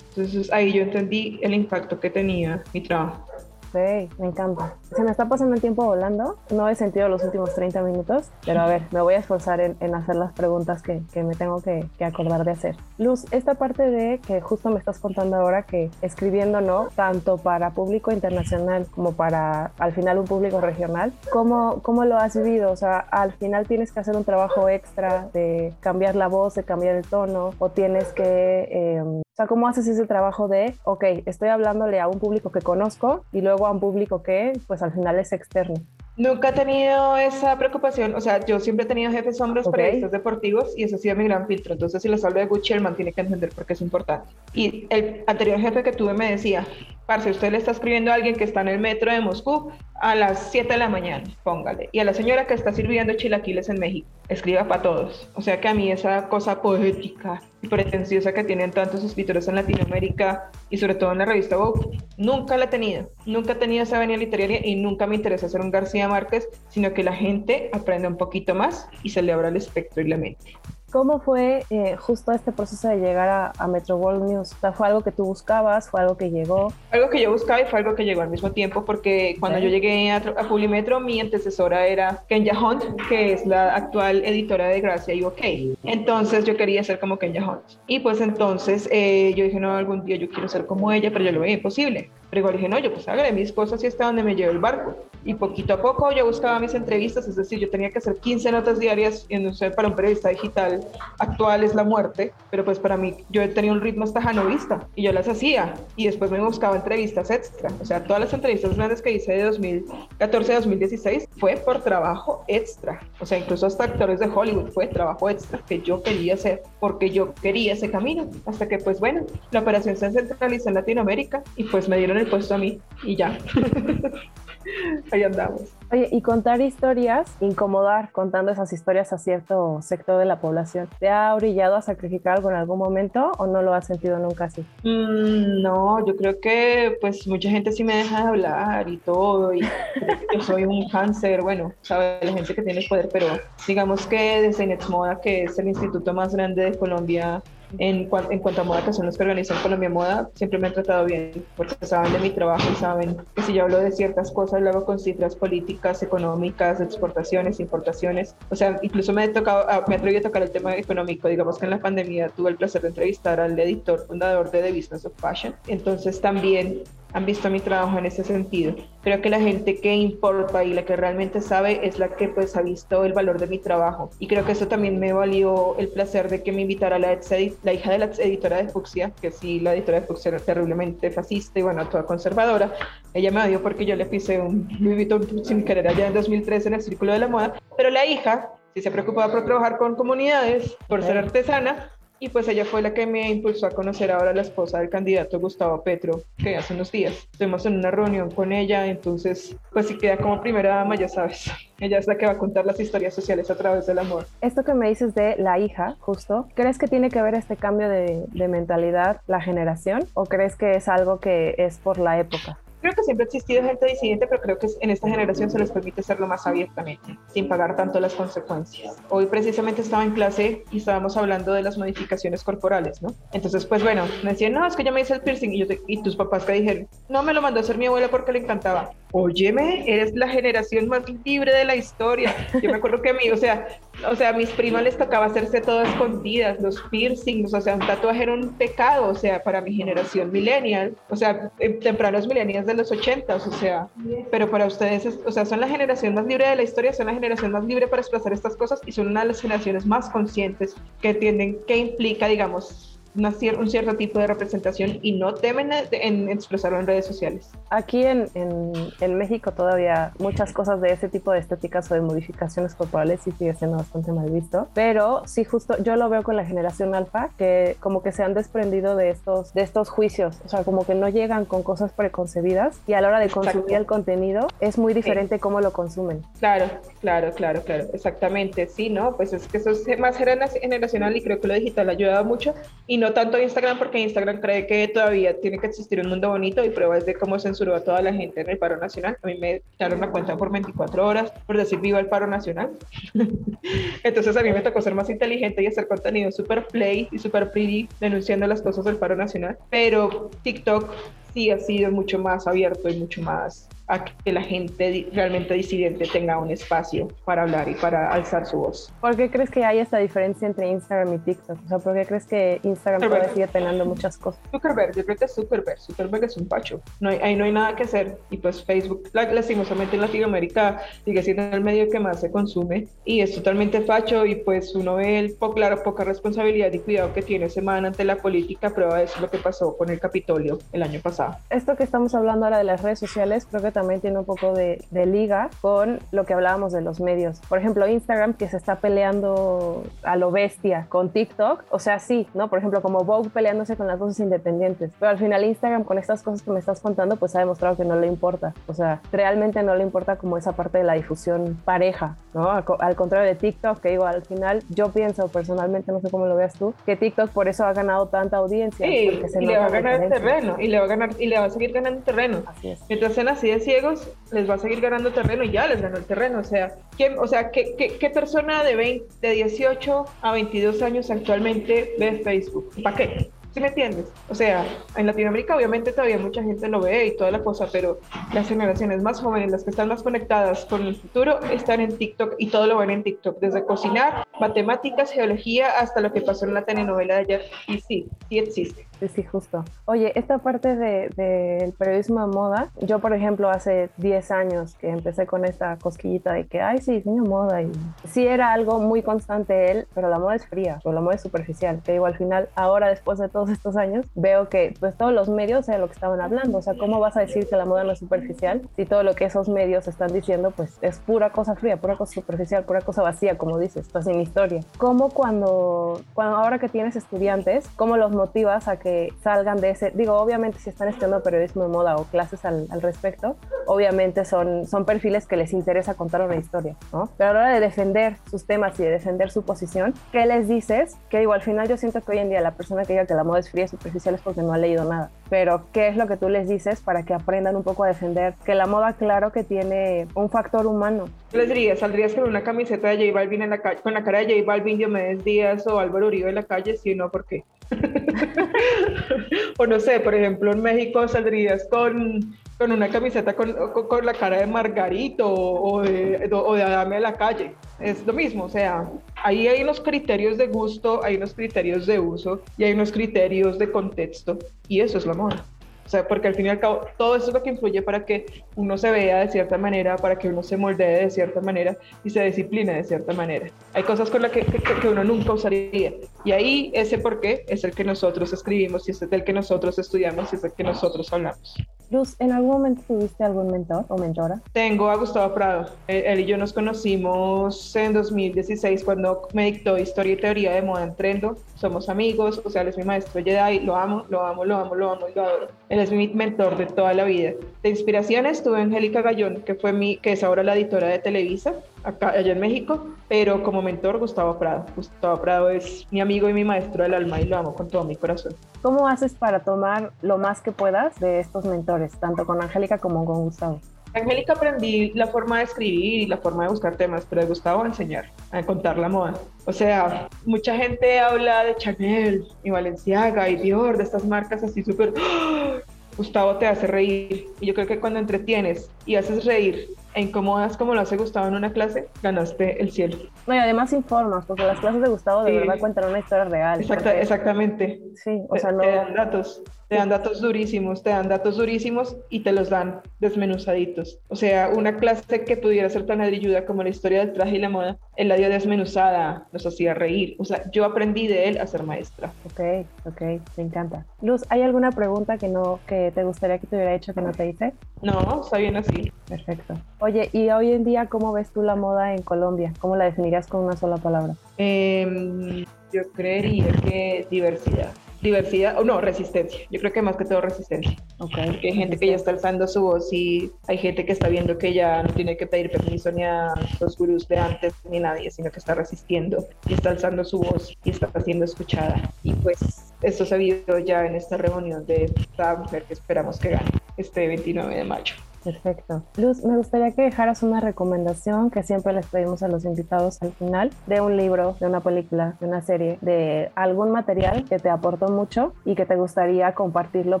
Entonces 0.16 0.50
ahí 0.50 0.72
yo 0.72 0.80
entendí 0.80 1.38
el 1.42 1.52
impacto 1.52 2.00
que 2.00 2.08
tenía 2.08 2.64
mi 2.72 2.80
trabajo. 2.80 3.26
Sí, 3.70 4.08
me 4.18 4.28
encanta. 4.28 4.79
Se 4.94 5.04
me 5.04 5.10
está 5.12 5.26
pasando 5.26 5.54
el 5.54 5.60
tiempo 5.60 5.84
volando. 5.84 6.36
No 6.50 6.68
he 6.68 6.74
sentido 6.74 7.08
los 7.08 7.22
últimos 7.22 7.54
30 7.54 7.82
minutos, 7.82 8.30
pero 8.44 8.60
a 8.60 8.66
ver, 8.66 8.82
me 8.90 9.00
voy 9.00 9.14
a 9.14 9.18
esforzar 9.18 9.60
en, 9.60 9.94
hacer 9.94 10.16
las 10.16 10.32
preguntas 10.32 10.82
que, 10.82 11.00
me 11.22 11.34
tengo 11.36 11.62
que, 11.62 11.86
acordar 12.00 12.44
de 12.44 12.50
hacer. 12.50 12.76
Luz, 12.98 13.26
esta 13.30 13.54
parte 13.54 13.88
de 13.88 14.18
que 14.18 14.40
justo 14.40 14.68
me 14.70 14.78
estás 14.78 14.98
contando 14.98 15.36
ahora 15.36 15.62
que 15.62 15.90
escribiendo, 16.02 16.60
¿no? 16.60 16.88
Tanto 16.96 17.38
para 17.38 17.70
público 17.70 18.10
internacional 18.10 18.86
como 18.90 19.12
para 19.12 19.70
al 19.78 19.92
final 19.92 20.18
un 20.18 20.24
público 20.24 20.60
regional, 20.60 21.12
¿cómo, 21.30 21.80
cómo 21.82 22.04
lo 22.04 22.16
has 22.16 22.36
vivido? 22.36 22.72
O 22.72 22.76
sea, 22.76 22.98
al 22.98 23.32
final 23.32 23.66
tienes 23.66 23.92
que 23.92 24.00
hacer 24.00 24.16
un 24.16 24.24
trabajo 24.24 24.68
extra 24.68 25.28
de 25.32 25.72
cambiar 25.80 26.16
la 26.16 26.26
voz, 26.26 26.54
de 26.54 26.64
cambiar 26.64 26.96
el 26.96 27.06
tono, 27.06 27.50
o 27.58 27.68
tienes 27.70 28.12
que... 28.12 28.68
Em, 28.70 29.20
o 29.20 29.36
sea, 29.36 29.46
¿cómo 29.46 29.68
haces 29.68 29.86
ese 29.86 30.06
trabajo 30.06 30.48
de, 30.48 30.74
ok, 30.84 31.04
estoy 31.24 31.48
hablándole 31.48 32.00
a 32.00 32.08
un 32.08 32.18
público 32.18 32.50
que 32.50 32.60
conozco 32.60 33.24
y 33.32 33.40
luego 33.40 33.66
a 33.66 33.70
un 33.70 33.80
público 33.80 34.22
que, 34.22 34.52
pues 34.66 34.79
al 34.82 34.92
final 34.92 35.18
es 35.18 35.32
externo? 35.32 35.74
Nunca 36.16 36.50
he 36.50 36.52
tenido 36.52 37.16
esa 37.16 37.56
preocupación, 37.56 38.14
o 38.14 38.20
sea, 38.20 38.44
yo 38.44 38.60
siempre 38.60 38.84
he 38.84 38.88
tenido 38.88 39.10
jefes 39.10 39.40
hombres 39.40 39.66
okay. 39.66 39.78
periodistas 39.78 40.12
deportivos 40.12 40.74
y 40.76 40.82
eso 40.82 40.96
ha 40.96 40.98
sido 40.98 41.16
mi 41.16 41.24
gran 41.24 41.46
filtro. 41.46 41.72
Entonces, 41.72 42.02
si 42.02 42.08
les 42.08 42.22
hablo 42.24 42.40
de 42.40 42.46
Good 42.46 42.60
Sherman, 42.60 42.94
tiene 42.94 43.12
que 43.12 43.22
entender 43.22 43.50
por 43.50 43.64
qué 43.64 43.72
es 43.72 43.80
importante. 43.80 44.28
Y 44.52 44.86
el 44.90 45.24
anterior 45.26 45.58
jefe 45.58 45.82
que 45.82 45.92
tuve 45.92 46.12
me 46.12 46.32
decía, 46.32 46.66
parce, 47.06 47.30
usted 47.30 47.52
le 47.52 47.58
está 47.58 47.70
escribiendo 47.70 48.10
a 48.10 48.14
alguien 48.14 48.36
que 48.36 48.44
está 48.44 48.60
en 48.60 48.68
el 48.68 48.80
metro 48.80 49.10
de 49.10 49.20
Moscú 49.20 49.72
a 50.00 50.14
las 50.14 50.50
7 50.50 50.72
de 50.72 50.78
la 50.78 50.88
mañana, 50.88 51.24
póngale. 51.44 51.88
Y 51.92 52.00
a 52.00 52.04
la 52.04 52.14
señora 52.14 52.46
que 52.46 52.54
está 52.54 52.72
sirviendo 52.72 53.12
chilaquiles 53.14 53.68
en 53.68 53.78
México, 53.78 54.08
escriba 54.28 54.66
para 54.66 54.82
todos. 54.82 55.28
O 55.34 55.42
sea 55.42 55.60
que 55.60 55.68
a 55.68 55.74
mí 55.74 55.92
esa 55.92 56.28
cosa 56.28 56.62
poética 56.62 57.42
y 57.62 57.68
pretenciosa 57.68 58.32
que 58.32 58.44
tienen 58.44 58.70
tantos 58.70 59.04
escritores 59.04 59.46
en 59.48 59.56
Latinoamérica 59.56 60.50
y 60.70 60.78
sobre 60.78 60.94
todo 60.94 61.12
en 61.12 61.18
la 61.18 61.26
revista 61.26 61.56
Vogue, 61.56 61.98
nunca 62.16 62.56
la 62.56 62.64
he 62.64 62.68
tenido. 62.68 63.10
Nunca 63.26 63.52
he 63.52 63.56
tenido 63.56 63.82
esa 63.82 63.98
venia 63.98 64.16
literaria 64.16 64.66
y 64.66 64.74
nunca 64.76 65.06
me 65.06 65.16
interesa 65.16 65.48
ser 65.48 65.60
un 65.60 65.70
García 65.70 66.08
Márquez, 66.08 66.48
sino 66.70 66.94
que 66.94 67.04
la 67.04 67.12
gente 67.12 67.68
aprenda 67.72 68.08
un 68.08 68.16
poquito 68.16 68.54
más 68.54 68.88
y 69.02 69.10
se 69.10 69.20
le 69.20 69.32
abra 69.32 69.48
el 69.48 69.56
espectro 69.56 70.02
y 70.02 70.08
la 70.08 70.16
mente. 70.16 70.56
¿Cómo 70.90 71.20
fue 71.20 71.64
eh, 71.70 71.94
justo 71.96 72.32
este 72.32 72.50
proceso 72.50 72.88
de 72.88 72.96
llegar 72.96 73.52
a, 73.56 73.66
Metro 73.68 73.96
World 73.96 74.28
News? 74.28 74.56
¿Fue 74.74 74.88
algo 74.88 75.02
que 75.02 75.12
tú 75.12 75.24
buscabas? 75.24 75.88
¿Fue 75.88 76.00
algo 76.00 76.16
que 76.16 76.30
llegó? 76.30 76.72
Algo 76.90 77.08
que 77.08 77.20
yo 77.20 77.30
buscaba 77.30 77.60
y 77.60 77.64
fue 77.66 77.78
algo 77.78 77.94
que 77.94 78.04
llegó 78.04 78.22
al 78.22 78.30
mismo 78.30 78.50
tiempo, 78.50 78.84
porque 78.84 79.36
cuando 79.38 79.60
yo 79.60 79.68
llegué 79.68 80.10
a, 80.10 80.16
a, 80.16 80.48
Publimetro, 80.48 80.98
mi 80.98 81.20
antecesora 81.20 81.86
era 81.86 82.24
Kenya 82.28 82.58
Hunt, 82.58 82.82
que 83.08 83.32
es 83.32 83.46
la 83.46 83.76
actual 83.76 84.24
editora 84.24 84.66
de 84.66 84.80
Gracia 84.80 85.14
y 85.14 85.22
OK. 85.22 85.40
Entonces 85.84 86.44
yo 86.44 86.56
quería 86.56 86.82
ser 86.82 86.98
como 86.98 87.18
Kenya 87.18 87.48
Hunt. 87.48 87.62
Y 87.86 88.00
pues 88.00 88.20
entonces 88.20 88.88
eh, 88.90 89.32
yo 89.36 89.44
dije, 89.44 89.60
no, 89.60 89.76
algún 89.76 90.04
día 90.04 90.16
yo 90.16 90.28
quiero 90.28 90.48
ser 90.48 90.66
como 90.66 90.90
ella, 90.90 91.10
pero 91.12 91.24
yo 91.24 91.30
lo 91.30 91.40
veía 91.40 91.54
imposible. 91.54 92.10
Pero 92.30 92.40
igual 92.40 92.56
dije, 92.56 92.68
no, 92.68 92.78
yo 92.78 92.92
pues 92.92 93.08
hágale 93.08 93.32
mis 93.32 93.52
cosas 93.52 93.82
y 93.82 93.88
hasta 93.88 94.06
donde 94.06 94.22
me 94.22 94.36
lleve 94.36 94.52
el 94.52 94.58
barco. 94.58 94.96
Y 95.24 95.34
poquito 95.34 95.74
a 95.74 95.82
poco 95.82 96.10
yo 96.12 96.24
buscaba 96.24 96.58
mis 96.60 96.74
entrevistas, 96.74 97.28
es 97.28 97.36
decir, 97.36 97.58
yo 97.58 97.68
tenía 97.68 97.90
que 97.90 97.98
hacer 97.98 98.16
15 98.16 98.52
notas 98.52 98.78
diarias, 98.78 99.26
no 99.28 99.52
sé, 99.52 99.70
para 99.70 99.88
un 99.88 99.94
periodista 99.94 100.30
digital 100.30 100.80
actual 101.18 101.62
es 101.64 101.74
la 101.74 101.84
muerte, 101.84 102.32
pero 102.50 102.64
pues 102.64 102.78
para 102.78 102.96
mí 102.96 103.16
yo 103.28 103.48
tenía 103.52 103.72
un 103.72 103.80
ritmo 103.80 104.04
hasta 104.04 104.22
janovista 104.22 104.86
y 104.94 105.02
yo 105.02 105.12
las 105.12 105.28
hacía 105.28 105.74
y 105.96 106.06
después 106.06 106.30
me 106.30 106.40
buscaba 106.40 106.76
entrevistas 106.76 107.30
extra. 107.30 107.70
O 107.80 107.84
sea, 107.84 108.04
todas 108.04 108.20
las 108.20 108.32
entrevistas 108.32 108.76
grandes 108.76 109.02
que 109.02 109.12
hice 109.12 109.32
de 109.32 109.44
2014 109.44 110.52
a 110.52 110.56
2016 110.56 111.28
fue 111.38 111.56
por 111.56 111.82
trabajo 111.82 112.44
extra. 112.48 113.00
O 113.20 113.26
sea, 113.26 113.38
incluso 113.38 113.66
hasta 113.66 113.84
actores 113.84 114.20
de 114.20 114.26
Hollywood 114.26 114.70
fue 114.70 114.86
trabajo 114.86 115.28
extra 115.28 115.60
que 115.66 115.80
yo 115.80 116.02
quería 116.02 116.34
hacer 116.34 116.62
porque 116.78 117.10
yo 117.10 117.34
quería 117.34 117.74
ese 117.74 117.90
camino. 117.90 118.28
Hasta 118.46 118.68
que 118.68 118.78
pues 118.78 119.00
bueno, 119.00 119.26
la 119.50 119.60
operación 119.60 119.96
se 119.96 120.10
centralizó 120.10 120.68
en 120.68 120.76
Latinoamérica 120.76 121.42
y 121.56 121.64
pues 121.64 121.88
me 121.88 121.98
dieron 121.98 122.19
el 122.20 122.28
puesto 122.28 122.54
a 122.54 122.58
mí 122.58 122.80
y 123.02 123.16
ya. 123.16 123.36
Ahí 125.10 125.22
andamos. 125.22 125.62
Oye, 125.92 126.08
y 126.12 126.22
contar 126.22 126.60
historias, 126.60 127.34
incomodar 127.40 128.12
contando 128.12 128.52
esas 128.52 128.72
historias 128.72 129.12
a 129.12 129.18
cierto 129.18 129.80
sector 129.82 130.18
de 130.18 130.24
la 130.24 130.40
población, 130.40 130.88
¿te 131.00 131.08
ha 131.08 131.34
orillado 131.34 131.74
a 131.74 131.82
sacrificar 131.82 132.36
algo 132.36 132.50
en 132.50 132.56
algún 132.56 132.78
momento 132.78 133.32
o 133.38 133.46
no 133.46 133.60
lo 133.62 133.74
has 133.74 133.86
sentido 133.86 134.18
nunca 134.18 134.44
así? 134.44 134.60
Mm, 134.84 135.62
no, 135.62 136.06
yo 136.06 136.14
creo 136.14 136.38
que 136.40 136.96
pues 137.00 137.26
mucha 137.26 137.50
gente 137.50 137.72
sí 137.72 137.82
me 137.82 137.96
deja 137.96 138.22
de 138.22 138.28
hablar 138.28 138.88
y 138.88 138.98
todo, 138.98 139.52
y 139.52 139.62
yo 139.62 140.40
soy 140.40 140.64
un 140.64 140.88
cáncer, 140.90 141.42
bueno, 141.42 141.72
sabe 141.80 142.20
la 142.22 142.32
gente 142.34 142.54
que 142.54 142.62
tiene 142.62 142.86
poder, 142.88 143.08
pero 143.12 143.26
digamos 143.66 144.06
que 144.06 144.42
desde 144.42 144.78
Moda, 144.88 145.20
que 145.20 145.44
es 145.44 145.58
el 145.58 145.68
instituto 145.68 146.14
más 146.14 146.34
grande 146.34 146.70
de 146.70 146.78
Colombia, 146.78 147.42
en, 147.78 148.08
en 148.30 148.38
cuanto 148.38 148.60
a 148.60 148.64
moda, 148.64 148.84
que 148.84 148.92
son 148.92 149.06
los 149.06 149.16
que 149.16 149.22
organizan 149.22 149.62
Colombia 149.62 149.88
Moda, 149.88 150.30
siempre 150.34 150.58
me 150.58 150.68
han 150.68 150.74
tratado 150.74 151.04
bien, 151.04 151.44
porque 151.56 151.74
saben 151.86 152.12
de 152.12 152.18
mi 152.18 152.30
trabajo 152.30 152.64
y 152.70 152.76
saben 152.76 153.16
que 153.34 153.42
si 153.42 153.54
yo 153.54 153.64
hablo 153.64 153.78
de 153.78 153.92
ciertas 153.92 154.30
cosas, 154.32 154.60
lo 154.60 154.70
hago 154.70 154.84
con 154.84 154.98
cifras 154.98 155.36
políticas, 155.36 156.02
económicas, 156.02 156.80
exportaciones, 156.80 157.60
importaciones. 157.60 158.34
O 158.50 158.56
sea, 158.56 158.78
incluso 158.82 159.12
me, 159.12 159.24
he 159.24 159.28
tocado, 159.28 159.66
ah, 159.68 159.84
me 159.88 159.96
atreví 159.96 160.16
a 160.16 160.22
tocar 160.22 160.42
el 160.42 160.50
tema 160.50 160.76
económico. 160.76 161.28
Digamos 161.28 161.58
que 161.58 161.66
en 161.66 161.70
la 161.70 161.80
pandemia 161.80 162.28
tuve 162.30 162.50
el 162.50 162.56
placer 162.56 162.82
de 162.82 162.88
entrevistar 162.88 163.40
al 163.40 163.58
editor 163.58 164.06
fundador 164.06 164.50
de 164.50 164.62
The 164.62 164.72
Business 164.72 165.04
of 165.04 165.12
Fashion. 165.16 165.54
Entonces 165.66 166.20
también 166.20 166.82
han 167.12 167.26
visto 167.26 167.50
mi 167.50 167.60
trabajo 167.60 167.98
en 167.98 168.06
ese 168.06 168.24
sentido. 168.24 168.74
Creo 169.02 169.20
que 169.20 169.30
la 169.30 169.40
gente 169.40 169.80
que 169.80 169.94
importa 169.94 170.62
y 170.64 170.74
la 170.74 170.84
que 170.84 170.96
realmente 170.96 171.40
sabe 171.40 171.86
es 171.86 171.98
la 171.98 172.08
que 172.08 172.28
pues 172.28 172.56
ha 172.56 172.62
visto 172.62 173.04
el 173.04 173.12
valor 173.12 173.38
de 173.38 173.46
mi 173.46 173.58
trabajo. 173.58 174.10
Y 174.18 174.26
creo 174.26 174.44
que 174.44 174.52
eso 174.52 174.68
también 174.68 174.98
me 174.98 175.12
valió 175.12 175.76
el 175.78 175.88
placer 175.88 176.28
de 176.28 176.42
que 176.42 176.52
me 176.52 176.62
invitara 176.62 176.98
la, 176.98 177.18
la 177.62 177.72
hija 177.72 177.92
de 177.92 177.98
la 177.98 178.04
editora 178.06 178.58
de 178.58 178.68
Fuxia, 178.68 179.12
que 179.20 179.30
sí, 179.30 179.60
la 179.60 179.74
editora 179.74 180.00
de 180.00 180.06
Fuxia 180.06 180.30
era 180.30 180.38
terriblemente 180.38 181.10
fascista 181.10 181.58
y 181.58 181.62
bueno, 181.62 181.88
toda 181.88 182.04
conservadora. 182.04 182.72
Ella 183.14 183.30
me 183.30 183.42
odió 183.42 183.62
porque 183.62 183.86
yo 183.86 183.96
le 183.96 184.06
pise 184.06 184.38
un 184.38 184.68
Louis 184.78 185.08
sin 185.44 185.64
querer 185.64 185.88
allá 185.88 186.06
en 186.06 186.14
2013 186.14 186.68
en 186.68 186.74
el 186.74 186.82
Círculo 186.82 187.12
de 187.12 187.18
la 187.18 187.28
Moda. 187.28 187.54
Pero 187.76 187.90
la 187.90 188.06
hija 188.06 188.50
sí 188.74 188.82
se 188.82 188.90
preocupaba 188.90 189.32
por 189.32 189.44
trabajar 189.44 189.78
con 189.78 189.96
comunidades, 189.96 190.76
por 190.86 191.02
ser 191.02 191.18
artesana, 191.18 191.90
y 192.22 192.28
pues 192.28 192.46
ella 192.48 192.66
fue 192.66 192.82
la 192.82 192.92
que 192.92 193.06
me 193.06 193.30
impulsó 193.30 193.66
a 193.66 193.70
conocer 193.70 194.12
ahora 194.12 194.30
a 194.30 194.34
la 194.34 194.42
esposa 194.42 194.78
del 194.78 194.90
candidato 194.90 195.40
Gustavo 195.40 195.82
Petro, 195.82 196.20
que 196.36 196.54
hace 196.54 196.74
unos 196.74 196.92
días 196.92 197.14
estuvimos 197.32 197.64
en 197.64 197.78
una 197.78 197.90
reunión 197.90 198.30
con 198.30 198.52
ella, 198.52 198.86
entonces 198.86 199.56
pues 199.72 199.88
sí 199.88 199.96
queda 199.96 200.18
como 200.18 200.40
primera 200.42 200.76
dama, 200.76 200.94
ya 200.96 201.08
sabes. 201.08 201.50
Ella 201.80 201.96
es 201.96 202.06
la 202.06 202.18
que 202.18 202.26
va 202.26 202.32
a 202.32 202.38
contar 202.38 202.66
las 202.66 202.78
historias 202.78 203.14
sociales 203.14 203.50
a 203.50 203.56
través 203.56 203.86
del 203.86 203.98
amor. 203.98 204.26
Esto 204.42 204.62
que 204.64 204.74
me 204.74 204.90
dices 204.90 205.14
de 205.14 205.36
la 205.38 205.58
hija, 205.58 205.96
justo, 205.98 206.46
¿crees 206.54 206.76
que 206.76 206.88
tiene 206.88 207.08
que 207.08 207.22
ver 207.22 207.32
este 207.32 207.56
cambio 207.56 207.88
de, 207.88 208.26
de 208.28 208.48
mentalidad 208.48 209.22
la 209.26 209.40
generación 209.40 210.04
o 210.12 210.26
crees 210.26 210.56
que 210.56 210.72
es 210.72 210.88
algo 210.88 211.20
que 211.20 211.54
es 211.56 211.78
por 211.78 211.98
la 211.98 212.20
época? 212.20 212.58
Creo 212.80 212.94
que 212.94 213.02
siempre 213.02 213.24
ha 213.24 213.26
existido 213.26 213.62
gente 213.62 213.86
disidente, 213.86 214.26
pero 214.26 214.40
creo 214.40 214.58
que 214.58 214.68
en 214.80 214.90
esta 214.90 215.08
generación 215.08 215.50
se 215.50 215.58
les 215.58 215.70
permite 215.70 216.00
hacerlo 216.00 216.26
más 216.26 216.46
abiertamente, 216.46 217.18
sin 217.32 217.48
pagar 217.48 217.76
tanto 217.76 218.00
las 218.00 218.14
consecuencias. 218.14 218.96
Hoy 219.08 219.26
precisamente 219.26 219.82
estaba 219.82 220.02
en 220.02 220.12
clase 220.12 220.64
y 220.70 220.78
estábamos 220.78 221.16
hablando 221.16 221.52
de 221.52 221.62
las 221.62 221.76
modificaciones 221.76 222.42
corporales, 222.42 223.02
¿no? 223.02 223.14
Entonces, 223.32 223.66
pues 223.66 223.82
bueno, 223.82 224.04
me 224.22 224.30
decían, 224.30 224.52
no, 224.52 224.66
es 224.66 224.76
que 224.76 224.84
yo 224.84 224.92
me 224.92 225.02
hice 225.02 225.14
el 225.14 225.20
piercing 225.20 225.52
y, 225.52 225.58
yo 225.58 225.66
y 225.86 226.02
tus 226.02 226.16
papás 226.16 226.44
que 226.44 226.52
dijeron, 226.52 226.88
no, 227.08 227.22
me 227.22 227.34
lo 227.34 227.42
mandó 227.42 227.60
a 227.60 227.62
hacer 227.62 227.76
mi 227.76 227.86
abuela 227.86 228.08
porque 228.08 228.32
le 228.32 228.40
encantaba. 228.40 228.92
Óyeme, 229.12 229.84
eres 229.86 230.14
la 230.14 230.28
generación 230.28 230.88
más 230.88 231.02
libre 231.24 231.52
de 231.52 231.64
la 231.64 231.76
historia. 231.76 232.34
Yo 232.62 232.70
me 232.70 232.76
acuerdo 232.76 233.02
que 233.02 233.10
a 233.10 233.14
mí, 233.14 233.30
o 233.30 233.36
sea, 233.36 233.66
o 234.08 234.16
sea, 234.16 234.30
a 234.30 234.32
mis 234.32 234.50
primas 234.50 234.82
les 234.82 234.96
tocaba 234.96 235.26
hacerse 235.26 235.60
todo 235.60 235.82
escondidas, 235.82 236.60
los 236.60 236.80
piercings, 236.90 237.52
o 237.54 237.60
sea, 237.60 237.74
un 237.74 237.86
tatuaje 237.86 238.22
era 238.22 238.34
un 238.34 238.56
pecado, 238.56 239.08
o 239.08 239.14
sea, 239.14 239.42
para 239.42 239.60
mi 239.60 239.74
generación 239.74 240.32
millennial, 240.32 240.96
o 241.08 241.16
sea, 241.16 241.50
tempranos 241.80 242.26
millennials 242.26 242.66
de 242.66 242.74
los 242.74 242.90
80, 242.90 243.34
o 243.34 243.40
sea, 243.52 243.88
pero 244.30 244.50
para 244.50 244.66
ustedes, 244.66 245.18
o 245.24 245.32
sea, 245.32 245.44
son 245.44 245.60
la 245.60 245.68
generación 245.68 246.14
más 246.14 246.26
libre 246.26 246.48
de 246.48 246.56
la 246.56 246.62
historia, 246.62 246.92
son 246.92 247.06
la 247.06 247.14
generación 247.14 247.52
más 247.52 247.64
libre 247.64 247.88
para 247.88 248.02
expresar 248.02 248.32
estas 248.32 248.56
cosas 248.56 248.80
y 248.86 248.92
son 248.92 249.08
una 249.08 249.20
de 249.20 249.28
las 249.28 249.40
generaciones 249.40 249.86
más 249.86 250.08
conscientes 250.10 250.74
que 251.00 251.14
tienen, 251.14 251.58
que 251.66 251.76
implica, 251.76 252.26
digamos, 252.26 252.89
un 253.14 253.70
cierto 253.70 253.96
tipo 253.96 254.18
de 254.18 254.26
representación 254.26 254.98
y 255.02 255.12
no 255.12 255.34
temen 255.34 255.70
en 255.90 256.28
expresarlo 256.28 256.78
en 256.78 256.86
redes 256.86 257.06
sociales. 257.06 257.50
Aquí 257.70 258.04
en, 258.04 258.28
en, 258.34 259.14
México 259.18 259.52
todavía 259.52 260.12
muchas 260.18 260.52
cosas 260.52 260.80
de 260.80 260.92
ese 260.92 261.08
tipo 261.08 261.32
de 261.32 261.40
estéticas 261.40 261.90
o 261.90 261.94
de 261.94 262.00
modificaciones 262.00 262.74
corporales 262.74 263.20
sí 263.24 263.32
sigue 263.32 263.54
siendo 263.54 263.76
bastante 263.76 264.12
mal 264.12 264.30
visto, 264.30 264.68
pero 264.72 265.22
sí 265.26 265.44
justo 265.44 265.76
yo 265.82 265.96
lo 265.96 266.08
veo 266.08 266.22
con 266.22 266.36
la 266.36 266.44
generación 266.44 266.94
alfa 266.94 267.30
que 267.36 267.76
como 267.80 268.02
que 268.02 268.12
se 268.12 268.22
han 268.22 268.34
desprendido 268.34 268.96
de 268.96 269.10
estos, 269.10 269.52
de 269.52 269.62
estos 269.62 269.90
juicios, 269.90 270.38
o 270.44 270.48
sea, 270.48 270.64
como 270.64 270.86
que 270.86 270.94
no 270.94 271.08
llegan 271.08 271.44
con 271.44 271.62
cosas 271.62 271.92
preconcebidas 271.92 272.80
y 272.86 272.94
a 272.94 273.00
la 273.00 273.08
hora 273.08 273.20
de 273.20 273.28
consumir 273.28 273.74
el 273.74 273.86
contenido 273.86 274.46
es 274.60 274.78
muy 274.78 274.94
diferente 274.94 275.38
cómo 275.38 275.60
lo 275.60 275.72
consumen. 275.72 276.22
Claro, 276.38 276.66
claro, 277.00 277.32
claro, 277.34 277.62
claro, 277.62 277.86
exactamente, 277.92 278.66
sí, 278.66 278.88
¿no? 278.88 279.16
Pues 279.16 279.32
es 279.32 279.46
que 279.48 279.58
eso 279.58 279.70
es 279.70 279.98
más 279.98 280.16
generacional 280.16 281.16
y 281.16 281.22
creo 281.22 281.40
que 281.40 281.48
lo 281.48 281.54
digital 281.54 281.88
ha 281.88 281.92
ayudado 281.92 282.24
mucho 282.24 282.54
y 282.86 282.99
no 283.00 283.12
tanto 283.12 283.40
Instagram 283.40 283.78
porque 283.78 283.98
Instagram 283.98 284.40
cree 284.40 284.66
que 284.66 284.86
todavía 284.88 285.40
tiene 285.40 285.58
que 285.58 285.66
existir 285.66 286.00
un 286.00 286.08
mundo 286.08 286.28
bonito 286.28 286.64
y 286.64 286.70
pruebas 286.70 287.06
de 287.06 287.14
cómo 287.14 287.38
censuró 287.38 287.74
a 287.74 287.82
toda 287.82 288.02
la 288.02 288.12
gente 288.12 288.42
en 288.42 288.50
el 288.50 288.58
paro 288.58 288.76
nacional. 288.76 289.16
A 289.22 289.26
mí 289.26 289.36
me 289.38 289.62
quitaron 289.72 289.98
una 289.98 290.10
cuenta 290.10 290.36
por 290.36 290.52
24 290.52 291.06
horas 291.06 291.32
por 291.46 291.56
decir 291.56 291.80
viva 291.80 291.98
el 291.98 292.06
paro 292.06 292.26
nacional. 292.26 292.70
Entonces 294.04 294.36
a 294.36 294.42
mí 294.42 294.52
me 294.52 294.60
tocó 294.60 294.82
ser 294.82 294.94
más 294.94 295.10
inteligente 295.10 295.62
y 295.62 295.66
hacer 295.66 295.88
contenido 295.88 296.30
súper 296.30 296.66
play 296.66 297.08
y 297.10 297.18
súper 297.18 297.50
pretty 297.50 297.88
denunciando 297.98 298.46
las 298.46 298.62
cosas 298.62 298.84
del 298.84 298.96
paro 298.96 299.16
nacional. 299.16 299.56
Pero 299.70 300.30
TikTok 300.42 300.90
sí 301.32 301.50
ha 301.50 301.58
sido 301.58 301.90
mucho 301.90 302.18
más 302.18 302.46
abierto 302.46 302.88
y 302.88 302.98
mucho 302.98 303.22
más 303.22 303.68
a 303.90 304.04
que 304.04 304.32
la 304.32 304.42
gente 304.42 305.08
realmente 305.12 305.52
disidente 305.54 306.06
tenga 306.06 306.38
un 306.38 306.50
espacio 306.50 307.08
para 307.24 307.42
hablar 307.42 307.68
y 307.68 307.74
para 307.74 308.12
alzar 308.12 308.46
su 308.46 308.58
voz. 308.58 308.92
¿Por 309.00 309.16
qué 309.16 309.28
crees 309.30 309.50
que 309.50 309.64
hay 309.64 309.78
esta 309.78 309.98
diferencia 309.98 310.46
entre 310.46 310.68
Instagram 310.68 311.14
y 311.14 311.18
TikTok? 311.18 311.58
O 311.64 311.68
sea, 311.68 311.78
¿por 311.78 311.94
qué 311.94 312.06
crees 312.06 312.24
que 312.26 312.60
Instagram 312.62 313.08
puede 313.08 313.28
seguir 313.30 313.48
teniendo 313.48 313.84
muchas 313.84 314.16
cosas? 314.16 314.40
Zuckerberg, 314.52 314.94
yo 314.94 315.04
creo 315.04 315.16
que 315.16 315.24
es 315.24 315.34
Zuckerberg. 315.34 315.78
Zuckerberg 315.80 316.24
es 316.24 316.36
un 316.36 316.46
pacho. 316.46 316.80
No 317.00 317.10
hay, 317.10 317.18
ahí 317.20 317.34
no 317.34 317.44
hay 317.44 317.52
nada 317.52 317.74
que 317.74 317.82
hacer. 317.82 318.16
Y 318.30 318.36
pues 318.36 318.64
Facebook, 318.64 319.10
lastimosamente 319.12 319.96
en 319.96 320.02
Latinoamérica, 320.02 320.80
sigue 321.04 321.22
siendo 321.24 321.42
el 321.42 321.60
medio 321.60 321.90
que 321.90 321.98
más 321.98 322.20
se 322.20 322.30
consume 322.30 322.86
y 323.04 323.22
es 323.22 323.34
totalmente 323.34 323.80
facho 323.80 324.24
y 324.24 324.36
pues 324.36 324.72
uno 324.76 324.96
ve 324.96 325.18
el, 325.18 325.36
claro, 325.54 325.82
poca 325.82 326.04
responsabilidad 326.04 326.72
y 326.72 326.78
cuidado 326.78 327.12
que 327.12 327.22
tiene 327.22 327.48
semana 327.48 327.88
ante 327.88 328.04
la 328.04 328.16
política. 328.16 328.70
Prueba 328.70 328.98
de 328.98 329.04
eso 329.04 329.20
lo 329.20 329.28
que 329.28 329.38
pasó 329.38 329.76
con 329.76 329.90
el 329.90 329.98
Capitolio 329.98 330.58
el 330.72 330.84
año 330.84 331.00
pasado. 331.00 331.19
Esto 331.50 331.76
que 331.76 331.84
estamos 331.84 332.14
hablando 332.14 332.46
ahora 332.46 332.58
de 332.58 332.64
las 332.64 332.82
redes 332.82 332.98
sociales, 332.98 333.46
creo 333.48 333.62
que 333.62 333.72
también 333.72 334.00
tiene 334.00 334.18
un 334.18 334.24
poco 334.24 334.52
de, 334.52 334.80
liga 334.90 335.48
con 335.60 335.98
lo 336.12 336.24
que 336.24 336.34
hablábamos 336.34 336.72
de 336.72 336.82
los 336.82 337.00
medios. 337.00 337.40
Por 337.48 337.58
ejemplo, 337.58 337.88
Instagram 337.88 338.34
que 338.34 338.48
se 338.48 338.56
está 338.56 338.76
peleando 338.76 339.82
a 340.02 340.16
lo 340.16 340.30
bestia 340.30 340.86
con 340.88 341.10
TikTok, 341.10 341.64
o 341.70 341.78
sea, 341.78 341.98
sí, 341.98 342.28
¿no? 342.34 342.48
Por 342.48 342.58
ejemplo, 342.58 342.82
como 342.82 343.04
Vogue 343.04 343.30
peleándose 343.30 343.76
con 343.76 343.86
las 343.86 343.98
voces 343.98 344.20
independientes, 344.20 344.90
pero 344.98 345.10
al 345.10 345.18
final 345.18 345.44
Instagram 345.44 345.84
con 345.84 345.98
estas 345.98 346.22
cosas 346.22 346.42
que 346.42 346.50
me 346.50 346.58
estás 346.58 346.80
contando, 346.80 347.16
pues 347.16 347.34
ha 347.34 347.40
demostrado 347.40 347.76
que 347.76 347.84
no 347.84 347.96
le 347.96 348.06
importa, 348.06 348.52
o 348.66 348.74
sea, 348.74 349.00
realmente 349.10 349.62
no 349.62 349.74
le 349.74 349.82
importa 349.82 350.16
como 350.16 350.36
esa 350.36 350.52
parte 350.52 350.78
de 350.78 350.84
la 350.84 350.94
difusión 350.94 351.58
pareja, 351.64 352.16
¿no? 352.34 352.50
Al, 352.50 352.94
contrario 352.94 353.28
de 353.28 353.34
TikTok, 353.34 353.80
que 353.80 353.90
digo, 353.90 354.04
al 354.04 354.22
final 354.22 354.62
yo 354.68 354.90
pienso 354.90 355.28
personalmente, 355.28 355.92
no 355.92 356.00
sé 356.00 356.10
cómo 356.10 356.26
lo 356.26 356.36
veas 356.36 356.54
tú, 356.54 356.74
que 356.86 356.96
TikTok 356.96 357.30
por 357.30 357.48
eso 357.48 357.64
ha 357.64 357.72
ganado 357.72 358.06
tanta 358.08 358.36
audiencia. 358.36 358.86
Sí, 358.86 359.22
y 359.40 359.46
le 359.46 359.58
va 359.58 359.66
a 359.66 359.70
ganar 359.70 360.08
terreno, 360.08 360.56
y 360.58 360.68
le 360.68 360.78
va 360.78 360.84
a 360.84 360.88
ganar, 360.88 361.09
y 361.18 361.26
le 361.26 361.38
va 361.38 361.46
a 361.46 361.50
seguir 361.50 361.72
ganando 361.72 362.02
terreno. 362.02 362.42
Así 362.46 362.70
es. 362.70 362.80
Mientras 362.88 363.14
sean 363.14 363.28
así 363.28 363.50
de 363.50 363.60
ciegos, 363.60 364.08
les 364.32 364.48
va 364.48 364.54
a 364.54 364.58
seguir 364.58 364.80
ganando 364.80 365.12
terreno 365.12 365.44
y 365.44 365.50
ya 365.50 365.66
les 365.66 365.80
ganó 365.80 365.96
el 365.96 366.04
terreno. 366.04 366.40
O 366.40 366.44
sea, 366.44 366.74
¿qué, 366.96 367.16
o 367.18 367.26
sea, 367.26 367.50
¿qué, 367.50 367.74
qué, 367.76 368.10
persona 368.10 368.62
de, 368.64 368.76
20, 368.76 369.06
de 369.20 369.30
18 369.32 370.04
a 370.22 370.32
22 370.32 370.82
años 370.82 371.10
actualmente 371.10 371.94
ve 371.98 372.20
Facebook? 372.24 372.70
¿Para 372.82 372.96
qué? 372.96 373.30
¿Sí 373.52 373.60
me 373.60 373.66
entiendes? 373.66 374.06
O 374.28 374.34
sea, 374.34 374.64
en 374.96 375.06
Latinoamérica 375.06 375.56
obviamente 375.56 375.90
todavía 375.90 376.18
mucha 376.18 376.40
gente 376.40 376.68
lo 376.68 376.80
ve 376.80 377.06
y 377.06 377.16
toda 377.16 377.32
la 377.32 377.42
cosa, 377.42 377.66
pero 377.72 377.98
las 378.32 378.48
generaciones 378.48 379.02
más 379.02 379.20
jóvenes, 379.20 379.50
las 379.50 379.64
que 379.64 379.70
están 379.70 379.88
más 379.88 380.04
conectadas 380.04 380.66
con 380.66 380.86
el 380.86 380.94
futuro, 380.94 381.40
están 381.50 381.80
en 381.80 381.98
TikTok 381.98 382.34
y 382.38 382.46
todo 382.46 382.68
lo 382.68 382.78
ven 382.78 382.90
en 382.90 383.02
TikTok, 383.02 383.40
desde 383.40 383.64
cocinar, 383.64 384.24
matemáticas, 384.38 385.10
geología, 385.10 385.80
hasta 385.80 386.00
lo 386.00 386.12
que 386.12 386.20
pasó 386.20 386.46
en 386.46 386.54
la 386.54 386.62
telenovela 386.62 387.14
de 387.16 387.20
ayer. 387.20 387.50
Y 387.66 387.80
sí, 387.80 388.08
sí 388.28 388.38
existe. 388.38 388.86
Sí, 389.08 389.22
justo. 389.24 389.64
Oye, 389.86 390.12
esta 390.18 390.38
parte 390.38 390.76
del 390.76 391.10
de, 391.10 391.72
periodismo 391.78 392.20
de 392.20 392.34
moda, 392.34 392.70
yo 392.80 392.98
por 392.98 393.14
ejemplo 393.14 393.48
hace 393.48 393.90
10 393.96 394.30
años 394.30 394.74
que 394.74 394.90
empecé 394.90 395.26
con 395.26 395.44
esta 395.44 395.76
cosquillita 395.78 396.32
de 396.34 396.46
que, 396.46 396.60
ay, 396.60 396.78
sí, 396.78 396.96
diseño 396.96 397.24
moda 397.24 397.62
y 397.62 397.72
sí 398.04 398.26
era 398.26 398.52
algo 398.52 398.78
muy 398.78 399.02
constante 399.02 399.70
él, 399.70 399.86
pero 399.94 400.08
la 400.08 400.18
moda 400.18 400.36
es 400.36 400.46
fría, 400.46 400.80
o 400.84 400.92
la 400.92 401.00
moda 401.00 401.14
es 401.14 401.22
superficial. 401.22 401.80
Te 401.82 401.92
digo, 401.92 402.06
al 402.06 402.16
final, 402.16 402.48
ahora 402.54 402.88
después 402.88 403.18
de 403.18 403.28
todos 403.28 403.50
estos 403.50 403.76
años, 403.76 404.06
veo 404.14 404.48
que 404.48 404.74
pues 404.78 404.96
todos 404.96 405.12
los 405.12 405.28
medios 405.28 405.66
de 405.66 405.78
lo 405.78 405.86
que 405.86 405.94
estaban 405.94 406.20
hablando, 406.20 406.58
o 406.58 406.62
sea, 406.62 406.74
¿cómo 406.76 407.00
vas 407.00 407.16
a 407.16 407.20
decir 407.20 407.48
que 407.48 407.56
la 407.56 407.64
moda 407.64 407.84
no 407.84 407.92
es 407.92 407.98
superficial 407.98 408.62
si 408.76 408.84
todo 408.84 409.02
lo 409.02 409.14
que 409.14 409.24
esos 409.24 409.48
medios 409.48 409.88
están 409.88 410.12
diciendo 410.12 410.50
pues 410.50 410.78
es 410.82 410.98
pura 410.98 411.30
cosa 411.30 411.54
fría, 411.56 411.76
pura 411.78 411.96
cosa 411.96 412.12
superficial, 412.14 412.64
pura 412.64 412.80
cosa 412.80 413.02
vacía, 413.02 413.38
como 413.38 413.58
dices, 413.58 413.88
pues 413.90 414.04
sin 414.04 414.20
historia? 414.20 414.60
¿Cómo 414.78 415.10
cuando, 415.10 416.00
cuando 416.14 416.36
ahora 416.36 416.58
que 416.58 416.68
tienes 416.68 416.96
estudiantes, 416.96 417.68
cómo 417.76 417.96
los 417.96 418.12
motivas 418.12 418.68
a 418.68 418.78
que 418.78 418.89
salgan 419.22 419.60
de 419.60 419.70
ese, 419.70 419.90
digo, 419.94 420.14
obviamente 420.14 420.58
si 420.58 420.70
están 420.70 420.88
estudiando 420.88 421.22
periodismo 421.22 421.62
de 421.62 421.68
moda 421.68 421.96
o 421.96 422.04
clases 422.04 422.44
al, 422.44 422.68
respecto, 422.80 423.36
obviamente 423.66 424.24
son, 424.24 424.66
son 424.66 424.84
perfiles 424.84 425.26
que 425.26 425.36
les 425.36 425.52
interesa 425.52 425.94
contar 425.94 426.22
una 426.22 426.36
historia, 426.36 426.76
¿no? 426.92 427.10
Pero 427.18 427.30
a 427.30 427.32
la 427.34 427.40
hora 427.40 427.54
de 427.54 427.60
defender 427.60 428.16
sus 428.30 428.46
temas 428.46 428.78
y 428.80 428.84
de 428.84 428.90
defender 428.90 429.30
su 429.30 429.42
posición, 429.42 429.94
¿qué 430.12 430.26
les 430.26 430.48
dices? 430.48 430.96
Que 431.08 431.18
digo, 431.20 431.32
al 431.32 431.42
final 431.42 431.68
yo 431.68 431.76
siento 431.76 432.00
que 432.00 432.12
hoy 432.12 432.18
en 432.18 432.30
día 432.30 432.40
la 432.40 432.52
persona 432.52 432.84
que 432.84 432.94
diga 432.94 433.06
que 433.06 433.14
la 433.14 433.24
moda 433.24 433.40
es 433.40 433.50
fría 433.50 433.64
y 433.64 433.68
superficial 433.68 434.14
es 434.14 434.20
porque 434.20 434.42
no 434.42 434.52
ha 434.52 434.58
leído 434.58 434.84
nada, 434.84 435.10
pero 435.28 435.64
¿qué 435.72 435.88
es 435.88 435.96
lo 435.96 436.06
que 436.06 436.16
tú 436.16 436.28
les 436.28 436.48
dices 436.48 436.80
para 436.80 437.02
que 437.02 437.14
aprendan 437.14 437.56
un 437.56 437.62
poco 437.62 437.84
a 437.84 437.88
defender 437.88 438.34
que 438.44 438.54
la 438.54 438.66
moda, 438.66 438.94
claro 438.94 439.32
que 439.32 439.44
tiene 439.44 440.08
un 440.14 440.30
factor 440.30 440.66
humano? 440.66 441.06
les 441.32 441.48
diría? 441.48 441.76
¿Saldrías 441.76 442.14
con 442.14 442.24
una 442.24 442.42
camiseta 442.42 442.88
de 442.88 442.96
J 442.96 443.12
Balvin 443.12 443.42
en 443.42 443.50
la 443.50 443.58
calle, 443.58 443.80
con 443.82 443.94
la 443.94 444.02
cara 444.02 444.18
de 444.20 444.34
J 444.34 444.44
Balvin, 444.44 444.78
Diomedes 444.78 445.24
Díaz 445.24 445.66
o 445.66 445.78
Álvaro 445.78 446.08
Uribe 446.08 446.28
en 446.28 446.34
la 446.34 446.42
calle? 446.42 446.76
Sí, 446.76 446.94
no, 446.94 447.10
¿por 447.10 447.24
qué? 447.24 447.44
o 449.58 449.66
no 449.66 449.80
sé, 449.80 450.00
por 450.00 450.14
ejemplo, 450.14 450.52
en 450.52 450.62
México 450.62 451.06
saldrías 451.08 451.66
con, 451.70 452.34
con 452.58 452.72
una 452.72 452.88
camiseta 452.88 453.34
con, 453.34 453.54
con, 453.72 454.06
la 454.06 454.14
cara 454.14 454.38
de 454.38 454.46
Margarito 454.46 455.26
o 455.32 455.82
de, 455.82 456.28
o 456.32 456.54
de 456.54 456.62
Adame 456.62 456.96
de 456.96 457.00
la 457.02 457.14
calle. 457.14 457.52
Es 457.78 458.06
lo 458.06 458.12
mismo, 458.12 458.44
o 458.44 458.48
sea, 458.48 458.88
ahí 459.22 459.48
hay 459.48 459.62
unos 459.62 459.80
criterios 459.80 460.36
de 460.36 460.46
gusto, 460.46 461.02
hay 461.02 461.16
unos 461.16 461.34
criterios 461.34 461.86
de 461.86 461.98
uso 461.98 462.42
y 462.58 462.64
hay 462.64 462.72
unos 462.72 462.92
criterios 462.92 463.58
de 463.58 463.70
contexto 463.70 464.38
y 464.68 464.80
eso 464.80 464.98
es 464.98 465.06
la 465.06 465.14
moda. 465.14 465.44
O 465.86 465.92
sea, 465.92 466.06
porque 466.06 466.28
al 466.28 466.36
fin 466.36 466.46
y 466.46 466.48
al 466.50 466.60
cabo 466.60 466.82
todo 466.96 467.16
eso 467.16 467.26
es 467.26 467.34
lo 467.34 467.42
que 467.42 467.50
influye 467.50 467.82
para 467.82 468.04
que 468.04 468.44
uno 468.54 468.78
se 468.78 468.92
vea 468.92 469.22
de 469.22 469.28
cierta 469.28 469.58
manera, 469.58 469.96
para 469.96 470.16
que 470.16 470.28
uno 470.28 470.40
se 470.40 470.56
moldee 470.56 471.02
de 471.02 471.10
cierta 471.10 471.40
manera 471.40 471.76
y 472.04 472.10
se 472.10 472.22
discipline 472.22 472.74
de 472.74 472.84
cierta 472.84 473.12
manera. 473.12 473.48
Hay 473.74 473.82
cosas 473.82 474.08
con 474.08 474.22
las 474.22 474.30
que, 474.30 474.42
que, 474.42 474.88
uno 474.88 475.02
nunca 475.02 475.32
usaría. 475.32 475.92
Y 476.24 476.32
ahí 476.32 476.70
ese 476.74 476.98
por 476.98 477.20
qué 477.20 477.44
es 477.48 477.64
el 477.64 477.72
que 477.72 477.84
nosotros 477.84 478.32
escribimos 478.32 478.88
y 478.88 478.92
es 478.92 479.02
el 479.02 479.24
que 479.24 479.32
nosotros 479.32 479.78
estudiamos 479.78 480.32
y 480.32 480.36
es 480.36 480.44
el 480.44 480.52
que 480.52 480.64
nosotros 480.64 481.12
hablamos. 481.12 481.56
Luz, 481.90 482.14
¿en 482.20 482.30
algún 482.30 482.52
momento 482.52 482.82
tuviste 482.86 483.24
algún 483.24 483.50
mentor 483.50 483.84
o 483.88 483.98
mentora? 483.98 484.40
Tengo 484.52 484.88
a 484.88 484.94
Gustavo 484.94 485.34
Prado. 485.34 485.70
Él, 485.88 486.20
y 486.20 486.24
yo 486.24 486.36
nos 486.36 486.52
conocimos 486.52 487.74
en 487.74 487.94
2016 487.94 488.84
cuando 488.84 489.26
me 489.32 489.46
dictó 489.46 489.76
Historia 489.76 490.12
y 490.12 490.16
Teoría 490.16 490.52
de 490.52 490.62
Moda 490.62 490.84
en 490.84 490.94
Trendo. 490.94 491.36
Somos 491.56 491.88
amigos, 491.88 492.40
o 492.44 492.50
sea, 492.50 492.62
él 492.62 492.68
es 492.68 492.76
mi 492.76 492.84
maestro 492.84 493.20
Jedi, 493.24 493.60
lo 493.60 493.74
amo, 493.74 494.04
lo 494.08 494.24
amo, 494.24 494.44
lo 494.44 494.56
amo, 494.56 494.74
lo 494.76 494.92
amo 494.92 495.08
y 495.08 495.14
lo 495.14 495.22
adoro. 495.24 495.48
Él 495.68 495.80
es 495.80 495.90
mi 495.90 496.06
mentor 496.06 496.56
de 496.56 496.66
toda 496.66 496.94
la 496.94 497.02
vida. 497.02 497.32
De 497.64 497.70
inspiraciones 497.70 498.44
tuve 498.44 498.60
Angélica 498.60 499.02
Gallón, 499.02 499.42
que, 499.42 499.56
fue 499.56 499.72
mi, 499.72 499.96
que 499.96 500.12
es 500.12 500.22
ahora 500.22 500.44
la 500.44 500.54
editora 500.54 500.86
de 500.86 501.00
Televisa. 501.00 501.54
Acá, 501.84 502.10
allá 502.10 502.32
en 502.32 502.40
México, 502.40 502.86
pero 503.08 503.42
como 503.42 503.62
mentor 503.62 503.98
Gustavo 503.98 504.38
Prado. 504.38 504.66
Gustavo 504.76 505.20
Prado 505.20 505.50
es 505.50 505.86
mi 505.90 506.00
amigo 506.00 506.28
y 506.28 506.32
mi 506.32 506.44
maestro 506.44 506.82
del 506.82 506.94
alma 506.94 507.20
y 507.20 507.24
lo 507.24 507.36
amo 507.36 507.54
con 507.54 507.68
todo 507.68 507.84
mi 507.84 507.96
corazón. 507.96 508.34
¿Cómo 508.62 508.88
haces 508.88 509.14
para 509.14 509.40
tomar 509.40 509.92
lo 510.02 510.18
más 510.18 510.40
que 510.40 510.52
puedas 510.52 510.98
de 511.00 511.20
estos 511.20 511.44
mentores, 511.44 511.92
tanto 511.98 512.26
con 512.26 512.42
Angélica 512.42 512.78
como 512.78 513.04
con 513.04 513.24
Gustavo? 513.24 513.60
Angélica 513.92 514.34
aprendí 514.34 514.92
la 514.94 515.08
forma 515.08 515.38
de 515.38 515.44
escribir 515.44 516.02
y 516.02 516.06
la 516.06 516.16
forma 516.16 516.44
de 516.44 516.50
buscar 516.50 516.76
temas, 516.76 517.04
pero 517.08 517.22
de 517.22 517.28
Gustavo 517.28 517.64
a 517.64 517.66
enseñar, 517.66 518.12
a 518.30 518.42
contar 518.42 518.78
la 518.78 518.88
moda. 518.88 519.14
O 519.46 519.52
sea, 519.52 520.08
mucha 520.24 520.56
gente 520.56 521.00
habla 521.00 521.42
de 521.44 521.56
Chanel 521.56 522.24
y 522.44 522.50
Valenciaga 522.50 523.28
y 523.28 523.36
Dior, 523.36 523.76
de 523.76 523.84
estas 523.84 524.04
marcas 524.04 524.44
así 524.44 524.62
súper... 524.62 524.94
¡ah! 524.96 525.58
Gustavo 525.96 526.36
te 526.36 526.46
hace 526.46 526.66
reír. 526.66 527.26
Y 527.40 527.46
yo 527.46 527.54
creo 527.54 527.66
que 527.66 527.78
cuando 527.78 527.98
entretienes 527.98 528.70
y 528.86 528.94
haces 528.94 529.24
reír 529.24 529.68
e 529.94 530.02
incomodas 530.02 530.56
como 530.56 530.74
lo 530.74 530.80
hace 530.80 530.96
Gustavo 530.96 531.26
en 531.26 531.34
una 531.34 531.52
clase, 531.52 531.88
ganaste 532.02 532.60
el 532.62 532.70
cielo. 532.70 532.96
No, 533.26 533.34
y 533.34 533.38
además 533.38 533.72
informas, 533.72 534.24
porque 534.26 534.44
las 534.44 534.60
clases 534.60 534.82
de 534.82 534.88
Gustavo 534.88 535.24
de 535.24 535.32
verdad 535.32 535.58
cuentan 535.58 535.88
una 535.88 535.98
historia 535.98 536.24
real. 536.24 536.60
Exactamente. 536.60 537.80
Sí, 537.94 538.22
o 538.28 538.36
sea, 538.36 538.52
no... 538.52 538.60
Te 538.60 538.70
dan 538.70 538.94
datos, 538.94 539.42
te 539.68 539.76
dan 539.76 539.88
datos 539.88 540.20
durísimos, 540.20 540.82
te 540.82 540.90
dan 540.90 541.08
datos 541.08 541.36
durísimos 541.36 541.96
y 542.08 542.20
te 542.20 542.32
los 542.32 542.50
dan 542.50 542.80
desmenuzaditos. 542.98 544.00
O 544.08 544.16
sea, 544.16 544.50
una 544.54 544.76
clase 544.76 545.24
que 545.24 545.36
pudiera 545.36 545.68
ser 545.68 545.86
tan 545.86 545.98
ladrilluda 545.98 546.44
como 546.44 546.62
la 546.62 546.68
historia 546.68 547.00
del 547.00 547.12
traje 547.12 547.36
y 547.36 547.40
la 547.40 547.48
moda, 547.48 547.78
él 547.96 548.08
la 548.08 548.16
dio 548.16 548.28
desmenuzada, 548.28 549.26
nos 549.32 549.46
hacía 549.46 549.74
reír. 549.74 550.16
O 550.18 550.24
sea, 550.24 550.42
yo 550.50 550.64
aprendí 550.64 551.06
de 551.06 551.28
él 551.28 551.38
a 551.38 551.46
ser 551.46 551.62
maestra. 551.62 552.12
Ok, 552.24 552.66
ok, 552.86 553.00
me 553.36 553.44
encanta. 553.44 553.86
Luz, 554.02 554.24
¿hay 554.28 554.42
alguna 554.42 554.70
pregunta 554.70 555.18
que 555.18 555.28
no, 555.28 555.60
que 555.66 555.92
te 555.94 556.04
gustaría 556.04 556.38
que 556.38 556.46
te 556.46 556.56
hubiera 556.56 556.74
hecho 556.74 556.94
que 556.94 557.00
no 557.00 557.12
te 557.12 557.28
hice? 557.28 557.52
No, 557.82 558.22
está 558.22 558.38
bien 558.38 558.56
así. 558.56 558.92
Perfecto. 559.08 559.54
Oye, 559.80 560.10
¿y 560.12 560.28
hoy 560.28 560.52
en 560.52 560.62
día 560.62 560.86
cómo 560.86 561.10
ves 561.12 561.30
tú 561.30 561.42
la 561.42 561.56
moda 561.56 561.94
en 561.94 562.02
Colombia? 562.02 562.52
¿Cómo 562.60 562.76
la 562.76 562.84
definirías 562.84 563.26
con 563.26 563.44
una 563.44 563.56
sola 563.56 563.78
palabra? 563.78 564.14
Em, 564.36 565.46
yo 565.72 565.82
creería 565.94 566.52
que 566.64 567.06
diversidad. 567.10 567.72
Diversidad, 568.02 568.58
o 568.58 568.64
no, 568.64 568.80
resistencia. 568.80 569.40
Yo 569.50 569.58
creo 569.60 569.72
que 569.72 569.80
más 569.80 569.96
que 569.96 570.04
todo 570.04 570.20
resistencia. 570.20 570.76
Okay. 570.98 571.30
Porque 571.30 571.48
hay 571.48 571.54
gente 571.54 571.78
que 571.78 571.86
ya 571.86 571.96
está 571.96 572.10
alzando 572.10 572.46
su 572.46 572.60
voz 572.62 572.92
y 572.92 573.30
hay 573.46 573.56
gente 573.56 573.86
que 573.86 573.92
está 573.92 574.08
viendo 574.08 574.36
que 574.36 574.52
ya 574.52 574.82
no 574.82 574.92
tiene 574.92 575.16
que 575.16 575.26
pedir 575.26 575.50
permiso 575.50 575.90
ni 575.92 576.04
a 576.04 576.34
los 576.60 576.76
gurús 576.76 577.08
de 577.08 577.18
antes 577.18 577.54
ni 577.70 577.80
nadie, 577.80 578.10
sino 578.10 578.30
que 578.30 578.38
está 578.38 578.54
resistiendo 578.54 579.26
y 579.48 579.54
está 579.54 579.70
alzando 579.70 580.04
su 580.04 580.18
voz 580.18 580.56
y 580.62 580.70
está 580.70 580.88
siendo 581.00 581.24
escuchada. 581.24 581.90
Y 582.02 582.12
pues 582.14 582.38
esto 582.82 583.06
se 583.06 583.14
ha 583.14 583.18
visto 583.18 583.58
ya 583.58 583.86
en 583.86 583.94
esta 583.94 584.18
reunión 584.18 584.66
de 584.66 584.92
esta 584.94 585.36
mujer 585.36 585.64
que 585.64 585.72
esperamos 585.72 586.18
que 586.18 586.30
gane 586.30 586.50
este 586.76 587.06
29 587.06 587.54
de 587.54 587.64
mayo. 587.64 587.94
Perfecto. 588.22 588.82
Luz, 588.96 589.24
me 589.24 589.36
gustaría 589.36 589.70
que 589.70 589.82
dejaras 589.82 590.22
una 590.22 590.40
recomendación 590.40 591.30
que 591.30 591.42
siempre 591.42 591.72
les 591.72 591.86
pedimos 591.86 592.22
a 592.22 592.28
los 592.28 592.44
invitados 592.44 593.00
al 593.02 593.12
final, 593.12 593.50
de 593.66 593.80
un 593.80 593.96
libro, 593.96 594.36
de 594.40 594.46
una 594.46 594.60
película, 594.60 595.16
de 595.20 595.26
una 595.26 595.40
serie, 595.42 595.78
de 595.80 596.30
algún 596.34 596.70
material 596.70 597.24
que 597.24 597.38
te 597.38 597.48
aportó 597.48 597.88
mucho 597.88 598.34
y 598.44 598.54
que 598.54 598.66
te 598.66 598.76
gustaría 598.76 599.32
compartirlo 599.32 600.00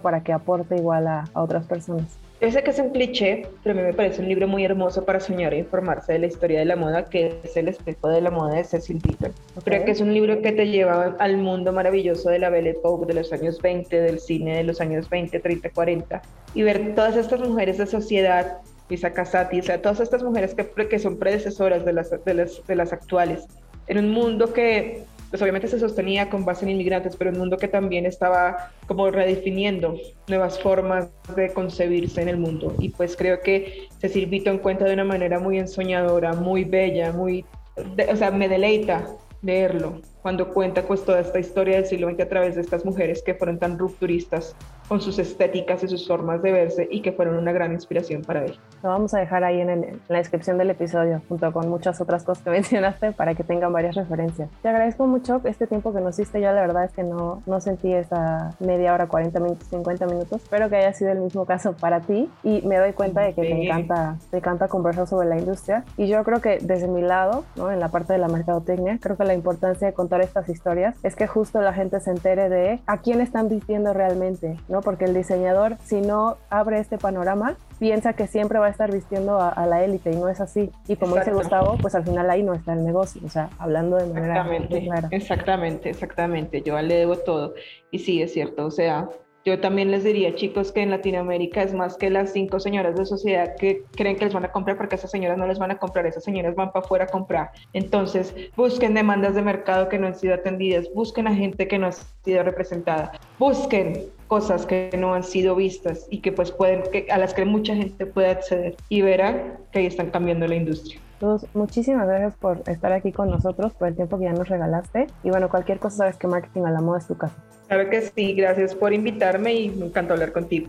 para 0.00 0.22
que 0.22 0.32
aporte 0.32 0.76
igual 0.76 1.06
a, 1.06 1.24
a 1.32 1.42
otras 1.42 1.66
personas. 1.66 2.18
Yo 2.40 2.50
sé 2.50 2.62
que 2.62 2.70
es 2.70 2.78
un 2.78 2.88
cliché, 2.88 3.46
pero 3.62 3.78
a 3.78 3.82
mí 3.82 3.86
me 3.86 3.92
parece 3.92 4.22
un 4.22 4.28
libro 4.28 4.48
muy 4.48 4.64
hermoso 4.64 5.04
para 5.04 5.20
soñar 5.20 5.52
e 5.52 5.58
informarse 5.58 6.14
de 6.14 6.20
la 6.20 6.26
historia 6.26 6.60
de 6.60 6.64
la 6.64 6.74
moda, 6.74 7.04
que 7.04 7.38
es 7.42 7.54
El 7.54 7.68
espejo 7.68 8.08
de 8.08 8.22
la 8.22 8.30
moda 8.30 8.54
de 8.54 8.64
Cecil 8.64 8.98
Beaton. 9.04 9.34
Creo 9.62 9.84
que 9.84 9.90
es 9.90 10.00
un 10.00 10.14
libro 10.14 10.40
que 10.40 10.52
te 10.52 10.66
lleva 10.66 11.16
al 11.18 11.36
mundo 11.36 11.70
maravilloso 11.70 12.30
de 12.30 12.38
la 12.38 12.48
Belle 12.48 12.70
Époque 12.70 13.04
de 13.04 13.12
los 13.12 13.30
años 13.34 13.60
20, 13.60 14.00
del 14.00 14.18
cine 14.20 14.56
de 14.56 14.64
los 14.64 14.80
años 14.80 15.10
20, 15.10 15.38
30, 15.38 15.68
40, 15.68 16.22
y 16.54 16.62
ver 16.62 16.94
todas 16.94 17.14
estas 17.16 17.40
mujeres 17.40 17.76
de 17.76 17.86
sociedad, 17.86 18.56
Lisa 18.88 19.12
Casati, 19.12 19.60
o 19.60 19.62
sea, 19.62 19.82
todas 19.82 20.00
estas 20.00 20.22
mujeres 20.22 20.54
que, 20.54 20.66
que 20.88 20.98
son 20.98 21.18
predecesoras 21.18 21.84
de 21.84 21.92
las, 21.92 22.24
de, 22.24 22.34
las, 22.34 22.66
de 22.66 22.74
las 22.74 22.94
actuales, 22.94 23.44
en 23.86 23.98
un 23.98 24.12
mundo 24.12 24.54
que 24.54 25.04
pues 25.30 25.40
obviamente 25.40 25.68
se 25.68 25.78
sostenía 25.78 26.28
con 26.28 26.44
base 26.44 26.64
en 26.64 26.72
inmigrantes, 26.72 27.16
pero 27.16 27.30
un 27.30 27.38
mundo 27.38 27.56
que 27.56 27.68
también 27.68 28.04
estaba 28.04 28.72
como 28.86 29.10
redefiniendo 29.10 29.96
nuevas 30.26 30.58
formas 30.58 31.08
de 31.36 31.52
concebirse 31.52 32.20
en 32.20 32.28
el 32.28 32.36
mundo. 32.36 32.74
Y 32.80 32.88
pues 32.90 33.16
creo 33.16 33.40
que 33.40 33.88
Cecil 34.00 34.26
Beaton 34.26 34.58
cuenta 34.58 34.84
de 34.84 34.94
una 34.94 35.04
manera 35.04 35.38
muy 35.38 35.58
ensoñadora, 35.58 36.32
muy 36.32 36.64
bella, 36.64 37.12
muy, 37.12 37.44
o 37.76 38.16
sea, 38.16 38.32
me 38.32 38.48
deleita 38.48 39.06
leerlo 39.42 40.02
cuando 40.20 40.52
cuenta 40.52 40.82
pues 40.82 41.04
toda 41.04 41.20
esta 41.20 41.38
historia 41.38 41.76
del 41.76 41.86
siglo 41.86 42.10
XX 42.10 42.20
a 42.20 42.28
través 42.28 42.56
de 42.56 42.60
estas 42.60 42.84
mujeres 42.84 43.22
que 43.22 43.34
fueron 43.34 43.58
tan 43.58 43.78
rupturistas 43.78 44.54
con 44.90 45.00
sus 45.00 45.20
estéticas 45.20 45.84
y 45.84 45.88
sus 45.88 46.08
formas 46.08 46.42
de 46.42 46.50
verse 46.50 46.88
y 46.90 47.00
que 47.00 47.12
fueron 47.12 47.36
una 47.36 47.52
gran 47.52 47.70
inspiración 47.70 48.22
para 48.22 48.44
él. 48.44 48.58
Lo 48.82 48.88
vamos 48.88 49.14
a 49.14 49.20
dejar 49.20 49.44
ahí 49.44 49.60
en, 49.60 50.00
la 50.08 50.18
descripción 50.18 50.58
del 50.58 50.68
episodio 50.70 51.22
junto 51.28 51.52
con 51.52 51.68
muchas 51.68 52.00
otras 52.00 52.24
cosas 52.24 52.42
que 52.42 52.50
mencionaste 52.58 53.12
para 53.12 53.36
que 53.36 53.44
tengan 53.44 53.72
varias 53.72 53.94
referencias. 53.94 54.50
Te 54.62 54.68
agradezco 54.68 55.06
mucho 55.06 55.40
este 55.44 55.68
tiempo 55.68 55.92
que 55.92 56.00
nos 56.00 56.18
hiciste. 56.18 56.40
Yo 56.40 56.50
la 56.52 56.62
verdad 56.62 56.86
es 56.86 56.92
que 56.92 57.04
no, 57.04 57.40
no 57.46 57.60
sentí 57.60 57.92
esa 57.92 58.56
media 58.58 58.92
hora, 58.92 59.06
40 59.06 59.38
minutos, 59.38 59.68
50 59.68 60.06
minutos. 60.06 60.42
Espero 60.42 60.68
que 60.68 60.74
haya 60.78 60.92
sido 60.92 61.12
el 61.12 61.20
mismo 61.20 61.44
caso 61.44 61.72
para 61.74 62.00
ti 62.00 62.28
y 62.42 62.62
me 62.62 62.76
doy 62.78 62.92
cuenta 62.92 63.20
de 63.20 63.32
que 63.32 63.42
te 63.42 63.62
encanta, 63.62 64.16
te 64.32 64.38
encanta 64.38 64.66
conversar 64.66 65.06
sobre 65.06 65.28
la 65.28 65.38
industria 65.38 65.84
y 65.98 66.08
yo 66.08 66.24
creo 66.24 66.40
que 66.40 66.58
desde 66.60 66.88
mi 66.88 67.02
lado, 67.02 67.44
¿no? 67.54 67.70
en 67.70 67.78
la 67.78 67.90
parte 67.90 68.12
de 68.12 68.18
la 68.18 68.26
mercadotecnia, 68.26 68.98
creo 69.00 69.16
que 69.16 69.22
la 69.22 69.34
importancia 69.34 69.86
de 69.86 69.94
contar 69.94 70.20
estas 70.20 70.48
historias 70.48 70.96
es 71.04 71.14
que 71.14 71.28
justo 71.28 71.60
la 71.60 71.74
gente 71.74 72.00
se 72.00 72.10
entere 72.10 72.48
de 72.48 72.80
a 72.88 72.98
quién 72.98 73.20
están 73.20 73.48
vistiendo 73.48 73.92
realmente, 73.92 74.56
¿no? 74.68 74.79
Porque 74.80 75.04
el 75.04 75.14
diseñador, 75.14 75.76
si 75.84 76.00
no 76.00 76.36
abre 76.48 76.78
este 76.78 76.98
panorama, 76.98 77.56
piensa 77.78 78.12
que 78.12 78.26
siempre 78.26 78.58
va 78.58 78.66
a 78.66 78.70
estar 78.70 78.92
vistiendo 78.92 79.40
a, 79.40 79.66
la 79.66 79.84
élite 79.84 80.12
y 80.12 80.16
no 80.16 80.28
es 80.28 80.40
así. 80.40 80.70
Y 80.86 80.96
como 80.96 81.16
dice 81.16 81.32
Gustavo, 81.32 81.76
pues 81.80 81.94
al 81.94 82.04
final 82.04 82.28
ahí 82.30 82.42
no 82.42 82.54
está 82.54 82.72
el 82.72 82.84
negocio, 82.84 83.20
o 83.24 83.28
sea, 83.28 83.50
hablando 83.58 83.96
de 83.96 84.06
manera 84.06 84.34
exactamente, 84.34 84.84
clara. 84.84 85.08
Exactamente, 85.10 85.90
exactamente. 85.90 86.62
Yo 86.62 86.80
le 86.80 86.94
debo 86.94 87.16
todo. 87.16 87.54
Y 87.90 88.00
sí, 88.00 88.22
es 88.22 88.32
cierto, 88.32 88.66
o 88.66 88.70
sea, 88.70 89.08
yo 89.44 89.58
también 89.58 89.90
les 89.90 90.04
diría, 90.04 90.34
chicos, 90.34 90.70
que 90.70 90.82
en 90.82 90.90
Latinoamérica 90.90 91.62
es 91.62 91.72
más 91.72 91.96
que 91.96 92.10
las 92.10 92.32
cinco 92.32 92.60
señoras 92.60 92.94
de 92.96 93.06
sociedad 93.06 93.56
que 93.56 93.84
creen 93.92 94.16
que 94.16 94.26
les 94.26 94.34
van 94.34 94.44
a 94.44 94.52
comprar 94.52 94.76
porque 94.76 94.96
esas 94.96 95.10
señoras 95.10 95.38
no 95.38 95.46
les 95.46 95.58
van 95.58 95.70
a 95.70 95.78
comprar, 95.78 96.04
esas 96.04 96.24
señoras 96.24 96.54
van 96.54 96.72
para 96.72 96.84
afuera 96.84 97.04
a 97.04 97.08
comprar. 97.08 97.50
Entonces, 97.72 98.34
busquen 98.54 98.92
demandas 98.92 99.34
de 99.34 99.40
mercado 99.40 99.88
que 99.88 99.98
no 99.98 100.08
han 100.08 100.14
sido 100.14 100.34
atendidas, 100.34 100.90
busquen 100.94 101.26
a 101.26 101.34
gente 101.34 101.66
que 101.66 101.78
no 101.78 101.86
ha 101.86 101.92
sido 101.92 102.42
representada, 102.42 103.12
busquen 103.38 104.10
cosas 104.30 104.64
que 104.64 104.90
no 104.96 105.12
han 105.12 105.24
sido 105.24 105.56
vistas 105.56 106.06
y 106.08 106.20
que 106.20 106.30
pues 106.30 106.52
pueden, 106.52 106.84
que, 106.92 107.08
a 107.10 107.18
las 107.18 107.34
que 107.34 107.44
mucha 107.44 107.74
gente 107.74 108.06
puede 108.06 108.28
acceder 108.28 108.76
y 108.88 109.02
verán 109.02 109.58
que 109.72 109.80
ahí 109.80 109.86
están 109.86 110.10
cambiando 110.10 110.46
la 110.46 110.54
industria. 110.54 111.00
Luz, 111.20 111.44
muchísimas 111.52 112.06
gracias 112.06 112.36
por 112.36 112.62
estar 112.68 112.92
aquí 112.92 113.10
con 113.10 113.28
nosotros, 113.28 113.74
por 113.74 113.88
el 113.88 113.96
tiempo 113.96 114.20
que 114.20 114.26
ya 114.26 114.32
nos 114.32 114.48
regalaste. 114.48 115.08
Y 115.24 115.30
bueno, 115.30 115.48
cualquier 115.48 115.80
cosa 115.80 115.96
sabes 115.96 116.16
que 116.16 116.28
Marketing 116.28 116.62
a 116.62 116.70
la 116.70 116.80
Moda 116.80 116.98
es 117.00 117.08
tu 117.08 117.16
casa. 117.16 117.34
Claro 117.66 117.90
que 117.90 118.02
sí, 118.02 118.34
gracias 118.34 118.72
por 118.72 118.92
invitarme 118.92 119.52
y 119.52 119.68
me 119.70 119.86
encantó 119.86 120.14
hablar 120.14 120.30
contigo. 120.30 120.68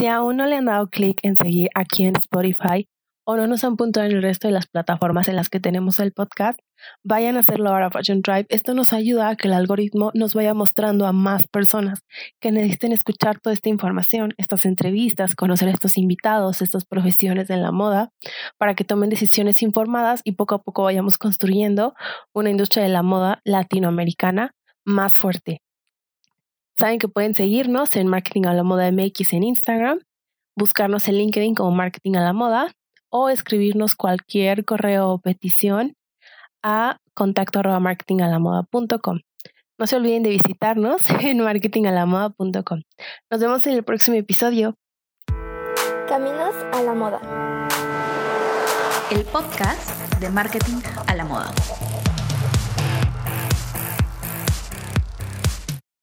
Si 0.00 0.06
aún 0.06 0.38
no 0.38 0.46
le 0.46 0.56
han 0.56 0.64
dado 0.64 0.88
clic 0.88 1.20
en 1.22 1.36
seguir 1.36 1.68
aquí 1.74 2.06
en 2.06 2.16
Spotify 2.16 2.88
o 3.26 3.36
no 3.36 3.46
nos 3.46 3.64
han 3.64 3.76
puntuado 3.76 4.08
en 4.08 4.16
el 4.16 4.22
resto 4.22 4.48
de 4.48 4.54
las 4.54 4.66
plataformas 4.66 5.28
en 5.28 5.36
las 5.36 5.50
que 5.50 5.60
tenemos 5.60 6.00
el 6.00 6.12
podcast, 6.12 6.58
vayan 7.04 7.36
a 7.36 7.40
hacerlo 7.40 7.68
ahora 7.68 7.90
Fashion 7.90 8.22
Drive. 8.22 8.46
Esto 8.48 8.72
nos 8.72 8.94
ayuda 8.94 9.28
a 9.28 9.36
que 9.36 9.48
el 9.48 9.52
algoritmo 9.52 10.10
nos 10.14 10.32
vaya 10.32 10.54
mostrando 10.54 11.04
a 11.04 11.12
más 11.12 11.46
personas 11.48 12.00
que 12.40 12.50
necesiten 12.50 12.92
escuchar 12.92 13.40
toda 13.40 13.52
esta 13.52 13.68
información, 13.68 14.32
estas 14.38 14.64
entrevistas, 14.64 15.34
conocer 15.34 15.68
a 15.68 15.72
estos 15.72 15.98
invitados, 15.98 16.62
estas 16.62 16.86
profesiones 16.86 17.50
en 17.50 17.60
la 17.60 17.70
moda, 17.70 18.10
para 18.56 18.74
que 18.74 18.84
tomen 18.84 19.10
decisiones 19.10 19.60
informadas 19.60 20.22
y 20.24 20.32
poco 20.32 20.54
a 20.54 20.62
poco 20.62 20.84
vayamos 20.84 21.18
construyendo 21.18 21.92
una 22.32 22.48
industria 22.48 22.82
de 22.84 22.88
la 22.88 23.02
moda 23.02 23.42
latinoamericana 23.44 24.54
más 24.82 25.18
fuerte. 25.18 25.60
Saben 26.80 26.98
que 26.98 27.08
pueden 27.08 27.34
seguirnos 27.34 27.94
en 27.94 28.06
Marketing 28.06 28.46
a 28.46 28.54
la 28.54 28.62
Moda 28.62 28.90
MX 28.90 29.34
en 29.34 29.42
Instagram, 29.42 29.98
buscarnos 30.56 31.06
en 31.08 31.16
LinkedIn 31.16 31.54
como 31.54 31.72
Marketing 31.72 32.16
a 32.16 32.22
la 32.22 32.32
Moda 32.32 32.72
o 33.10 33.28
escribirnos 33.28 33.94
cualquier 33.94 34.64
correo 34.64 35.10
o 35.10 35.18
petición 35.18 35.92
a 36.62 36.96
contacto 37.12 37.58
arroba 37.58 37.80
marketingalamoda.com. 37.80 39.18
No 39.78 39.86
se 39.86 39.96
olviden 39.96 40.22
de 40.22 40.30
visitarnos 40.30 41.02
en 41.20 41.40
marketingalamoda.com. 41.40 42.80
Nos 43.30 43.40
vemos 43.40 43.66
en 43.66 43.74
el 43.74 43.82
próximo 43.82 44.16
episodio. 44.16 44.74
Caminos 46.08 46.54
a 46.72 46.82
la 46.82 46.94
moda. 46.94 47.20
El 49.10 49.22
podcast 49.24 50.18
de 50.18 50.30
marketing 50.30 50.80
a 51.06 51.14
la 51.14 51.26
moda. 51.26 51.52